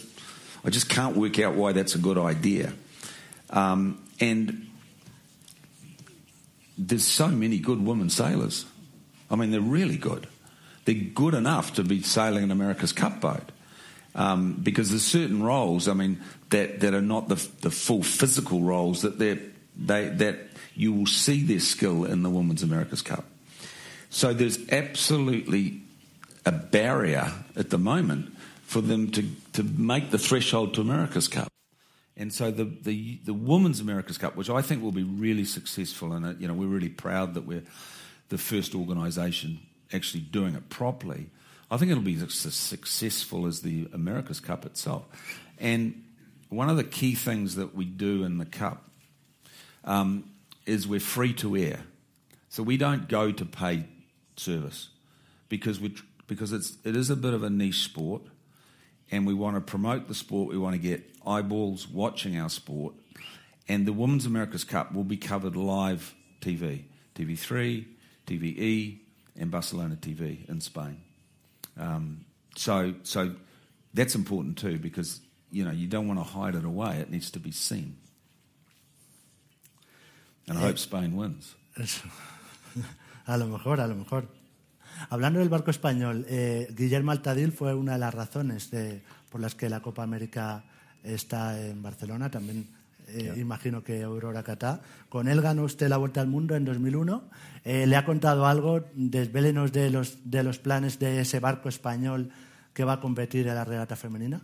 I 0.64 0.70
just 0.70 0.88
can't 0.88 1.16
work 1.16 1.38
out 1.38 1.54
why 1.54 1.72
that's 1.72 1.94
a 1.94 1.98
good 1.98 2.18
idea. 2.18 2.72
Um, 3.50 3.98
and 4.20 4.66
there's 6.76 7.04
so 7.04 7.28
many 7.28 7.58
good 7.58 7.84
women 7.84 8.10
sailors. 8.10 8.64
I 9.30 9.36
mean, 9.36 9.50
they're 9.50 9.60
really 9.60 9.98
good. 9.98 10.26
They're 10.84 10.94
good 10.94 11.34
enough 11.34 11.74
to 11.74 11.84
be 11.84 12.02
sailing 12.02 12.44
an 12.44 12.50
America's 12.50 12.92
Cup 12.92 13.20
boat. 13.20 13.52
Um, 14.14 14.54
because 14.54 14.90
there's 14.90 15.04
certain 15.04 15.42
roles, 15.42 15.86
I 15.86 15.92
mean, 15.92 16.20
that, 16.50 16.80
that 16.80 16.94
are 16.94 17.02
not 17.02 17.28
the, 17.28 17.36
the 17.60 17.70
full 17.70 18.02
physical 18.02 18.62
roles 18.62 19.02
that 19.02 19.18
they 19.18 19.38
they 19.78 20.08
that 20.08 20.38
you 20.74 20.92
will 20.92 21.06
see 21.06 21.42
their 21.42 21.60
skill 21.60 22.04
in 22.04 22.22
the 22.22 22.30
Women's 22.30 22.62
America's 22.62 23.02
Cup. 23.02 23.24
So 24.10 24.32
there's 24.32 24.58
absolutely 24.70 25.82
a 26.44 26.52
barrier 26.52 27.32
at 27.56 27.70
the 27.70 27.78
moment 27.78 28.32
for 28.64 28.80
them 28.80 29.10
to, 29.12 29.28
to 29.52 29.62
make 29.62 30.10
the 30.10 30.18
threshold 30.18 30.74
to 30.74 30.80
America's 30.80 31.28
Cup. 31.28 31.48
And 32.18 32.32
so 32.32 32.50
the, 32.50 32.64
the, 32.64 33.20
the 33.24 33.32
Women's 33.32 33.78
America's 33.78 34.18
Cup, 34.18 34.34
which 34.34 34.50
I 34.50 34.60
think 34.60 34.82
will 34.82 34.92
be 34.92 35.04
really 35.04 35.44
successful, 35.44 36.12
and 36.12 36.40
you 36.40 36.48
know 36.48 36.54
we're 36.54 36.66
really 36.66 36.88
proud 36.88 37.34
that 37.34 37.46
we're 37.46 37.62
the 38.28 38.38
first 38.38 38.74
organisation 38.74 39.60
actually 39.92 40.20
doing 40.20 40.54
it 40.54 40.68
properly. 40.68 41.30
I 41.70 41.76
think 41.76 41.90
it'll 41.90 42.02
be 42.02 42.16
as 42.16 42.34
successful 42.34 43.46
as 43.46 43.62
the 43.62 43.88
America's 43.92 44.40
Cup 44.40 44.66
itself. 44.66 45.04
And 45.58 46.04
one 46.48 46.68
of 46.68 46.76
the 46.76 46.84
key 46.84 47.14
things 47.14 47.54
that 47.54 47.74
we 47.74 47.84
do 47.84 48.24
in 48.24 48.38
the 48.38 48.46
Cup 48.46 48.88
um, 49.84 50.24
is 50.66 50.88
we're 50.88 51.00
free 51.00 51.32
to 51.34 51.56
air. 51.56 51.80
So 52.48 52.62
we 52.62 52.76
don't 52.76 53.08
go 53.08 53.30
to 53.30 53.44
paid 53.44 53.86
service 54.36 54.88
because 55.48 55.78
we 55.78 55.94
because 56.26 56.52
it's 56.52 56.76
it 56.84 56.96
is 56.96 57.10
a 57.10 57.16
bit 57.16 57.32
of 57.32 57.42
a 57.44 57.50
niche 57.50 57.84
sport, 57.84 58.22
and 59.10 59.26
we 59.26 59.34
want 59.34 59.56
to 59.56 59.60
promote 59.60 60.08
the 60.08 60.14
sport. 60.14 60.48
We 60.48 60.58
want 60.58 60.74
to 60.74 60.80
get 60.80 61.04
eyeballs 61.28 61.86
watching 61.88 62.38
our 62.40 62.48
sport, 62.50 62.94
and 63.68 63.86
the 63.86 63.92
Women's 63.92 64.26
America's 64.26 64.64
Cup 64.64 64.92
will 64.94 65.04
be 65.04 65.16
covered 65.18 65.54
live 65.56 66.14
TV, 66.40 66.84
TV3, 67.14 67.84
TVE, 68.26 68.98
and 69.36 69.50
Barcelona 69.50 69.96
TV 69.96 70.48
in 70.48 70.60
Spain. 70.60 70.96
Um, 71.76 72.24
so 72.56 72.94
so 73.02 73.34
that's 73.94 74.14
important 74.14 74.56
too 74.58 74.78
because 74.78 75.20
you 75.52 75.64
know 75.64 75.70
you 75.72 75.86
don't 75.86 76.06
want 76.08 76.18
to 76.20 76.24
hide 76.24 76.54
it 76.54 76.64
away. 76.64 76.98
It 77.00 77.10
needs 77.10 77.30
to 77.32 77.38
be 77.40 77.52
seen. 77.52 77.96
And 80.48 80.56
I 80.58 80.62
hope 80.62 80.78
Spain 80.78 81.14
wins. 81.16 81.54
A 83.26 83.36
lo 83.36 83.46
mejor, 83.46 83.78
a 83.80 83.86
lo 83.86 83.94
mejor. 83.94 84.26
Hablando 85.10 85.38
del 85.40 85.50
barco 85.50 85.70
español, 85.70 86.24
eh, 86.28 86.66
Guillermo 86.74 87.10
Altadil 87.12 87.52
fue 87.52 87.74
una 87.74 87.92
de 87.92 87.98
las 87.98 88.14
razones 88.14 88.70
de- 88.70 89.02
por 89.30 89.40
las 89.42 89.54
que 89.54 89.68
la 89.68 89.80
Copa 89.82 90.02
América 90.02 90.64
está 91.04 91.60
en 91.64 91.82
Barcelona. 91.82 92.30
También 92.30 92.66
eh, 93.08 93.34
imagino 93.38 93.82
que 93.82 94.02
Aurora 94.02 94.42
Catá. 94.42 94.82
Con 95.08 95.28
él 95.28 95.40
ganó 95.40 95.64
usted 95.64 95.88
la 95.88 95.96
Vuelta 95.96 96.20
al 96.20 96.28
Mundo 96.28 96.54
en 96.56 96.64
2001. 96.64 97.22
Eh, 97.64 97.86
¿Le 97.86 97.96
ha 97.96 98.04
contado 98.04 98.46
algo? 98.46 98.84
Desvélenos 98.94 99.72
de 99.72 99.90
los, 99.90 100.18
de 100.30 100.42
los 100.42 100.58
planes 100.58 100.98
de 100.98 101.20
ese 101.20 101.40
barco 101.40 101.68
español 101.68 102.30
que 102.74 102.84
va 102.84 102.94
a 102.94 103.00
competir 103.00 103.46
en 103.48 103.54
la 103.54 103.64
regata 103.64 103.96
femenina. 103.96 104.40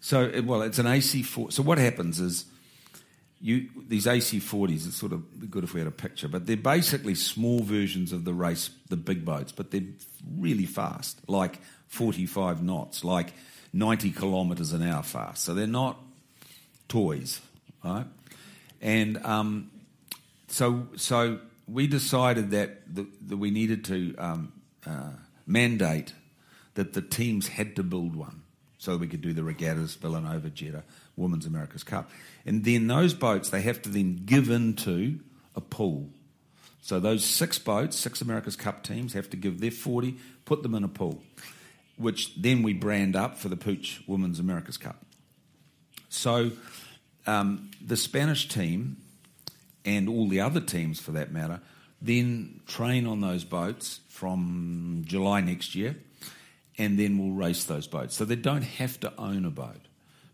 So, 0.00 0.22
it- 0.24 0.44
well, 0.44 0.62
it's 0.62 0.78
an 0.78 0.86
AC4. 0.86 1.52
So, 1.52 1.62
what 1.62 1.78
happens 1.78 2.18
is 2.18 2.46
you 3.40 3.68
these 3.88 4.06
AC40s, 4.06 4.86
it's 4.86 4.96
sort 4.96 5.12
of 5.12 5.22
good 5.50 5.64
if 5.64 5.74
we 5.74 5.80
had 5.80 5.86
a 5.88 5.90
picture, 5.92 6.28
but 6.28 6.46
they're 6.46 6.56
basically 6.56 7.14
small 7.14 7.60
versions 7.62 8.12
of 8.12 8.24
the 8.24 8.32
race, 8.32 8.70
the 8.88 8.96
big 8.96 9.24
boats, 9.24 9.52
but 9.52 9.70
they're 9.70 9.86
really 10.38 10.66
fast, 10.66 11.20
like 11.28 11.60
45 11.92 12.62
knots, 12.62 13.04
like 13.04 13.32
90 13.72 14.10
kilometres 14.10 14.72
an 14.72 14.82
hour 14.82 15.02
fast. 15.02 15.44
So, 15.44 15.54
they're 15.54 15.66
not 15.66 15.98
toys, 16.88 17.40
right? 17.84 18.06
And 18.80 19.24
um, 19.24 19.70
so, 20.48 20.88
so 20.96 21.38
we 21.68 21.86
decided 21.86 22.50
that, 22.50 22.94
the, 22.94 23.06
that 23.28 23.36
we 23.36 23.50
needed 23.50 23.84
to 23.86 24.14
um, 24.16 24.52
uh, 24.86 25.10
mandate 25.46 26.12
that 26.74 26.94
the 26.94 27.02
teams 27.02 27.48
had 27.48 27.76
to 27.76 27.82
build 27.82 28.16
one 28.16 28.42
so 28.78 28.96
we 28.96 29.06
could 29.06 29.20
do 29.20 29.32
the 29.32 29.44
regattas, 29.44 29.96
Vilanova, 29.96 30.52
Jeddah, 30.52 30.82
Women's 31.16 31.46
America's 31.46 31.84
Cup. 31.84 32.10
And 32.44 32.64
then 32.64 32.88
those 32.88 33.14
boats, 33.14 33.50
they 33.50 33.62
have 33.62 33.80
to 33.82 33.88
then 33.88 34.22
give 34.24 34.50
into 34.50 35.20
a 35.54 35.60
pool. 35.60 36.08
So 36.80 36.98
those 36.98 37.24
six 37.24 37.58
boats, 37.60 37.96
six 37.96 38.20
America's 38.20 38.56
Cup 38.56 38.82
teams, 38.82 39.12
have 39.12 39.30
to 39.30 39.36
give 39.36 39.60
their 39.60 39.70
40, 39.70 40.16
put 40.44 40.64
them 40.64 40.74
in 40.74 40.82
a 40.82 40.88
pool, 40.88 41.22
which 42.02 42.34
then 42.34 42.62
we 42.62 42.72
brand 42.72 43.16
up 43.16 43.38
for 43.38 43.48
the 43.48 43.56
Puig 43.56 44.06
Women's 44.06 44.38
America's 44.38 44.76
Cup. 44.76 45.04
So 46.08 46.52
um, 47.26 47.70
the 47.84 47.96
Spanish 47.96 48.48
team 48.48 48.98
and 49.84 50.08
all 50.08 50.28
the 50.28 50.40
other 50.40 50.60
teams 50.60 51.00
for 51.00 51.12
that 51.12 51.32
matter 51.32 51.60
then 52.00 52.60
train 52.66 53.06
on 53.06 53.20
those 53.20 53.44
boats 53.44 54.00
from 54.08 55.04
July 55.06 55.40
next 55.40 55.74
year 55.74 55.96
and 56.76 56.98
then 56.98 57.16
we'll 57.16 57.30
race 57.30 57.64
those 57.64 57.86
boats. 57.86 58.16
So 58.16 58.24
they 58.24 58.36
don't 58.36 58.62
have 58.62 58.98
to 59.00 59.12
own 59.16 59.44
a 59.44 59.50
boat 59.50 59.80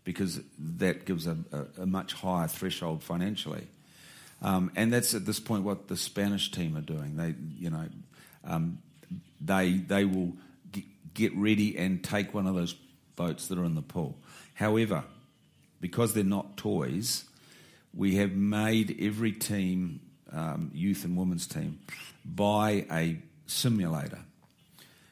because 0.03 0.39
that 0.57 1.05
gives 1.05 1.27
a, 1.27 1.37
a, 1.51 1.83
a 1.83 1.85
much 1.85 2.13
higher 2.13 2.47
threshold 2.47 3.03
financially. 3.03 3.67
Um, 4.41 4.71
and 4.75 4.91
that's 4.91 5.13
at 5.13 5.25
this 5.25 5.39
point 5.39 5.63
what 5.63 5.89
the 5.89 5.97
Spanish 5.97 6.49
team 6.49 6.75
are 6.75 6.81
doing. 6.81 7.17
They, 7.17 7.35
you 7.59 7.69
know, 7.69 7.87
um, 8.45 8.79
they 9.41 9.73
they 9.73 10.05
will 10.05 10.33
get 11.19 11.35
ready 11.35 11.77
and 11.77 12.03
take 12.03 12.33
one 12.33 12.47
of 12.47 12.55
those 12.55 12.73
boats 13.15 13.47
that 13.47 13.57
are 13.57 13.65
in 13.65 13.75
the 13.75 13.81
pool. 13.81 14.17
However, 14.53 15.03
because 15.81 16.13
they're 16.13 16.23
not 16.23 16.57
toys, 16.57 17.25
we 17.93 18.15
have 18.15 18.31
made 18.33 18.97
every 18.99 19.31
team, 19.31 20.01
um, 20.31 20.71
youth 20.73 21.05
and 21.05 21.17
women's 21.17 21.47
team, 21.47 21.79
buy 22.25 22.85
a 22.91 23.17
simulator. 23.47 24.19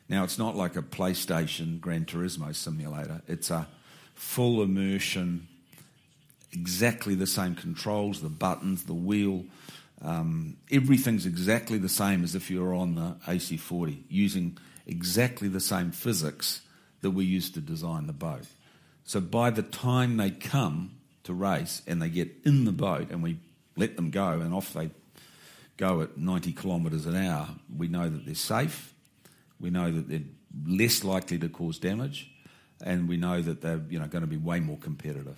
Now, 0.09 0.23
it's 0.23 0.37
not 0.37 0.55
like 0.55 0.75
a 0.75 0.81
PlayStation 0.81 1.81
Gran 1.81 2.05
Turismo 2.05 2.55
simulator. 2.55 3.21
It's 3.27 3.51
a 3.51 3.67
full 4.15 4.61
immersion 4.61 5.47
exactly 6.53 7.15
the 7.15 7.27
same 7.27 7.55
controls, 7.55 8.21
the 8.21 8.29
buttons, 8.29 8.83
the 8.83 8.93
wheel. 8.93 9.45
Um, 10.01 10.57
everything's 10.71 11.25
exactly 11.25 11.77
the 11.77 11.89
same 11.89 12.23
as 12.23 12.35
if 12.35 12.49
you 12.49 12.63
were 12.63 12.73
on 12.73 12.95
the 12.95 13.15
AC40, 13.27 14.03
using 14.09 14.57
exactly 14.87 15.47
the 15.47 15.59
same 15.59 15.91
physics 15.91 16.61
that 17.01 17.11
we 17.11 17.25
used 17.25 17.53
to 17.53 17.61
design 17.61 18.07
the 18.07 18.13
boat. 18.13 18.47
So 19.03 19.19
by 19.19 19.51
the 19.51 19.61
time 19.61 20.17
they 20.17 20.31
come 20.31 20.91
to 21.23 21.33
race 21.33 21.81
and 21.85 22.01
they 22.01 22.09
get 22.09 22.31
in 22.43 22.65
the 22.65 22.71
boat 22.71 23.11
and 23.11 23.21
we 23.21 23.37
let 23.75 23.95
them 23.95 24.09
go 24.09 24.41
and 24.41 24.53
off 24.53 24.73
they 24.73 24.89
go 25.77 26.01
at 26.01 26.17
90 26.17 26.53
kilometres 26.53 27.05
an 27.05 27.15
hour, 27.15 27.49
we 27.77 27.87
know 27.87 28.09
that 28.09 28.25
they're 28.25 28.35
safe, 28.35 28.93
we 29.59 29.69
know 29.69 29.91
that 29.91 30.09
they're 30.09 30.21
less 30.65 31.03
likely 31.03 31.37
to 31.37 31.49
cause 31.49 31.77
damage, 31.77 32.31
and 32.81 33.07
we 33.07 33.17
know 33.17 33.41
that 33.41 33.61
they're 33.61 33.81
you 33.89 33.99
know, 33.99 34.07
going 34.07 34.21
to 34.21 34.27
be 34.27 34.37
way 34.37 34.59
more 34.59 34.77
competitive. 34.77 35.37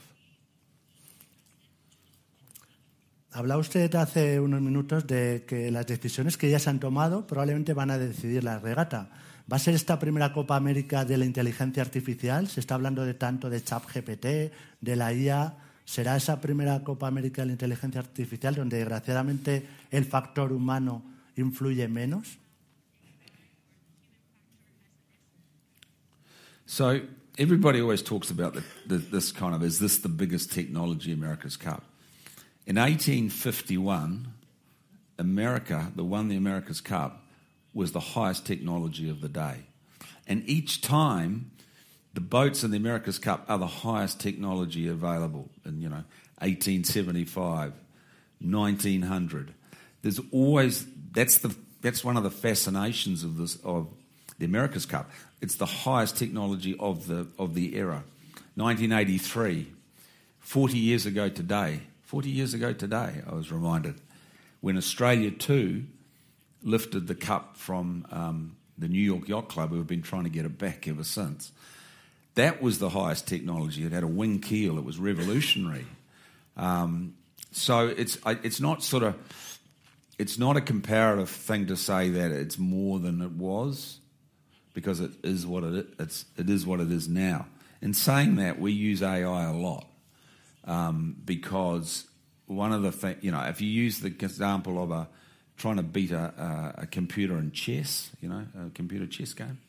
Habla 3.32 3.58
usted 3.58 3.93
hace 3.93 4.39
unos 4.39 4.60
minutos 4.60 5.06
de 5.06 5.45
que 5.47 5.70
las 5.70 5.86
decisiones 5.86 6.36
que 6.36 6.50
ya 6.50 6.58
se 6.58 6.72
han 6.72 6.80
tomado 6.80 7.28
probablemente 7.28 7.76
van 7.76 7.91
a 7.91 8.00
decidir 8.00 8.43
la 8.43 8.58
regata. 8.58 9.10
¿Va 9.52 9.58
a 9.58 9.60
ser 9.60 9.74
esta 9.74 9.97
primera 9.97 10.32
Copa 10.32 10.56
América 10.56 11.06
de 11.06 11.18
la 11.18 11.26
inteligencia 11.26 11.82
artificial? 11.82 12.47
Se 12.47 12.60
está 12.60 12.76
hablando 12.76 13.04
de 13.04 13.16
tanto 13.16 13.50
de 13.50 13.64
ChatGPT, 13.64 14.52
de 14.80 14.95
la 14.95 15.12
IA. 15.12 15.58
¿Será 15.86 16.16
esa 16.16 16.39
primera 16.39 16.84
Copa 16.84 17.08
América 17.08 17.41
de 17.41 17.47
la 17.47 17.54
inteligencia 17.54 18.00
artificial 18.00 18.54
donde 18.54 18.78
desgraciadamente 18.78 19.66
el 19.89 20.06
factor 20.06 20.54
humano 20.54 21.02
influye 21.36 21.88
menos? 21.88 22.38
So 26.68 27.02
everybody 27.36 27.82
always 27.82 28.04
talks 28.04 28.30
about 28.30 28.54
the, 28.54 28.62
the, 28.86 29.00
this 29.00 29.32
kind 29.34 29.56
of 29.56 29.64
is 29.64 29.80
this 29.80 30.00
the 30.00 30.10
biggest 30.10 30.52
technology 30.52 31.12
America's 31.12 31.58
Cup? 31.58 31.82
In 32.68 32.76
1851, 32.76 34.28
America, 35.18 35.91
the 35.95 36.04
won 36.04 36.28
the 36.28 36.38
America's 36.38 36.82
Cup, 36.82 37.18
was 37.74 37.91
the 37.91 37.99
highest 37.99 38.45
technology 38.45 39.09
of 39.09 39.22
the 39.22 39.30
day. 39.30 39.57
And 40.28 40.47
each 40.47 40.82
time, 40.82 41.51
the 42.13 42.22
boats 42.22 42.63
in 42.63 42.72
the 42.72 42.78
America's 42.78 43.20
Cup 43.20 43.45
are 43.47 43.57
the 43.57 43.67
highest 43.67 44.20
technology 44.20 44.88
available. 44.88 45.49
In 45.65 45.82
you 45.82 45.89
know, 45.89 46.03
1875, 46.39 47.74
1900. 48.41 49.53
There's 50.01 50.20
always 50.32 50.86
that's 51.11 51.39
the 51.39 51.55
that's 51.82 52.03
one 52.03 52.17
of 52.17 52.24
the 52.24 52.32
fascinations 52.32 53.24
of 53.24 53.38
this 53.38 53.57
of 53.57 53.88
the 54.38 54.45
America's 54.45 54.86
Cup. 54.86 55.09
It's 55.41 55.55
the 55.55 55.65
highest 55.65 56.17
technology 56.17 56.76
of 56.80 57.07
the 57.07 57.28
of 57.38 57.53
the 57.53 57.76
era. 57.76 58.03
1983, 58.55 59.72
40 60.39 60.78
years 60.78 61.05
ago 61.05 61.30
today. 61.30 61.82
40 62.01 62.30
years 62.30 62.53
ago 62.53 62.74
today, 62.74 63.22
I 63.30 63.36
was 63.36 63.51
reminded 63.51 63.95
when 64.61 64.78
Australia 64.78 65.32
too 65.32 65.86
lifted 66.64 67.07
the 67.07 67.16
cup 67.16 67.57
from 67.57 68.05
um, 68.12 68.57
the 68.78 68.88
New 68.88 69.01
York 69.01 69.28
Yacht 69.28 69.49
Club, 69.49 69.70
who 69.70 69.78
have 69.78 69.88
been 69.88 70.01
trying 70.01 70.24
to 70.24 70.30
get 70.30 70.45
it 70.45 70.57
back 70.57 70.88
ever 70.88 71.03
since. 71.03 71.51
That 72.36 72.62
was 72.62 72.80
the 72.80 72.89
highest 72.89 73.28
technology. 73.28 73.84
It 73.84 73.91
had 73.91 74.03
a 74.03 74.07
wing 74.07 74.39
keel. 74.39 74.78
It 74.78 74.86
was 74.86 74.97
revolutionary. 74.97 75.86
Um, 76.55 77.16
so 77.51 77.88
it's 77.88 78.18
it's 78.26 78.62
not 78.62 78.84
sort 78.84 79.03
of 79.03 79.16
it's 80.18 80.38
not 80.38 80.57
a 80.57 80.62
comparative 80.62 81.30
thing 81.30 81.68
to 81.68 81.76
say 81.76 82.10
that 82.10 82.32
it's 82.32 82.57
more 82.57 82.99
than 82.99 83.22
it 83.22 83.32
was, 83.32 83.99
because 84.74 84.99
it 84.99 85.12
is 85.24 85.47
what 85.47 85.64
it 85.64 85.88
it's 85.99 86.26
it 86.38 86.49
is 86.49 86.66
what 86.66 86.80
it 86.80 86.91
is 86.91 87.07
now. 87.07 87.47
In 87.82 87.93
saying 87.93 88.36
that, 88.36 88.60
we 88.60 88.74
use 88.74 89.01
AI 89.01 89.45
a 89.45 89.53
lot 89.53 89.88
um, 90.66 91.16
because 91.24 92.05
one 92.45 92.74
of 92.74 92.82
the 92.82 92.91
things 92.91 93.18
you 93.22 93.32
know, 93.32 93.41
if 93.43 93.62
you 93.62 93.70
use 93.70 93.99
the 93.99 94.07
example 94.07 94.82
of 94.82 94.91
a 94.91 95.07
trying 95.60 95.76
to 95.76 95.84
beat 95.84 96.12
a, 96.12 96.74
a, 96.78 96.82
a 96.84 96.88
computer 96.88 97.38
in 97.38 97.51
chess, 97.51 98.10
you 98.22 98.30
know, 98.30 98.45
a 98.66 98.70
computer 98.72 99.05
chess 99.05 99.34
game. 99.34 99.60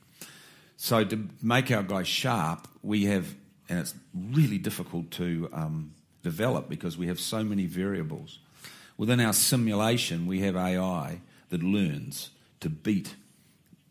So 0.76 1.04
to 1.04 1.28
make 1.42 1.70
our 1.70 1.82
guys 1.82 2.08
sharp, 2.08 2.66
we 2.82 3.04
have, 3.04 3.34
and 3.68 3.80
it's 3.80 3.94
really 4.14 4.56
difficult 4.56 5.10
to 5.12 5.50
um, 5.52 5.92
develop 6.22 6.70
because 6.70 6.96
we 6.96 7.08
have 7.08 7.20
so 7.20 7.44
many 7.44 7.66
variables. 7.66 8.38
Within 8.96 9.20
our 9.20 9.34
simulation, 9.34 10.26
we 10.26 10.40
have 10.40 10.56
AI 10.56 11.20
that 11.50 11.62
learns 11.62 12.30
to 12.60 12.70
beat 12.70 13.14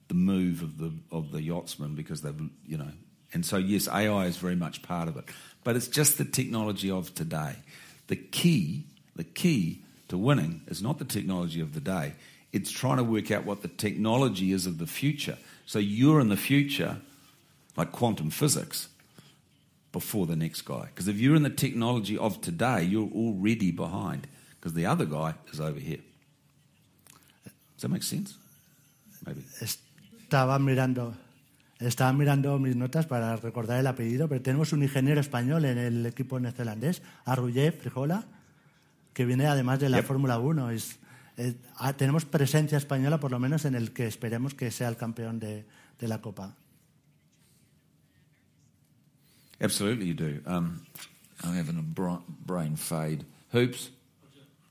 the 0.07 0.15
move 0.15 0.63
of 0.63 0.77
the 0.79 0.91
of 1.11 1.31
the 1.31 1.41
yachtsman 1.43 1.93
because 1.93 2.23
they've 2.23 2.49
you 2.65 2.77
know, 2.77 2.91
and 3.33 3.45
so 3.45 3.57
yes, 3.57 3.87
AI 3.87 4.25
is 4.25 4.37
very 4.37 4.55
much 4.55 4.81
part 4.81 5.07
of 5.07 5.17
it, 5.17 5.25
but 5.63 5.75
it's 5.75 5.87
just 5.87 6.17
the 6.17 6.25
technology 6.25 6.89
of 6.89 7.13
today. 7.13 7.55
The 8.07 8.15
key, 8.15 8.85
the 9.15 9.23
key 9.23 9.83
to 10.09 10.17
winning 10.17 10.61
is 10.67 10.81
not 10.81 10.99
the 10.99 11.05
technology 11.05 11.61
of 11.61 11.73
the 11.73 11.79
day. 11.79 12.13
It's 12.51 12.71
trying 12.71 12.97
to 12.97 13.03
work 13.03 13.31
out 13.31 13.45
what 13.45 13.61
the 13.61 13.67
technology 13.67 14.51
is 14.51 14.65
of 14.65 14.79
the 14.79 14.87
future. 14.87 15.37
So 15.65 15.79
you're 15.79 16.19
in 16.19 16.29
the 16.29 16.37
future, 16.37 16.97
like 17.77 17.91
quantum 17.91 18.31
physics, 18.31 18.89
before 19.91 20.25
the 20.25 20.35
next 20.35 20.63
guy. 20.63 20.87
Because 20.87 21.07
if 21.07 21.19
you're 21.19 21.35
in 21.35 21.43
the 21.43 21.49
technology 21.49 22.17
of 22.17 22.41
today, 22.41 22.83
you're 22.83 23.09
already 23.13 23.71
behind, 23.71 24.27
because 24.59 24.73
the 24.73 24.85
other 24.85 25.05
guy 25.05 25.35
is 25.53 25.59
over 25.59 25.79
here. 25.79 26.01
Does 27.75 27.83
that 27.83 27.89
make 27.89 28.03
sense? 28.03 28.35
Maybe. 29.25 29.43
Estaba 29.61 30.59
mirando, 30.59 31.13
estaba 31.79 32.13
mirando 32.13 32.59
mis 32.59 32.75
notas 32.75 33.05
para 33.05 33.35
recordar 33.37 33.79
el 33.79 33.87
apellido, 33.87 34.27
pero 34.27 34.41
tenemos 34.41 34.73
un 34.73 34.81
ingeniero 34.81 35.21
español 35.21 35.65
en 35.65 35.77
el 35.77 36.05
equipo 36.05 36.39
neozelandés, 36.39 37.01
Arruye 37.25 37.71
Frigola 37.71 38.25
que 39.13 39.25
viene 39.25 39.47
además 39.47 39.79
de 39.79 39.89
la 39.89 39.97
yep. 39.97 40.05
Fórmula 40.05 40.39
1. 40.39 40.71
Es, 40.71 40.99
eh, 41.37 41.55
tenemos 41.97 42.25
presencia 42.25 42.77
española, 42.77 43.19
por 43.19 43.31
lo 43.31 43.39
menos 43.39 43.65
en 43.65 43.75
el 43.75 43.91
que 43.91 44.07
esperemos 44.07 44.53
que 44.53 44.71
sea 44.71 44.89
el 44.89 44.97
campeón 44.97 45.39
de, 45.39 45.65
de 45.99 46.07
la 46.07 46.21
Copa. 46.21 46.55
Absolutely, 49.61 50.07
you 50.07 50.13
do. 50.13 50.41
Um, 50.45 50.85
I'm 51.43 51.53
having 51.53 51.77
a 51.77 52.21
brain 52.45 52.75
fade. 52.75 53.25
Hoops. 53.51 53.89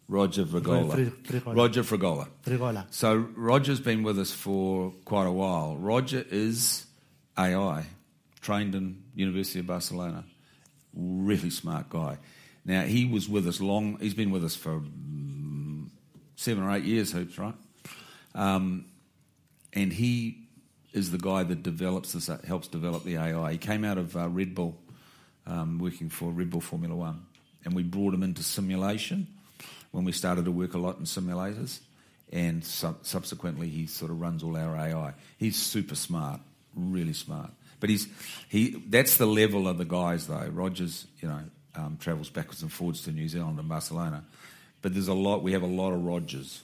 Roger 0.09 0.47
Frigola. 0.47 0.95
Frigola. 1.23 1.55
Roger 1.55 1.83
Frigola. 1.83 2.29
Frigola. 2.43 2.87
So 2.91 3.29
Roger's 3.37 3.81
been 3.81 4.03
with 4.03 4.19
us 4.19 4.33
for 4.33 4.93
quite 5.05 5.27
a 5.27 5.33
while. 5.33 5.77
Roger 5.77 6.25
is 6.31 6.87
AI, 7.37 7.85
trained 8.41 8.75
in 8.75 9.03
University 9.15 9.61
of 9.61 9.67
Barcelona. 9.67 10.25
Really 10.95 11.51
smart 11.51 11.91
guy. 11.91 12.17
Now, 12.69 12.83
he 12.83 13.07
was 13.07 13.31
with 13.31 13.49
us 13.49 13.63
long, 13.63 13.99
he's 13.99 14.13
been 14.13 14.31
with 14.31 14.45
us 14.45 14.55
for 14.55 14.83
seven 16.37 16.63
or 16.63 16.71
eight 16.71 16.85
years, 16.85 17.11
Hoops, 17.13 17.39
right? 17.39 17.55
Um, 18.35 18.85
and 19.73 19.91
he 19.91 20.43
is 20.93 21.11
the 21.11 21.17
guy 21.17 21.45
that 21.45 21.63
develops 21.63 22.13
this, 22.13 22.27
helps 22.47 22.69
develop 22.69 23.05
the 23.05 23.17
AI. 23.17 23.53
He 23.53 23.59
came 23.59 23.87
out 23.87 23.97
of 23.97 24.15
uh, 24.15 24.29
Red 24.29 24.55
Bull, 24.55 24.79
um, 25.47 25.79
working 25.79 26.11
for 26.11 26.31
Red 26.31 26.51
Bull 26.51 26.61
Formula 26.61 26.95
One, 26.95 27.25
and 27.65 27.75
we 27.75 27.85
brought 27.85 28.13
him 28.13 28.23
into 28.23 28.43
simulation 28.43 29.29
when 29.91 30.05
we 30.05 30.13
started 30.13 30.45
to 30.45 30.53
work 30.53 30.75
a 30.75 30.79
lot 30.79 30.99
in 30.99 31.05
simulators. 31.05 31.81
And 32.31 32.63
su- 32.63 32.99
subsequently, 33.01 33.71
he 33.71 33.87
sort 33.87 34.11
of 34.11 34.21
runs 34.21 34.43
all 34.43 34.59
our 34.59 34.77
AI. 34.77 35.15
He's 35.39 35.57
super 35.57 35.95
smart, 35.95 36.43
really 36.77 37.15
smart. 37.15 37.51
But 37.81 37.89
he's 37.89 38.09
he. 38.51 38.83
That's 38.87 39.17
the 39.17 39.27
level 39.27 39.67
of 39.67 39.79
the 39.79 39.87
guys, 39.87 40.27
though. 40.27 40.51
Rogers, 40.53 41.07
you 41.23 41.29
know, 41.29 41.45
um, 41.77 41.97
travels 41.99 42.31
backwards 42.31 42.63
and 42.63 42.73
forwards 42.73 43.03
to 43.03 43.13
New 43.13 43.29
Zealand 43.29 43.59
and 43.59 43.69
Barcelona. 43.69 44.25
But 44.83 44.93
there's 44.93 45.09
a 45.09 45.15
lot, 45.15 45.43
we 45.43 45.53
have 45.53 45.63
a 45.63 45.67
lot 45.67 45.93
of 45.93 46.05
Rogers 46.05 46.63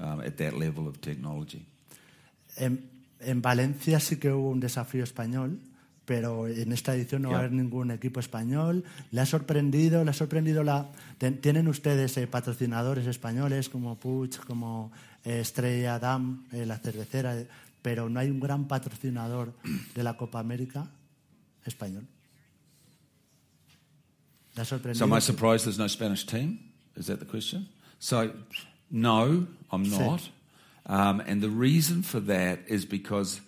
um, 0.00 0.20
at 0.20 0.36
that 0.38 0.54
level 0.54 0.88
of 0.88 1.00
technology. 1.00 1.64
En, 2.56 2.88
en, 3.20 3.40
Valencia 3.42 4.00
sí 4.00 4.16
que 4.16 4.32
hubo 4.32 4.50
un 4.50 4.60
desafío 4.60 5.04
español, 5.04 5.60
pero 6.04 6.48
en 6.48 6.72
esta 6.72 6.94
edición 6.94 7.22
no 7.22 7.28
yep. 7.28 7.34
va 7.34 7.38
a 7.38 7.44
haber 7.44 7.52
ningún 7.52 7.90
equipo 7.90 8.18
español. 8.18 8.82
¿Le 9.12 9.20
ha 9.20 9.26
sorprendido? 9.26 10.02
¿Le 10.04 10.10
ha 10.10 10.14
sorprendido 10.14 10.64
la... 10.64 10.88
¿Tienen 11.18 11.68
ustedes 11.68 12.16
eh, 12.16 12.26
patrocinadores 12.26 13.06
españoles 13.06 13.68
como 13.68 13.96
Puig, 13.96 14.36
como 14.46 14.90
eh, 15.24 15.40
Estrella 15.40 15.98
Damm, 15.98 16.44
eh, 16.52 16.66
la 16.66 16.78
cervecera, 16.78 17.36
pero 17.82 18.08
no 18.08 18.18
hay 18.18 18.30
un 18.30 18.40
gran 18.40 18.66
patrocinador 18.66 19.52
de 19.94 20.02
la 20.02 20.16
Copa 20.16 20.40
América 20.40 20.88
español? 21.64 22.06
So 24.94 25.04
am 25.04 25.12
I 25.12 25.18
surprised 25.20 25.66
there's 25.66 25.78
no 25.78 25.86
Spanish 25.86 26.24
team? 26.26 26.58
Is 26.96 27.06
that 27.06 27.20
the 27.20 27.24
question? 27.26 27.68
So 27.98 28.32
no, 28.90 29.46
I'm 29.70 29.82
not. 29.90 30.28
Um, 30.86 31.20
and 31.20 31.42
the 31.42 31.50
reason 31.50 32.02
for 32.02 32.20
that 32.20 32.60
is 32.66 32.84
because 32.84 33.40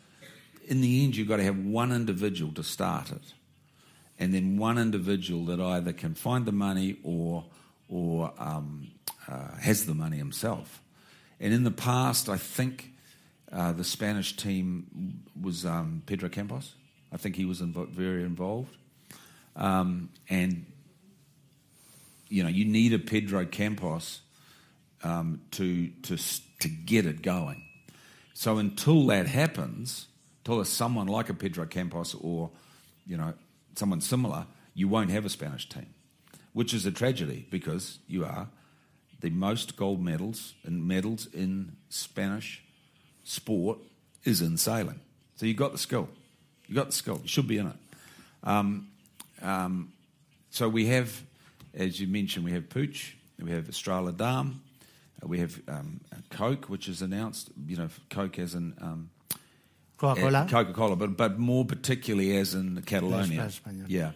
in 0.66 0.80
the 0.80 1.04
end 1.04 1.16
you've 1.16 1.28
got 1.28 1.36
to 1.36 1.44
have 1.44 1.58
one 1.58 1.92
individual 1.92 2.52
to 2.52 2.62
start 2.62 3.10
it. 3.10 3.32
And 4.18 4.34
then 4.34 4.58
one 4.58 4.76
individual 4.76 5.46
that 5.46 5.60
either 5.60 5.94
can 5.94 6.14
find 6.14 6.44
the 6.44 6.52
money 6.52 6.96
or, 7.02 7.44
or 7.88 8.32
um, 8.38 8.88
uh, 9.26 9.56
has 9.60 9.86
the 9.86 9.94
money 9.94 10.18
himself. 10.18 10.82
And 11.40 11.54
in 11.54 11.64
the 11.64 11.70
past, 11.70 12.28
I 12.28 12.36
think 12.36 12.92
uh, 13.50 13.72
the 13.72 13.84
Spanish 13.84 14.36
team 14.36 15.22
was 15.40 15.64
um, 15.64 16.02
Pedro 16.04 16.28
Campos. 16.28 16.74
I 17.10 17.16
think 17.16 17.36
he 17.36 17.46
was 17.46 17.62
invo- 17.62 17.88
very 17.88 18.22
involved. 18.22 18.76
Um, 19.56 20.10
and 20.28 20.66
you 22.30 22.42
know, 22.42 22.48
you 22.48 22.64
need 22.64 22.94
a 22.94 22.98
Pedro 22.98 23.44
Campos 23.44 24.20
um, 25.02 25.42
to, 25.50 25.88
to, 26.04 26.16
to 26.60 26.68
get 26.68 27.04
it 27.04 27.20
going. 27.20 27.62
So 28.32 28.56
until 28.56 29.06
that 29.08 29.26
happens, 29.26 30.06
until 30.38 30.64
someone 30.64 31.06
like 31.06 31.28
a 31.28 31.34
Pedro 31.34 31.66
Campos 31.66 32.14
or, 32.14 32.50
you 33.06 33.18
know, 33.18 33.34
someone 33.74 34.00
similar, 34.00 34.46
you 34.72 34.88
won't 34.88 35.10
have 35.10 35.26
a 35.26 35.28
Spanish 35.28 35.68
team, 35.68 35.86
which 36.54 36.72
is 36.72 36.86
a 36.86 36.90
tragedy 36.90 37.46
because 37.50 37.98
you 38.06 38.24
are 38.24 38.48
the 39.20 39.30
most 39.30 39.76
gold 39.76 40.02
medals 40.02 40.54
and 40.64 40.86
medals 40.86 41.26
in 41.34 41.76
Spanish 41.88 42.62
sport 43.24 43.78
is 44.24 44.40
in 44.40 44.56
sailing. 44.56 45.00
So 45.36 45.46
you've 45.46 45.56
got 45.56 45.72
the 45.72 45.78
skill. 45.78 46.08
you've 46.66 46.76
got 46.76 46.86
the 46.86 46.92
skill. 46.92 47.20
You 47.22 47.28
should 47.28 47.48
be 47.48 47.58
in 47.58 47.66
it. 47.66 47.76
Um, 48.44 48.88
um, 49.42 49.92
so 50.50 50.68
we 50.68 50.86
have, 50.86 51.22
as 51.74 52.00
you 52.00 52.06
mentioned, 52.06 52.44
we 52.44 52.52
have 52.52 52.68
Puig, 52.68 53.12
we 53.38 53.50
have 53.50 53.68
Estrella 53.68 54.12
Damm, 54.12 54.60
uh, 55.22 55.28
we 55.28 55.38
have 55.38 55.60
um, 55.68 56.00
Coke, 56.30 56.66
which 56.66 56.88
is 56.88 57.02
announced. 57.02 57.50
You 57.66 57.76
know, 57.76 57.88
Coke 58.08 58.38
as 58.38 58.54
in 58.54 58.74
um, 58.80 59.10
Coca-Cola. 59.96 60.46
Coca-Cola, 60.50 60.96
but 60.96 61.16
but 61.16 61.38
more 61.38 61.64
particularly 61.64 62.36
as 62.36 62.54
in 62.54 62.82
Catalonia. 62.82 63.50
Yeah. 63.86 64.12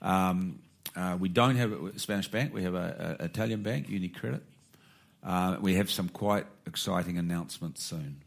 Um, 0.00 0.60
uh, 0.94 1.16
we 1.18 1.28
don't 1.28 1.56
have 1.56 1.72
a 1.72 1.98
Spanish 1.98 2.28
bank. 2.28 2.54
We 2.54 2.62
have 2.62 2.74
an 2.74 3.16
Italian 3.20 3.62
bank, 3.62 3.88
UniCredit. 3.88 4.42
Uh, 5.24 5.56
we 5.60 5.74
have 5.74 5.90
some 5.90 6.08
quite 6.08 6.46
exciting 6.66 7.18
announcements 7.18 7.82
soon. 7.82 8.22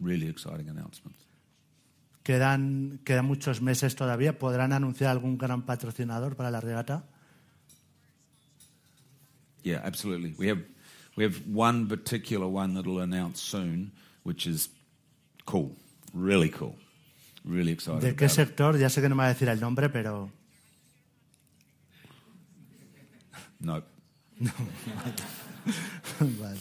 Really 0.00 0.28
exciting 0.28 0.68
announcements. 0.68 1.26
Quedan, 2.24 3.00
quedan 3.04 3.26
muchos 3.26 3.60
meses 3.60 3.94
todavía. 3.94 4.38
¿Podrán 4.38 4.72
anunciar 4.72 5.10
algún 5.10 5.38
gran 5.38 5.62
patrocinador 5.62 6.36
para 6.36 6.50
la 6.50 6.60
regata? 6.60 7.04
Yeah, 9.62 9.80
absolutely. 9.84 10.34
We 10.38 10.48
have 10.48 10.62
we 11.16 11.24
have 11.24 11.40
one 11.46 11.86
particular 11.86 12.46
one 12.46 12.74
that'll 12.74 13.00
announce 13.00 13.40
soon, 13.40 13.92
which 14.22 14.46
is 14.46 14.68
cool, 15.44 15.76
really 16.14 16.48
cool, 16.50 16.76
really 17.44 17.72
excited. 17.72 18.02
¿De 18.02 18.14
qué 18.14 18.28
sector? 18.28 18.78
Ya 18.78 18.88
sé 18.88 19.00
que 19.00 19.08
no 19.08 19.14
me 19.14 19.22
va 19.24 19.30
a 19.30 19.34
decir 19.34 19.48
el 19.48 19.60
nombre, 19.60 19.88
pero 19.88 20.30
No, 23.60 23.82
Vale. 26.20 26.60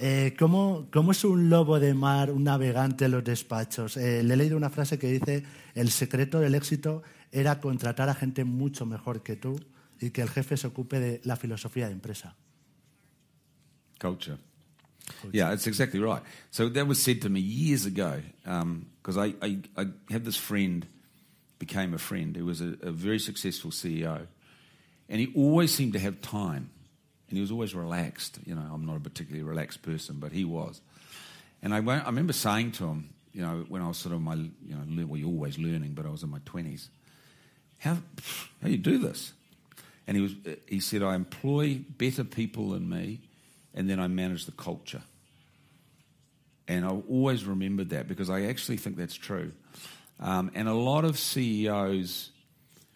Eh, 0.00 0.34
¿cómo, 0.38 0.86
cómo 0.92 1.12
es 1.12 1.24
un 1.24 1.48
lobo 1.48 1.80
de 1.80 1.94
mar, 1.94 2.30
un 2.30 2.44
navegante 2.44 3.06
en 3.06 3.12
los 3.12 3.24
despachos? 3.24 3.96
Eh, 3.96 4.22
le 4.22 4.34
he 4.34 4.36
leído 4.36 4.56
una 4.56 4.70
frase 4.70 4.98
que 4.98 5.10
dice, 5.10 5.44
el 5.74 5.90
secreto 5.90 6.40
del 6.40 6.54
éxito 6.54 7.02
era 7.32 7.60
contratar 7.60 8.08
a 8.08 8.14
gente 8.14 8.44
mucho 8.44 8.86
mejor 8.86 9.22
que 9.22 9.36
tú 9.36 9.60
y 10.00 10.10
que 10.10 10.22
el 10.22 10.28
jefe 10.28 10.56
se 10.56 10.66
ocupe 10.66 11.00
de 11.00 11.20
la 11.24 11.36
filosofía 11.36 11.86
de 11.86 11.92
empresa. 11.92 12.36
culture. 13.98 14.38
Yeah, 15.32 15.50
that's 15.50 15.66
exactly 15.66 16.00
right. 16.00 16.22
So 16.50 16.68
that 16.68 16.86
was 16.86 17.02
said 17.02 17.22
to 17.22 17.28
me 17.28 17.40
years 17.40 17.86
ago 17.86 18.20
um, 18.46 18.86
because 19.00 19.16
I, 19.16 19.34
I, 19.40 19.58
I 19.76 19.86
had 20.10 20.24
this 20.24 20.36
friend, 20.36 20.86
became 21.58 21.94
a 21.94 21.98
friend, 21.98 22.36
who 22.36 22.44
was 22.44 22.60
a, 22.60 22.76
a 22.82 22.90
very 22.90 23.18
successful 23.18 23.70
CEO, 23.70 24.26
and 25.08 25.20
he 25.20 25.32
always 25.34 25.74
seemed 25.74 25.94
to 25.94 25.98
have 25.98 26.20
time, 26.20 26.70
and 27.28 27.36
he 27.36 27.40
was 27.40 27.50
always 27.50 27.74
relaxed. 27.74 28.38
You 28.44 28.54
know, 28.54 28.70
I'm 28.72 28.84
not 28.84 28.96
a 28.96 29.00
particularly 29.00 29.42
relaxed 29.42 29.82
person, 29.82 30.16
but 30.18 30.32
he 30.32 30.44
was. 30.44 30.80
And 31.62 31.74
I, 31.74 31.78
I 31.78 32.06
remember 32.06 32.34
saying 32.34 32.72
to 32.72 32.84
him, 32.84 33.08
you 33.32 33.42
know, 33.42 33.64
when 33.68 33.82
I 33.82 33.88
was 33.88 33.96
sort 33.96 34.14
of 34.14 34.20
my, 34.20 34.34
you 34.34 34.52
know, 34.68 35.06
well, 35.06 35.16
you're 35.16 35.28
always 35.28 35.58
learning, 35.58 35.92
but 35.92 36.06
I 36.06 36.10
was 36.10 36.22
in 36.22 36.30
my 36.30 36.38
20s, 36.40 36.88
how, 37.78 37.94
how 37.94 38.00
do 38.64 38.70
you 38.70 38.78
do 38.78 38.98
this? 38.98 39.32
And 40.08 40.16
he, 40.16 40.22
was, 40.22 40.34
he 40.66 40.80
said, 40.80 41.02
I 41.02 41.14
employ 41.14 41.84
better 41.98 42.24
people 42.24 42.70
than 42.70 42.88
me, 42.88 43.20
and 43.74 43.90
then 43.90 44.00
I 44.00 44.08
manage 44.08 44.46
the 44.46 44.52
culture. 44.52 45.02
And 46.66 46.86
I 46.86 46.88
always 46.88 47.44
remembered 47.44 47.90
that 47.90 48.08
because 48.08 48.30
I 48.30 48.44
actually 48.46 48.78
think 48.78 48.96
that's 48.96 49.14
true. 49.14 49.52
Um, 50.18 50.50
and 50.54 50.66
a 50.66 50.72
lot 50.72 51.04
of 51.04 51.18
CEOs, 51.18 52.30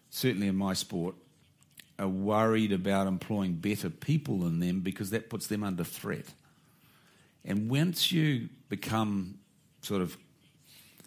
certainly 0.09 0.47
in 0.47 0.55
my 0.55 0.73
sport, 0.73 1.13
are 1.99 2.07
worried 2.07 2.71
about 2.71 3.05
employing 3.05 3.53
better 3.53 3.91
people 3.91 4.39
than 4.39 4.59
them 4.59 4.79
because 4.79 5.11
that 5.11 5.29
puts 5.29 5.45
them 5.45 5.63
under 5.63 5.83
threat. 5.83 6.25
And 7.45 7.69
once 7.69 8.11
you 8.11 8.49
become 8.69 9.35
sort 9.83 10.01
of 10.01 10.17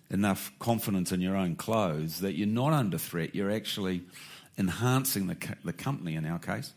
enough 0.08 0.52
confidence 0.60 1.10
in 1.10 1.20
your 1.20 1.34
own 1.34 1.56
clothes 1.56 2.20
that 2.20 2.34
you're 2.34 2.46
not 2.46 2.72
under 2.72 2.96
threat, 2.96 3.34
you're 3.34 3.50
actually 3.50 4.02
enhancing 4.58 5.26
the, 5.26 5.36
the 5.64 5.72
company 5.72 6.14
in 6.16 6.24
our 6.26 6.38
case, 6.38 6.72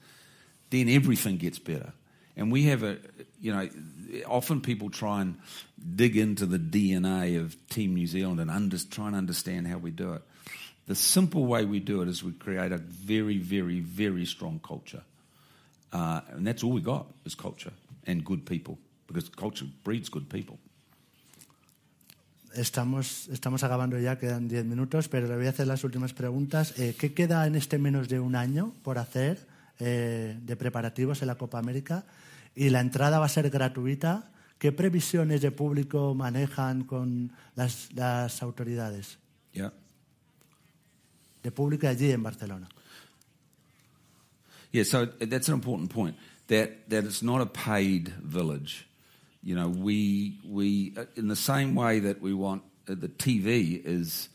then 0.70 0.90
everything 0.90 1.38
gets 1.38 1.60
better. 1.60 1.94
And 2.36 2.52
we 2.52 2.64
have 2.64 2.84
a, 2.84 2.98
you 3.42 3.54
know, 3.54 3.70
often 4.28 4.62
people 4.62 4.90
try 4.90 5.22
and 5.22 5.38
dig 5.96 6.16
into 6.16 6.46
the 6.46 6.58
DNA 6.58 7.40
of 7.40 7.56
Team 7.70 7.96
New 7.96 8.08
Zealand 8.08 8.40
and 8.40 8.50
under, 8.50 8.78
try 8.78 9.08
and 9.08 9.16
understand 9.16 9.68
how 9.68 9.78
we 9.78 9.92
do 9.92 10.14
it. 10.14 10.22
The 10.88 10.96
simple 10.96 11.46
way 11.46 11.66
we 11.66 11.80
do 11.80 12.02
it 12.02 12.08
is 12.08 12.24
we 12.24 12.32
create 12.32 12.72
a 12.72 12.78
very, 12.78 13.38
very, 13.38 13.80
very 13.80 14.26
strong 14.26 14.60
culture. 14.66 15.04
Uh, 15.92 16.22
and 16.30 16.48
that's 16.48 16.64
all 16.64 16.72
we 16.72 16.82
got 16.82 17.08
is 17.26 17.36
culture 17.36 17.74
and 18.08 18.24
good 18.24 18.46
people 18.46 18.78
because 19.08 19.28
culture 19.30 19.66
breeds 19.84 20.10
good 20.10 20.30
people. 20.30 20.60
Estamos, 22.56 23.28
estamos 23.30 23.64
acabando 23.64 24.00
ya, 24.00 24.18
quedan 24.18 24.48
10 24.48 24.66
minutos, 24.66 25.08
pero 25.08 25.28
le 25.28 25.36
voy 25.36 25.46
a 25.46 25.50
hacer 25.50 25.68
las 25.68 25.84
últimas 25.84 26.14
preguntas. 26.14 26.74
Eh, 26.80 26.96
¿Qué 26.98 27.14
queda 27.14 27.46
en 27.46 27.56
este 27.56 27.78
menos 27.78 28.10
de 28.10 28.20
un 28.20 28.36
año 28.36 28.74
por 28.84 28.98
hacer 28.98 29.46
eh, 29.80 30.38
de 30.42 30.56
preparativos 30.56 31.22
en 31.22 31.28
la 31.28 31.36
Copa 31.36 31.60
América? 31.60 32.06
Y 32.56 32.70
la 32.70 32.80
entrada 32.82 33.20
va 33.20 33.26
a 33.26 33.30
ser 33.30 33.50
gratuita. 33.50 34.32
¿Qué 34.58 34.72
previsiones 34.72 35.42
de 35.42 35.52
público 35.52 36.14
manejan 36.16 36.84
con 36.84 37.32
las, 37.56 37.90
las 37.94 38.42
autoridades 38.42 39.18
Yeah. 39.54 39.72
de 41.44 41.52
público 41.52 41.88
allí 41.88 42.12
en 42.12 42.22
Barcelona? 42.24 42.68
Yeah, 44.72 44.84
so 44.86 45.08
that's 45.08 45.50
an 45.50 45.56
important 45.56 45.92
point. 45.92 46.16
That 46.48 46.88
that 46.90 47.04
it's 47.06 47.24
not 47.24 47.42
a 47.42 47.46
paid 47.46 48.10
village. 48.22 48.86
You 49.44 49.56
know, 49.56 49.70
we 49.70 50.40
we 50.46 50.94
uh, 50.98 51.06
in 51.16 51.28
the 51.28 51.36
same 51.36 51.76
way 51.76 52.00
that 52.00 52.22
we 52.22 52.34
want 52.34 52.64
uh, 52.90 52.96
the 52.98 53.08
TV 53.08 53.82
is 53.84 54.30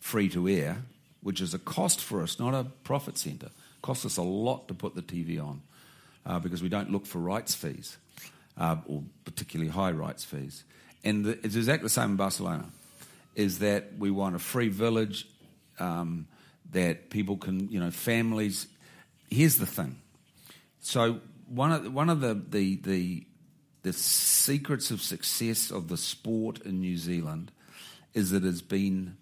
free 0.00 0.28
to 0.30 0.48
air, 0.48 0.82
which 1.22 1.40
is 1.40 1.54
a 1.54 1.58
cost 1.58 2.00
for 2.00 2.22
us, 2.22 2.38
not 2.38 2.54
a 2.54 2.64
profit 2.84 3.18
centre. 3.18 3.46
It 3.46 3.82
Costs 3.82 4.04
us 4.04 4.16
a 4.16 4.22
lot 4.22 4.68
to 4.68 4.74
put 4.74 4.94
the 4.94 5.02
TV 5.02 5.42
on 5.42 5.62
uh, 6.26 6.38
because 6.38 6.62
we 6.62 6.68
don't 6.68 6.90
look 6.90 7.06
for 7.06 7.18
rights 7.18 7.54
fees 7.54 7.96
uh, 8.58 8.76
or 8.86 9.02
particularly 9.24 9.70
high 9.70 9.90
rights 9.90 10.24
fees. 10.24 10.64
And 11.04 11.24
the, 11.24 11.30
it's 11.44 11.56
exactly 11.56 11.84
the 11.86 11.90
same 11.90 12.10
in 12.10 12.16
Barcelona. 12.16 12.66
Is 13.34 13.60
that 13.60 13.92
we 13.98 14.10
want 14.10 14.34
a 14.34 14.38
free 14.38 14.68
village 14.68 15.26
um, 15.78 16.26
that 16.72 17.10
people 17.10 17.36
can, 17.36 17.68
you 17.70 17.80
know, 17.80 17.90
families. 17.90 18.66
Here's 19.30 19.56
the 19.56 19.66
thing. 19.66 19.96
So 20.80 21.20
one 21.46 21.72
of 21.72 21.92
one 21.92 22.10
of 22.10 22.20
the 22.20 22.34
the 22.34 22.76
the, 22.76 23.26
the 23.82 23.92
secrets 23.92 24.90
of 24.90 25.00
success 25.00 25.70
of 25.70 25.88
the 25.88 25.96
sport 25.96 26.60
in 26.62 26.80
New 26.80 26.96
Zealand 26.96 27.50
is 28.14 28.30
that 28.30 28.44
it's 28.44 28.60
been 28.60 29.16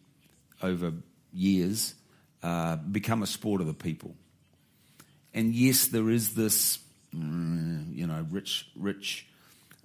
over 0.63 0.93
years 1.33 1.95
uh, 2.43 2.77
become 2.77 3.23
a 3.23 3.27
sport 3.27 3.61
of 3.61 3.67
the 3.67 3.75
people. 3.75 4.15
And 5.35 5.55
yes, 5.55 5.87
there 5.87 6.11
is 6.11 6.35
this, 6.35 6.79
mm, 7.15 7.95
you 7.95 8.07
know, 8.07 8.27
rich 8.31 8.69
rich 8.77 9.27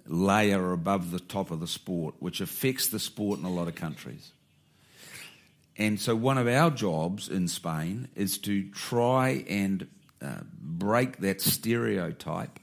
layer 0.06 0.72
above 0.72 1.10
the 1.10 1.20
top 1.20 1.50
of 1.50 1.60
the 1.60 1.66
sport, 1.66 2.14
which 2.18 2.40
affects 2.40 2.88
the 2.88 2.98
sport 2.98 3.38
in 3.38 3.44
a 3.44 3.50
lot 3.50 3.68
of 3.68 3.74
countries. 3.74 4.32
And 5.76 6.00
so, 6.00 6.14
one 6.14 6.38
of 6.38 6.46
our 6.46 6.70
jobs 6.70 7.28
in 7.28 7.48
Spain 7.48 8.08
is 8.14 8.38
to 8.38 8.70
try 8.70 9.44
and 9.48 9.88
uh, 10.22 10.40
break 10.60 11.18
that 11.18 11.40
stereotype 11.40 12.58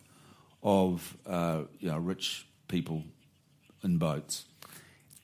of 0.63 1.17
uh, 1.25 1.63
you 1.79 1.89
know, 1.89 1.97
rich 1.97 2.45
people 2.67 3.03
in 3.83 3.97
boats. 3.97 4.45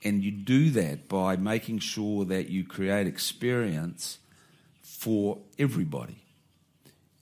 And 0.04 0.24
you 0.24 0.32
do 0.32 0.70
that 0.72 1.08
by 1.10 1.36
making 1.36 1.80
sure 1.80 2.26
that 2.26 2.50
you 2.50 2.64
create 2.64 3.08
experience 3.08 4.20
for 4.82 5.40
everybody. 5.58 6.24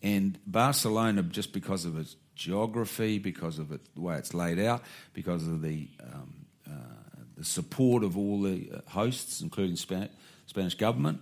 And 0.02 0.38
Barcelona, 0.46 1.24
just 1.24 1.52
because 1.54 1.86
of 1.86 1.98
its 1.98 2.16
geography, 2.36 3.18
because 3.18 3.60
of 3.60 3.72
it, 3.72 3.82
the 3.96 4.02
way 4.02 4.18
it's 4.18 4.34
laid 4.34 4.60
out, 4.60 4.84
because 5.14 5.48
of 5.48 5.62
the, 5.62 5.88
um, 6.04 6.46
uh, 6.70 7.22
the 7.38 7.46
support 7.46 8.04
of 8.04 8.18
all 8.18 8.42
the 8.42 8.70
uh, 8.72 8.90
hosts, 8.90 9.42
including 9.42 9.78
Span- 9.78 10.10
Spanish 10.46 10.76
government, 10.76 11.22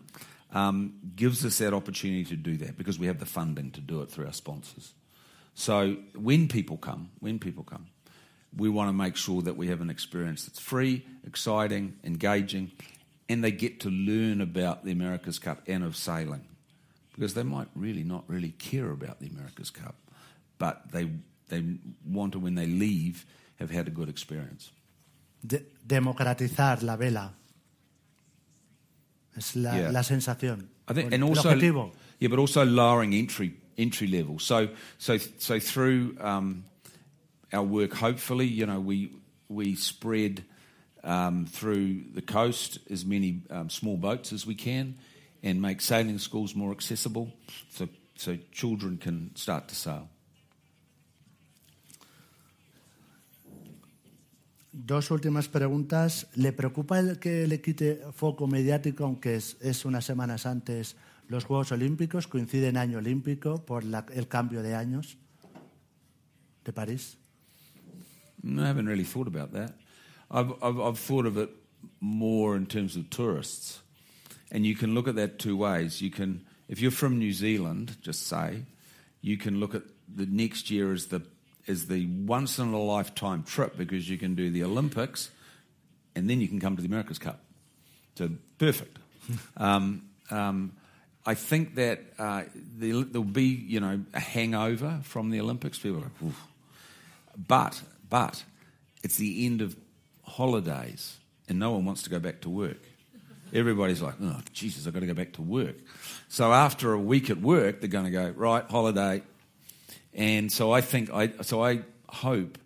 um, 0.54 0.94
gives 1.16 1.46
us 1.46 1.60
that 1.60 1.74
opportunity 1.74 2.26
to 2.26 2.36
do 2.36 2.58
that 2.58 2.78
because 2.78 3.00
we 3.00 3.08
have 3.08 3.20
the 3.20 3.26
funding 3.26 3.72
to 3.72 3.82
do 3.82 4.02
it 4.02 4.12
through 4.12 4.26
our 4.26 4.34
sponsors. 4.34 4.94
So 5.56 5.98
when 6.16 6.48
people 6.48 6.78
come, 6.78 7.10
when 7.20 7.40
people 7.40 7.64
come, 7.64 7.86
we 8.56 8.70
want 8.70 8.90
to 8.90 8.94
make 8.94 9.16
sure 9.16 9.42
that 9.44 9.56
we 9.58 9.68
have 9.68 9.82
an 9.82 9.90
experience 9.90 10.46
that's 10.46 10.60
free, 10.60 11.06
exciting, 11.26 11.94
engaging, 12.04 12.72
and 13.30 13.44
they 13.44 13.52
get 13.52 13.80
to 13.82 13.90
learn 13.90 14.42
about 14.42 14.84
the 14.84 14.92
America's 14.92 15.40
Cup 15.40 15.62
and 15.68 15.84
of 15.84 15.96
sailing 15.96 16.42
because 17.16 17.34
they 17.36 17.44
might 17.44 17.68
really 17.76 18.04
not 18.04 18.24
really 18.28 18.52
care 18.52 18.90
about 18.92 19.20
the 19.20 19.28
America's 19.28 19.70
Cup. 19.72 19.96
but 20.60 20.92
they 20.92 21.10
they 21.50 21.64
want 22.06 22.32
to 22.34 22.40
when 22.40 22.56
they 22.56 22.66
leave 22.68 23.26
have 23.60 23.70
had 23.72 23.88
a 23.88 23.92
good 23.92 24.08
experience. 24.10 24.72
De- 25.46 25.62
democratizar 25.86 26.82
la 26.84 26.96
vela. 26.96 27.34
Es 29.36 29.56
la, 29.56 29.76
Yeah. 29.76 29.92
la 29.92 30.02
sensación. 30.04 30.68
I 30.88 30.94
think, 30.94 31.12
and 31.14 31.24
also, 31.24 31.50
objetivo. 31.50 31.92
yeah, 32.20 32.30
but 32.30 32.40
also 32.40 32.64
lowering 32.66 33.14
entry 33.14 33.54
entry 33.78 34.08
level. 34.08 34.40
So, 34.40 34.70
so, 34.98 35.18
so 35.18 35.60
through 35.60 36.18
um, 36.20 36.66
our 37.52 37.64
work, 37.64 37.94
hopefully, 37.94 38.48
you 38.48 38.66
know, 38.66 38.80
we 38.80 39.12
we 39.50 39.76
spread 39.76 40.44
um, 41.04 41.46
through 41.46 42.04
the 42.14 42.22
coast 42.22 42.80
as 42.90 43.06
many 43.06 43.42
um, 43.50 43.70
small 43.70 43.98
boats 43.98 44.34
as 44.34 44.48
we 44.48 44.56
can, 44.56 44.96
and 45.44 45.62
make 45.62 45.82
sailing 45.82 46.20
schools 46.20 46.56
more 46.56 46.72
accessible, 46.72 47.32
so 47.70 47.88
so 48.16 48.38
children 48.52 48.98
can 48.98 49.32
start 49.36 49.68
to 49.68 49.76
sail. 49.76 50.10
Dos 54.76 55.12
últimas 55.12 55.48
preguntas. 55.48 56.26
¿Le 56.36 56.52
preocupa 56.52 56.98
el 56.98 57.20
que 57.20 57.46
le 57.46 57.62
quite 57.62 58.02
foco 58.12 58.48
mediático, 58.48 59.06
aunque 59.06 59.36
es, 59.36 59.56
es 59.62 59.86
unas 59.86 60.04
semanas 60.04 60.48
antes 60.48 60.96
los 61.30 61.46
Juegos 61.46 61.72
Olímpicos, 61.72 62.28
coincide 62.28 62.68
en 62.68 62.78
año 62.78 62.98
olímpico 63.00 63.64
por 63.66 63.84
la- 63.84 64.06
el 64.14 64.28
cambio 64.28 64.62
de 64.62 64.76
años 64.76 65.18
de 66.66 66.74
París? 66.74 67.18
No, 68.42 68.64
I 68.64 68.68
haven't 68.68 68.88
really 68.88 69.06
thought 69.06 69.28
about 69.28 69.54
that. 69.54 69.74
I've, 70.30 70.52
I've, 70.62 70.80
I've 70.80 71.00
thought 71.00 71.26
of 71.26 71.38
it 71.38 71.50
more 72.02 72.56
in 72.56 72.66
terms 72.66 72.96
of 72.96 73.10
tourists. 73.10 73.82
And 74.52 74.66
you 74.66 74.76
can 74.76 74.94
look 74.94 75.08
at 75.08 75.16
that 75.16 75.40
two 75.40 75.56
ways. 75.56 76.02
You 76.02 76.12
can, 76.12 76.46
if 76.68 76.80
you're 76.82 76.92
from 76.92 77.18
New 77.18 77.32
Zealand, 77.34 77.98
just 78.02 78.28
say, 78.28 78.66
you 79.22 79.38
can 79.38 79.60
look 79.60 79.74
at 79.74 79.84
the 80.14 80.26
next 80.26 80.70
year 80.70 80.92
as 80.92 81.08
the, 81.08 81.22
as 81.68 81.88
the 81.88 82.06
once 82.08 82.60
in 82.60 82.74
a 82.74 82.80
lifetime 82.80 83.44
trip 83.44 83.78
because 83.78 84.10
you 84.10 84.18
can 84.18 84.36
do 84.36 84.50
the 84.52 84.64
Olympics 84.64 85.32
and 86.16 86.30
then 86.30 86.42
you 86.42 86.48
can 86.48 86.60
come 86.60 86.76
to 86.76 86.82
the 86.82 86.88
America's 86.88 87.18
Cup. 87.20 87.42
So 88.16 88.30
perfect. 88.58 89.00
um, 89.58 90.04
um, 90.30 90.74
I 91.26 91.36
think 91.36 91.76
that 91.76 92.02
uh, 92.20 92.44
there'll, 92.56 93.24
be, 93.24 93.44
you 93.44 93.80
know, 93.80 94.02
a 94.14 94.20
hangover 94.20 95.00
from 95.04 95.30
the 95.30 95.40
Olympics. 95.40 95.80
People 95.80 96.00
are 96.00 96.04
like, 96.04 96.24
Oof. 96.24 96.42
But, 97.48 97.82
but, 98.10 98.44
it's 99.04 99.18
the 99.18 99.46
end 99.46 99.62
of 99.62 99.76
holidays 100.24 101.18
and 101.48 101.60
no 101.60 101.72
one 101.72 101.86
wants 101.86 102.04
to 102.04 102.10
go 102.10 102.20
back 102.20 102.42
to 102.42 102.50
work. 102.50 102.82
Everybody's 103.54 104.02
like, 104.02 104.16
oh, 104.22 104.40
Jesus, 104.52 104.88
I've 104.88 104.94
got 104.94 105.02
to 105.02 105.06
go 105.06 105.14
back 105.14 105.34
to 105.34 105.42
work. 105.42 105.76
So 106.28 106.52
after 106.52 106.94
a 106.94 107.00
week 107.00 107.30
at 107.30 107.40
work, 107.40 107.82
they're 107.82 107.90
going 107.90 108.06
to 108.06 108.12
go, 108.12 108.30
right, 108.30 108.66
holiday. 108.70 109.22
And 110.14 110.52
so 110.52 110.72
I 110.72 110.82
think, 110.82 111.12
I, 111.14 111.30
so 111.42 111.64
I 111.64 111.82
hope, 112.10 112.58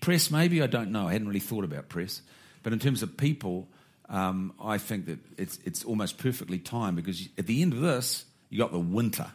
press, 0.00 0.30
maybe 0.30 0.62
I 0.62 0.66
don't 0.66 0.92
know, 0.92 1.08
I 1.08 1.12
hadn't 1.12 1.28
really 1.28 1.40
thought 1.40 1.64
about 1.64 1.88
press. 1.88 2.22
But 2.62 2.72
in 2.72 2.78
terms 2.78 3.02
of 3.02 3.16
people, 3.16 3.68
um, 4.10 4.52
I 4.60 4.78
think 4.78 5.06
that 5.06 5.18
it's, 5.38 5.58
it's 5.64 5.84
almost 5.84 6.18
perfectly 6.18 6.58
timed 6.58 6.96
because 6.96 7.28
at 7.38 7.46
the 7.46 7.62
end 7.62 7.72
of 7.72 7.80
this, 7.80 8.24
you 8.50 8.58
got 8.58 8.72
the 8.72 8.78
winter. 8.78 9.30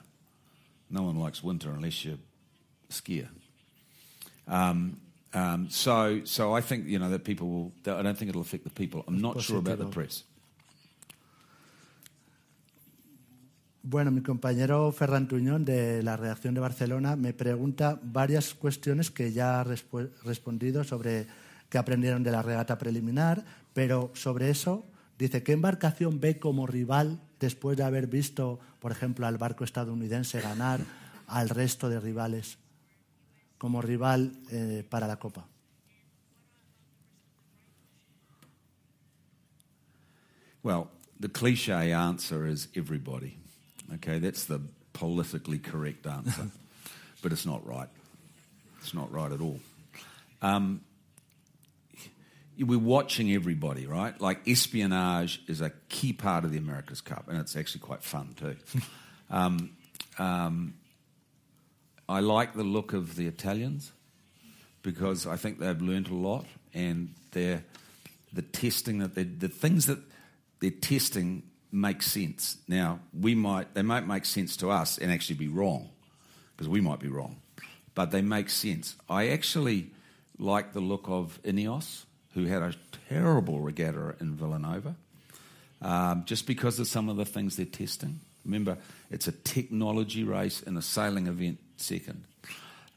No 0.89 1.03
one 1.03 1.17
likes 1.17 1.41
winter 1.41 1.71
unless 1.71 2.03
you're 2.03 2.15
a 2.15 2.93
skier. 2.93 3.29
Um, 4.47 4.97
um, 5.33 5.69
so, 5.69 6.21
so 6.25 6.53
I 6.53 6.61
think 6.61 6.87
you 6.87 6.99
know 6.99 7.09
that 7.09 7.23
people 7.23 7.47
will. 7.47 7.71
I 7.87 8.01
don't 8.01 8.17
think 8.17 8.29
it'll 8.29 8.41
affect 8.41 8.63
the 8.63 8.69
people. 8.69 9.03
I'm 9.07 9.19
not 9.19 9.41
sure 9.41 9.57
about 9.57 9.79
the 9.79 9.85
press. 9.85 10.23
Bueno, 13.87 14.09
mi 14.09 14.21
compañero 14.21 14.91
Ferran 14.91 15.27
Tuñón 15.27 15.63
de 15.63 16.01
la 16.01 16.17
redacción 16.17 16.55
de 16.55 16.59
Barcelona 16.59 17.15
me 17.15 17.33
pregunta 17.33 17.99
varias 18.01 18.55
cuestiones 18.55 19.11
que 19.11 19.31
ya 19.31 19.59
ha 19.59 19.63
respondido 19.63 20.83
sobre 20.83 21.27
qué 21.69 21.77
aprendieron 21.77 22.23
de 22.23 22.31
la 22.31 22.41
regata 22.41 22.79
preliminar, 22.79 23.45
pero 23.75 24.09
sobre 24.15 24.49
eso 24.49 24.85
dice, 25.19 25.43
¿qué 25.43 25.51
embarcación 25.51 26.21
ve 26.21 26.39
como 26.39 26.65
rival 26.65 27.19
después 27.41 27.75
de 27.75 27.83
haber 27.83 28.07
visto, 28.07 28.57
por 28.79 28.93
ejemplo, 28.93 29.27
al 29.27 29.37
barco 29.37 29.65
estadounidense 29.65 30.39
ganar 30.39 30.79
al 31.27 31.49
resto 31.49 31.89
de 31.89 31.99
rivales 31.99 32.57
como 33.57 33.81
rival 33.81 34.31
eh, 34.49 34.87
para 34.89 35.07
la 35.07 35.17
Copa? 35.17 35.45
Well, 40.63 40.87
the 41.19 41.29
cliche 41.29 41.93
answer 41.93 42.47
is 42.47 42.69
everybody. 42.77 43.37
Okay, 43.95 44.19
that's 44.19 44.45
the 44.45 44.61
politically 44.93 45.59
correct 45.59 46.07
answer, 46.07 46.49
but 47.21 47.33
it's 47.33 47.45
not 47.45 47.61
right. 47.67 47.89
It's 48.79 48.93
not 48.93 49.11
right 49.11 49.33
at 49.33 49.41
all. 49.41 49.59
Um, 50.41 50.79
we're 52.59 52.79
watching 52.79 53.31
everybody, 53.31 53.87
right? 53.87 54.19
Like 54.19 54.47
espionage 54.47 55.41
is 55.47 55.61
a 55.61 55.71
key 55.89 56.13
part 56.13 56.45
of 56.45 56.51
the 56.51 56.57
America's 56.57 57.01
Cup, 57.01 57.27
and 57.27 57.39
it's 57.39 57.55
actually 57.55 57.81
quite 57.81 58.03
fun 58.03 58.35
too. 58.37 58.55
um, 59.29 59.71
um, 60.17 60.75
I 62.07 62.19
like 62.19 62.53
the 62.53 62.63
look 62.63 62.93
of 62.93 63.15
the 63.15 63.27
Italians 63.27 63.91
because 64.81 65.25
I 65.25 65.35
think 65.35 65.59
they've 65.59 65.81
learnt 65.81 66.09
a 66.09 66.15
lot, 66.15 66.45
and 66.73 67.13
they're 67.31 67.63
the 68.31 68.41
testing 68.41 68.99
that 68.99 69.15
they, 69.15 69.23
the 69.23 69.49
things 69.49 69.87
that 69.87 69.99
they're 70.59 70.69
testing 70.69 71.43
make 71.71 72.01
sense. 72.01 72.57
Now 72.67 72.99
we 73.13 73.35
might 73.35 73.73
they 73.73 73.81
might 73.81 74.07
make 74.07 74.25
sense 74.25 74.55
to 74.57 74.69
us 74.69 74.97
and 74.97 75.11
actually 75.11 75.37
be 75.37 75.47
wrong 75.47 75.89
because 76.55 76.69
we 76.69 76.81
might 76.81 76.99
be 76.99 77.09
wrong, 77.09 77.37
but 77.93 78.11
they 78.11 78.21
make 78.21 78.49
sense. 78.49 78.95
I 79.09 79.29
actually 79.29 79.91
like 80.37 80.73
the 80.73 80.79
look 80.79 81.05
of 81.07 81.39
Ineos, 81.43 82.05
who 82.35 82.45
had 82.45 82.61
a 82.61 82.73
terrible 83.09 83.61
regatta 83.61 84.13
in 84.19 84.35
Vilanova, 84.35 84.93
um, 85.81 86.23
just 86.25 86.45
because 86.45 86.79
of 86.79 86.87
some 86.87 87.09
of 87.09 87.15
the 87.15 87.25
things 87.25 87.55
they're 87.55 87.65
testing. 87.65 88.19
Remember, 88.43 88.77
it's 89.09 89.27
a 89.27 89.31
technology 89.31 90.23
race 90.23 90.61
and 90.61 90.77
a 90.77 90.81
sailing 90.81 91.27
event 91.27 91.59
second. 91.77 92.25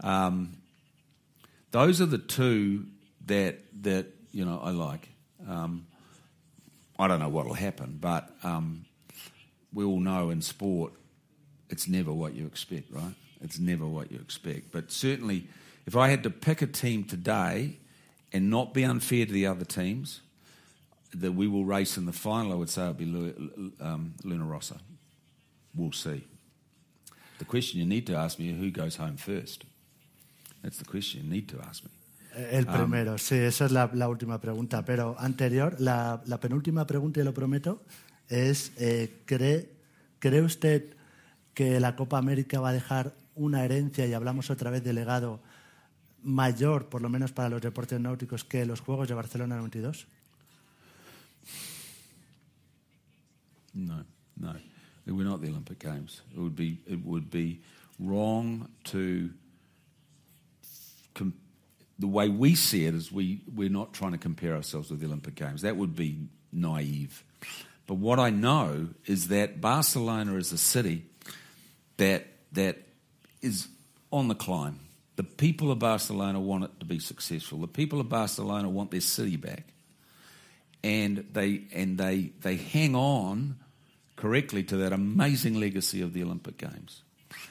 Um, 0.01 0.59
those 1.71 2.01
are 2.01 2.07
the 2.07 2.19
two 2.19 2.87
that 3.27 3.61
that 3.83 4.07
you 4.33 4.45
know 4.45 4.61
I 4.63 4.71
like. 4.71 5.09
Um, 5.49 5.87
I 6.99 7.07
don't 7.07 7.21
know 7.21 7.29
what'll 7.29 7.55
happen, 7.55 7.99
but 8.01 8.31
um, 8.43 8.87
we 9.73 9.85
all 9.85 10.01
know 10.01 10.31
in 10.31 10.43
sport, 10.43 10.93
it's 11.71 11.87
never 11.87 12.13
what 12.13 12.35
you 12.35 12.45
expect, 12.47 12.93
right? 12.93 13.15
It's 13.41 13.61
never 13.61 13.87
what 13.87 14.11
you 14.11 14.19
expect. 14.19 14.73
But 14.73 14.91
certainly, 14.91 15.47
if 15.87 15.95
I 15.95 16.09
had 16.09 16.25
to 16.25 16.31
pick 16.31 16.61
a 16.61 16.67
team 16.67 17.05
today 17.05 17.79
and 18.33 18.51
not 18.51 18.73
be 18.75 18.85
unfair 18.85 19.27
to 19.27 19.33
the 19.33 19.47
other 19.47 19.65
teams, 19.65 20.21
that 21.15 21.33
we 21.33 21.49
will 21.49 21.65
race 21.65 21.97
in 21.97 22.07
the 22.07 22.13
final, 22.13 22.53
I 22.53 22.57
would 22.57 22.69
say 22.69 22.85
it 22.85 22.89
would 22.89 22.99
be 22.99 23.07
Lu- 23.07 23.73
um, 23.81 24.15
Luna 24.25 24.45
Rossa. 24.45 24.77
We'll 25.75 25.93
see. 25.93 26.25
The 27.39 27.45
question 27.45 27.81
you 27.81 27.87
need 27.87 28.07
to 28.07 28.17
ask 28.17 28.39
me 28.39 28.51
is 28.51 28.59
who 28.59 28.71
goes 28.71 28.97
home 28.97 29.17
first. 29.17 29.65
That's 30.63 30.79
the 30.79 30.85
question 30.85 31.23
you 31.23 31.31
need 31.31 31.49
to 31.49 31.61
ask 31.67 31.85
me. 31.85 31.91
El 32.53 32.67
primero, 32.67 33.17
sí, 33.19 33.37
esa 33.37 33.65
es 33.65 33.73
la, 33.73 33.91
la 33.95 34.09
última 34.09 34.39
pregunta. 34.41 34.85
Pero 34.85 35.17
anterior, 35.19 35.77
la, 35.81 36.23
la 36.27 36.39
penúltima 36.39 36.87
pregunta, 36.87 37.21
y 37.21 37.25
lo 37.25 37.33
prometo, 37.33 37.83
es, 38.29 38.73
eh, 38.77 39.23
¿cree, 39.25 39.71
¿cree 40.19 40.43
usted 40.43 40.95
que 41.55 41.81
la 41.81 41.97
Copa 41.97 42.19
América 42.19 42.61
va 42.61 42.69
a 42.69 42.73
dejar 42.73 43.15
una 43.35 43.65
herencia, 43.65 44.07
y 44.07 44.13
hablamos 44.13 44.51
otra 44.51 44.71
vez 44.71 44.85
de 44.85 44.93
legado, 44.93 45.41
mayor, 46.23 46.89
por 46.89 47.03
lo 47.03 47.09
menos 47.09 47.33
para 47.33 47.49
los 47.49 47.61
deportes 47.61 48.01
náuticos, 48.01 48.45
que 48.45 48.65
los 48.65 48.81
Juegos 48.81 49.09
de 49.09 49.15
Barcelona 49.15 49.57
92? 49.57 50.07
No, 53.75 54.05
no. 54.37 54.55
We're 55.07 55.25
not 55.25 55.41
the 55.41 55.49
Olympic 55.49 55.79
Games. 55.79 56.21
It 56.35 56.39
would 56.39 56.57
be 56.57 56.79
it 56.87 57.05
would 57.05 57.31
be 57.31 57.61
wrong 57.99 58.69
to 58.85 59.31
the 61.99 62.07
way 62.07 62.29
we 62.29 62.55
see 62.55 62.87
it 62.87 62.95
is 62.95 63.11
we 63.11 63.41
we're 63.55 63.69
not 63.69 63.93
trying 63.93 64.13
to 64.13 64.19
compare 64.19 64.55
ourselves 64.55 64.91
with 64.91 65.01
the 65.01 65.07
Olympic 65.07 65.35
Games. 65.35 65.63
That 65.63 65.77
would 65.77 65.97
be 65.97 66.29
naive. 66.53 67.25
But 67.87 67.95
what 67.97 68.19
I 68.19 68.31
know 68.31 68.89
is 69.07 69.29
that 69.29 69.61
Barcelona 69.61 70.37
is 70.37 70.53
a 70.53 70.59
city 70.59 71.07
that 71.97 72.27
that 72.53 72.77
is 73.43 73.69
on 74.13 74.29
the 74.29 74.35
climb. 74.35 74.81
The 75.19 75.25
people 75.25 75.73
of 75.73 75.81
Barcelona 75.81 76.39
want 76.39 76.63
it 76.63 76.79
to 76.79 76.87
be 76.87 77.01
successful. 77.01 77.59
The 77.59 77.67
people 77.67 77.99
of 77.99 78.09
Barcelona 78.09 78.69
want 78.69 78.93
their 78.93 79.01
city 79.01 79.37
back 79.37 79.65
and 80.85 81.27
they 81.33 81.63
and 81.75 81.99
they 81.99 82.31
they 82.41 82.55
hang 82.55 82.95
on 82.95 83.57
correctly 84.15 84.63
to 84.63 84.77
that 84.77 84.93
amazing 84.93 85.59
legacy 85.59 86.03
of 86.03 86.13
the 86.13 86.23
Olympic 86.23 86.57
Games. 86.57 87.03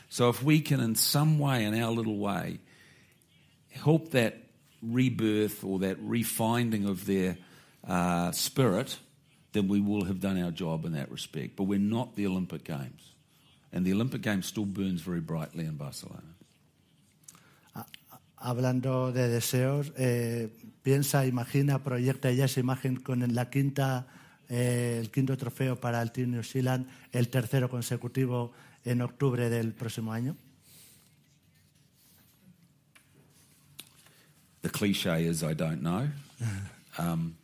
So 0.08 0.30
if 0.30 0.42
we 0.42 0.62
can 0.62 0.80
in 0.80 0.96
some 0.96 1.40
way 1.40 1.66
in 1.66 1.78
our 1.78 1.92
little 1.92 2.18
way 2.18 2.60
help 3.72 4.12
that 4.12 4.38
rebirth 4.82 5.62
or 5.66 5.80
that 5.80 6.02
refinding 6.02 6.88
of 6.88 7.06
their 7.06 7.38
uh, 7.86 8.32
spirit, 8.32 8.98
then 9.52 9.68
we 9.68 9.82
will 9.82 10.06
have 10.06 10.22
done 10.22 10.42
our 10.42 10.52
job 10.52 10.86
in 10.86 10.94
that 10.94 11.12
respect. 11.12 11.58
But 11.58 11.66
we're 11.66 11.80
not 11.80 12.16
the 12.16 12.28
Olympic 12.28 12.64
Games. 12.64 13.12
And 13.74 13.86
the 13.86 13.92
Olympic 13.92 14.22
Games 14.22 14.46
still 14.46 14.64
burns 14.66 15.02
very 15.02 15.20
brightly 15.20 15.66
in 15.66 15.76
Barcelona. 15.76 16.37
Hablando 18.38 19.12
de 19.12 19.28
deseos, 19.28 19.92
eh, 19.98 20.50
piensa, 20.84 21.26
imagina, 21.26 21.84
proyecta 21.84 22.32
ya 22.32 22.46
esa 22.46 22.60
imagen 22.60 22.98
con 22.98 23.34
la 23.34 23.50
quinta, 23.50 24.08
eh, 24.48 24.98
el 25.02 25.10
quinto 25.10 25.36
trofeo 25.38 25.76
para 25.76 26.02
el 26.02 26.12
Team 26.12 26.32
New 26.32 26.44
Zealand, 26.44 26.88
el 27.12 27.30
tercero 27.30 27.70
consecutivo 27.70 28.54
en 28.86 29.02
octubre 29.02 29.50
del 29.50 29.74
próximo 29.74 30.14
año? 30.14 30.36
The 34.62 34.70
cliche 34.70 35.22
is 35.22 35.44
I 35.44 35.54
don't 35.54 35.82
know, 35.82 36.10
um, 36.98 37.36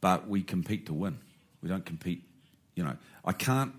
but 0.00 0.28
we 0.28 0.42
compete 0.42 0.86
to 0.86 0.94
win. 0.94 1.18
We 1.62 1.68
don't 1.68 1.84
compete, 1.84 2.22
you 2.74 2.84
know. 2.84 2.96
I 3.24 3.32
can't. 3.32 3.72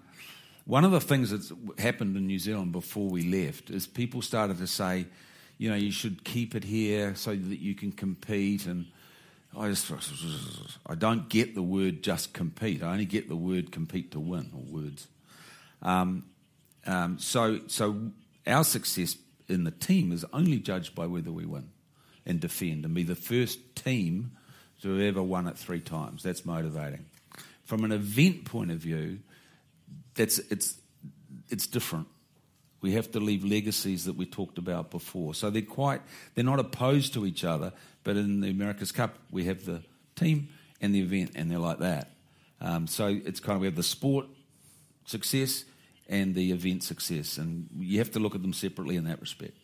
One 0.66 0.86
of 0.86 0.92
the 0.92 1.00
things 1.00 1.32
that's 1.32 1.52
happened 1.78 2.16
in 2.16 2.28
New 2.28 2.38
Zealand 2.38 2.72
before 2.72 3.10
we 3.10 3.24
left 3.24 3.70
is 3.70 3.88
people 3.88 4.22
started 4.22 4.60
to 4.60 4.68
say, 4.68 5.08
you 5.60 5.70
know, 5.70 5.76
you 5.76 5.92
should 5.92 6.24
keep 6.24 6.56
it 6.56 6.64
here 6.64 7.14
so 7.16 7.36
that 7.36 7.60
you 7.60 7.76
can 7.76 7.92
compete. 7.92 8.66
And 8.66 8.88
I 9.56 9.68
just, 9.68 9.92
I 10.88 10.96
don't 10.96 11.30
get 11.30 11.54
the 11.54 11.62
word 11.62 12.02
just 12.02 12.34
compete. 12.34 12.82
I 12.82 12.94
only 12.94 13.06
get 13.06 13.28
the 13.28 13.36
word 13.36 13.72
compete 13.72 14.12
to 14.12 14.20
win 14.20 14.50
or 14.56 14.82
words. 14.82 15.08
Um, 15.82 16.24
um, 16.88 17.20
so, 17.20 17.60
so 17.68 18.12
our 18.48 18.64
success 18.64 19.18
in 19.50 19.66
the 19.66 19.72
team 19.72 20.14
is 20.14 20.26
only 20.32 20.60
judged 20.60 20.96
by 20.96 21.06
whether 21.06 21.32
we 21.32 21.46
win 21.46 21.70
and 22.26 22.40
defend 22.40 22.86
and 22.86 22.94
be 22.94 23.04
the 23.04 23.16
first 23.16 23.76
team 23.76 24.32
to 24.82 24.94
have 24.94 25.02
ever 25.02 25.22
won 25.22 25.46
it 25.46 25.58
three 25.58 25.82
times. 25.82 26.24
That's 26.24 26.46
motivating. 26.46 27.06
From 27.66 27.84
an 27.84 27.92
event 27.92 28.46
point 28.46 28.72
of 28.72 28.78
view, 28.78 29.20
that's 30.16 30.40
it's 30.40 30.80
it's 31.50 31.68
different. 31.68 32.08
We 32.82 32.94
have 32.94 33.12
to 33.12 33.20
leave 33.20 33.44
legacies 33.44 34.06
that 34.06 34.16
we 34.16 34.26
talked 34.26 34.58
about 34.58 34.90
before. 34.90 35.34
So 35.34 35.50
they're 35.50 35.62
quite 35.62 36.02
they're 36.36 36.44
not 36.44 36.60
opposed 36.60 37.14
to 37.14 37.26
each 37.26 37.44
other, 37.44 37.74
but 38.04 38.18
in 38.18 38.42
the 38.42 38.50
America's 38.50 38.92
Cup 38.92 39.16
we 39.32 39.46
have 39.46 39.66
the 39.66 39.84
team 40.16 40.50
and 40.82 40.96
the 40.96 41.02
event, 41.02 41.32
and 41.36 41.52
they're 41.52 41.60
like 41.60 41.80
that. 41.80 42.12
Um, 42.62 42.88
so 42.88 43.08
it's 43.08 43.40
kind 43.40 43.56
of 43.56 43.62
we 43.62 43.68
have 43.68 43.76
the 43.76 43.84
sport 43.84 44.28
success 45.06 45.66
and 46.08 46.36
the 46.36 46.52
event 46.52 46.84
success, 46.84 47.38
and 47.38 47.70
you 47.78 48.00
have 48.00 48.12
to 48.12 48.20
look 48.20 48.36
at 48.36 48.42
them 48.42 48.54
separately 48.54 48.96
in 48.96 49.06
that 49.06 49.22
respect. 49.22 49.56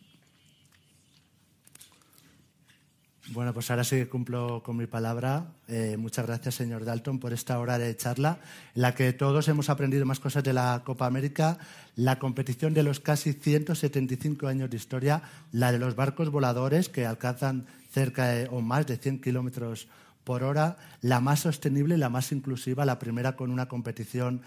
Bueno, 3.30 3.52
pues 3.52 3.68
ahora 3.72 3.82
sí 3.82 3.96
que 3.96 4.08
cumplo 4.08 4.62
con 4.62 4.76
mi 4.76 4.86
palabra. 4.86 5.46
Eh, 5.66 5.96
muchas 5.98 6.26
gracias, 6.26 6.54
señor 6.54 6.84
Dalton, 6.84 7.18
por 7.18 7.32
esta 7.32 7.58
hora 7.58 7.76
de 7.76 7.96
charla 7.96 8.38
en 8.76 8.82
la 8.82 8.94
que 8.94 9.12
todos 9.12 9.48
hemos 9.48 9.68
aprendido 9.68 10.06
más 10.06 10.20
cosas 10.20 10.44
de 10.44 10.52
la 10.52 10.82
Copa 10.84 11.06
América, 11.06 11.58
la 11.96 12.20
competición 12.20 12.72
de 12.72 12.84
los 12.84 13.00
casi 13.00 13.32
175 13.32 14.46
años 14.46 14.70
de 14.70 14.76
historia, 14.76 15.22
la 15.50 15.72
de 15.72 15.80
los 15.80 15.96
barcos 15.96 16.30
voladores 16.30 16.88
que 16.88 17.04
alcanzan 17.04 17.66
cerca 17.90 18.28
de, 18.28 18.48
o 18.48 18.60
más 18.60 18.86
de 18.86 18.96
100 18.96 19.20
kilómetros 19.20 19.88
por 20.22 20.44
hora, 20.44 20.76
la 21.02 21.20
más 21.20 21.40
sostenible 21.40 21.98
la 21.98 22.08
más 22.08 22.30
inclusiva, 22.30 22.84
la 22.84 23.00
primera 23.00 23.34
con 23.34 23.50
una 23.50 23.66
competición 23.66 24.42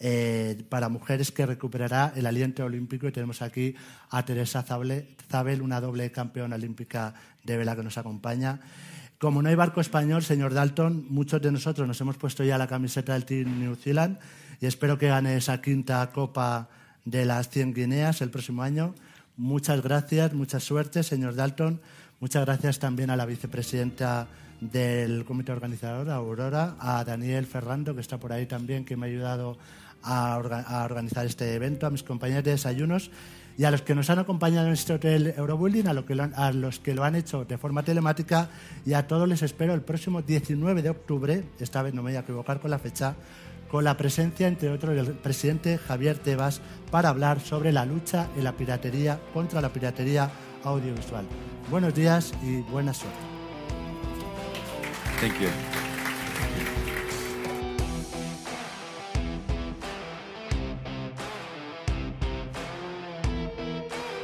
eh, 0.00 0.62
para 0.68 0.88
mujeres 0.88 1.30
que 1.30 1.46
recuperará 1.46 2.12
el 2.16 2.26
aliento 2.26 2.64
olímpico. 2.64 3.06
Y 3.06 3.12
tenemos 3.12 3.42
aquí 3.42 3.74
a 4.10 4.24
Teresa 4.24 4.62
Zabel, 4.62 5.62
una 5.62 5.80
doble 5.80 6.10
campeona 6.10 6.56
olímpica 6.56 7.14
de 7.42 7.56
vela 7.56 7.76
que 7.76 7.82
nos 7.82 7.98
acompaña. 7.98 8.60
Como 9.18 9.40
no 9.40 9.48
hay 9.48 9.54
barco 9.54 9.80
español, 9.80 10.22
señor 10.22 10.52
Dalton, 10.52 11.06
muchos 11.08 11.40
de 11.40 11.50
nosotros 11.52 11.86
nos 11.86 12.00
hemos 12.00 12.16
puesto 12.16 12.44
ya 12.44 12.58
la 12.58 12.66
camiseta 12.66 13.14
del 13.14 13.24
Team 13.24 13.58
New 13.60 13.76
Zealand 13.76 14.18
y 14.60 14.66
espero 14.66 14.98
que 14.98 15.08
gane 15.08 15.36
esa 15.36 15.62
quinta 15.62 16.10
copa 16.12 16.68
de 17.04 17.24
las 17.24 17.48
100 17.48 17.74
Guineas 17.74 18.20
el 18.20 18.30
próximo 18.30 18.62
año. 18.62 18.94
Muchas 19.36 19.82
gracias, 19.82 20.34
mucha 20.34 20.60
suerte, 20.60 21.02
señor 21.02 21.34
Dalton. 21.34 21.80
Muchas 22.20 22.44
gracias 22.44 22.78
también 22.78 23.10
a 23.10 23.16
la 23.16 23.26
vicepresidenta 23.26 24.28
del 24.60 25.24
comité 25.24 25.52
organizador, 25.52 26.10
Aurora, 26.10 26.76
a 26.78 27.04
Daniel 27.04 27.46
Ferrando, 27.46 27.94
que 27.94 28.00
está 28.00 28.18
por 28.18 28.32
ahí 28.32 28.46
también, 28.46 28.84
que 28.84 28.96
me 28.96 29.06
ha 29.06 29.08
ayudado 29.10 29.58
a, 30.04 30.36
organizar 30.84 31.26
este 31.26 31.54
evento, 31.54 31.86
a 31.86 31.90
mis 31.90 32.02
compañeros 32.02 32.44
de 32.44 32.52
desayunos 32.52 33.10
y 33.56 33.64
a 33.64 33.70
los 33.70 33.82
que 33.82 33.94
nos 33.94 34.10
han 34.10 34.18
acompañado 34.18 34.66
en 34.66 34.72
este 34.72 34.94
hotel 34.94 35.34
Eurobuilding, 35.36 35.86
a, 35.86 35.92
a 36.36 36.52
los 36.52 36.80
que 36.80 36.94
lo 36.94 37.04
han 37.04 37.14
hecho 37.14 37.44
de 37.44 37.56
forma 37.58 37.82
telemática 37.82 38.48
y 38.84 38.94
a 38.94 39.06
todos 39.06 39.28
les 39.28 39.42
espero 39.42 39.74
el 39.74 39.82
próximo 39.82 40.22
19 40.22 40.82
de 40.82 40.90
octubre, 40.90 41.44
esta 41.58 41.82
vez 41.82 41.94
no 41.94 42.02
me 42.02 42.10
voy 42.10 42.16
a 42.16 42.20
equivocar 42.20 42.60
con 42.60 42.70
la 42.70 42.78
fecha, 42.78 43.14
con 43.70 43.84
la 43.84 43.96
presencia, 43.96 44.46
entre 44.46 44.70
otros, 44.70 44.94
del 44.94 45.14
presidente 45.14 45.78
Javier 45.78 46.18
Tebas 46.18 46.60
para 46.90 47.08
hablar 47.08 47.40
sobre 47.40 47.72
la 47.72 47.84
lucha 47.84 48.28
en 48.36 48.44
la 48.44 48.52
piratería 48.52 49.18
contra 49.32 49.60
la 49.60 49.72
piratería 49.72 50.30
audiovisual. 50.64 51.24
Buenos 51.70 51.94
días 51.94 52.32
y 52.42 52.60
buena 52.70 52.92
suerte. 52.92 53.34
Thank 55.20 55.40
you. 55.40 56.73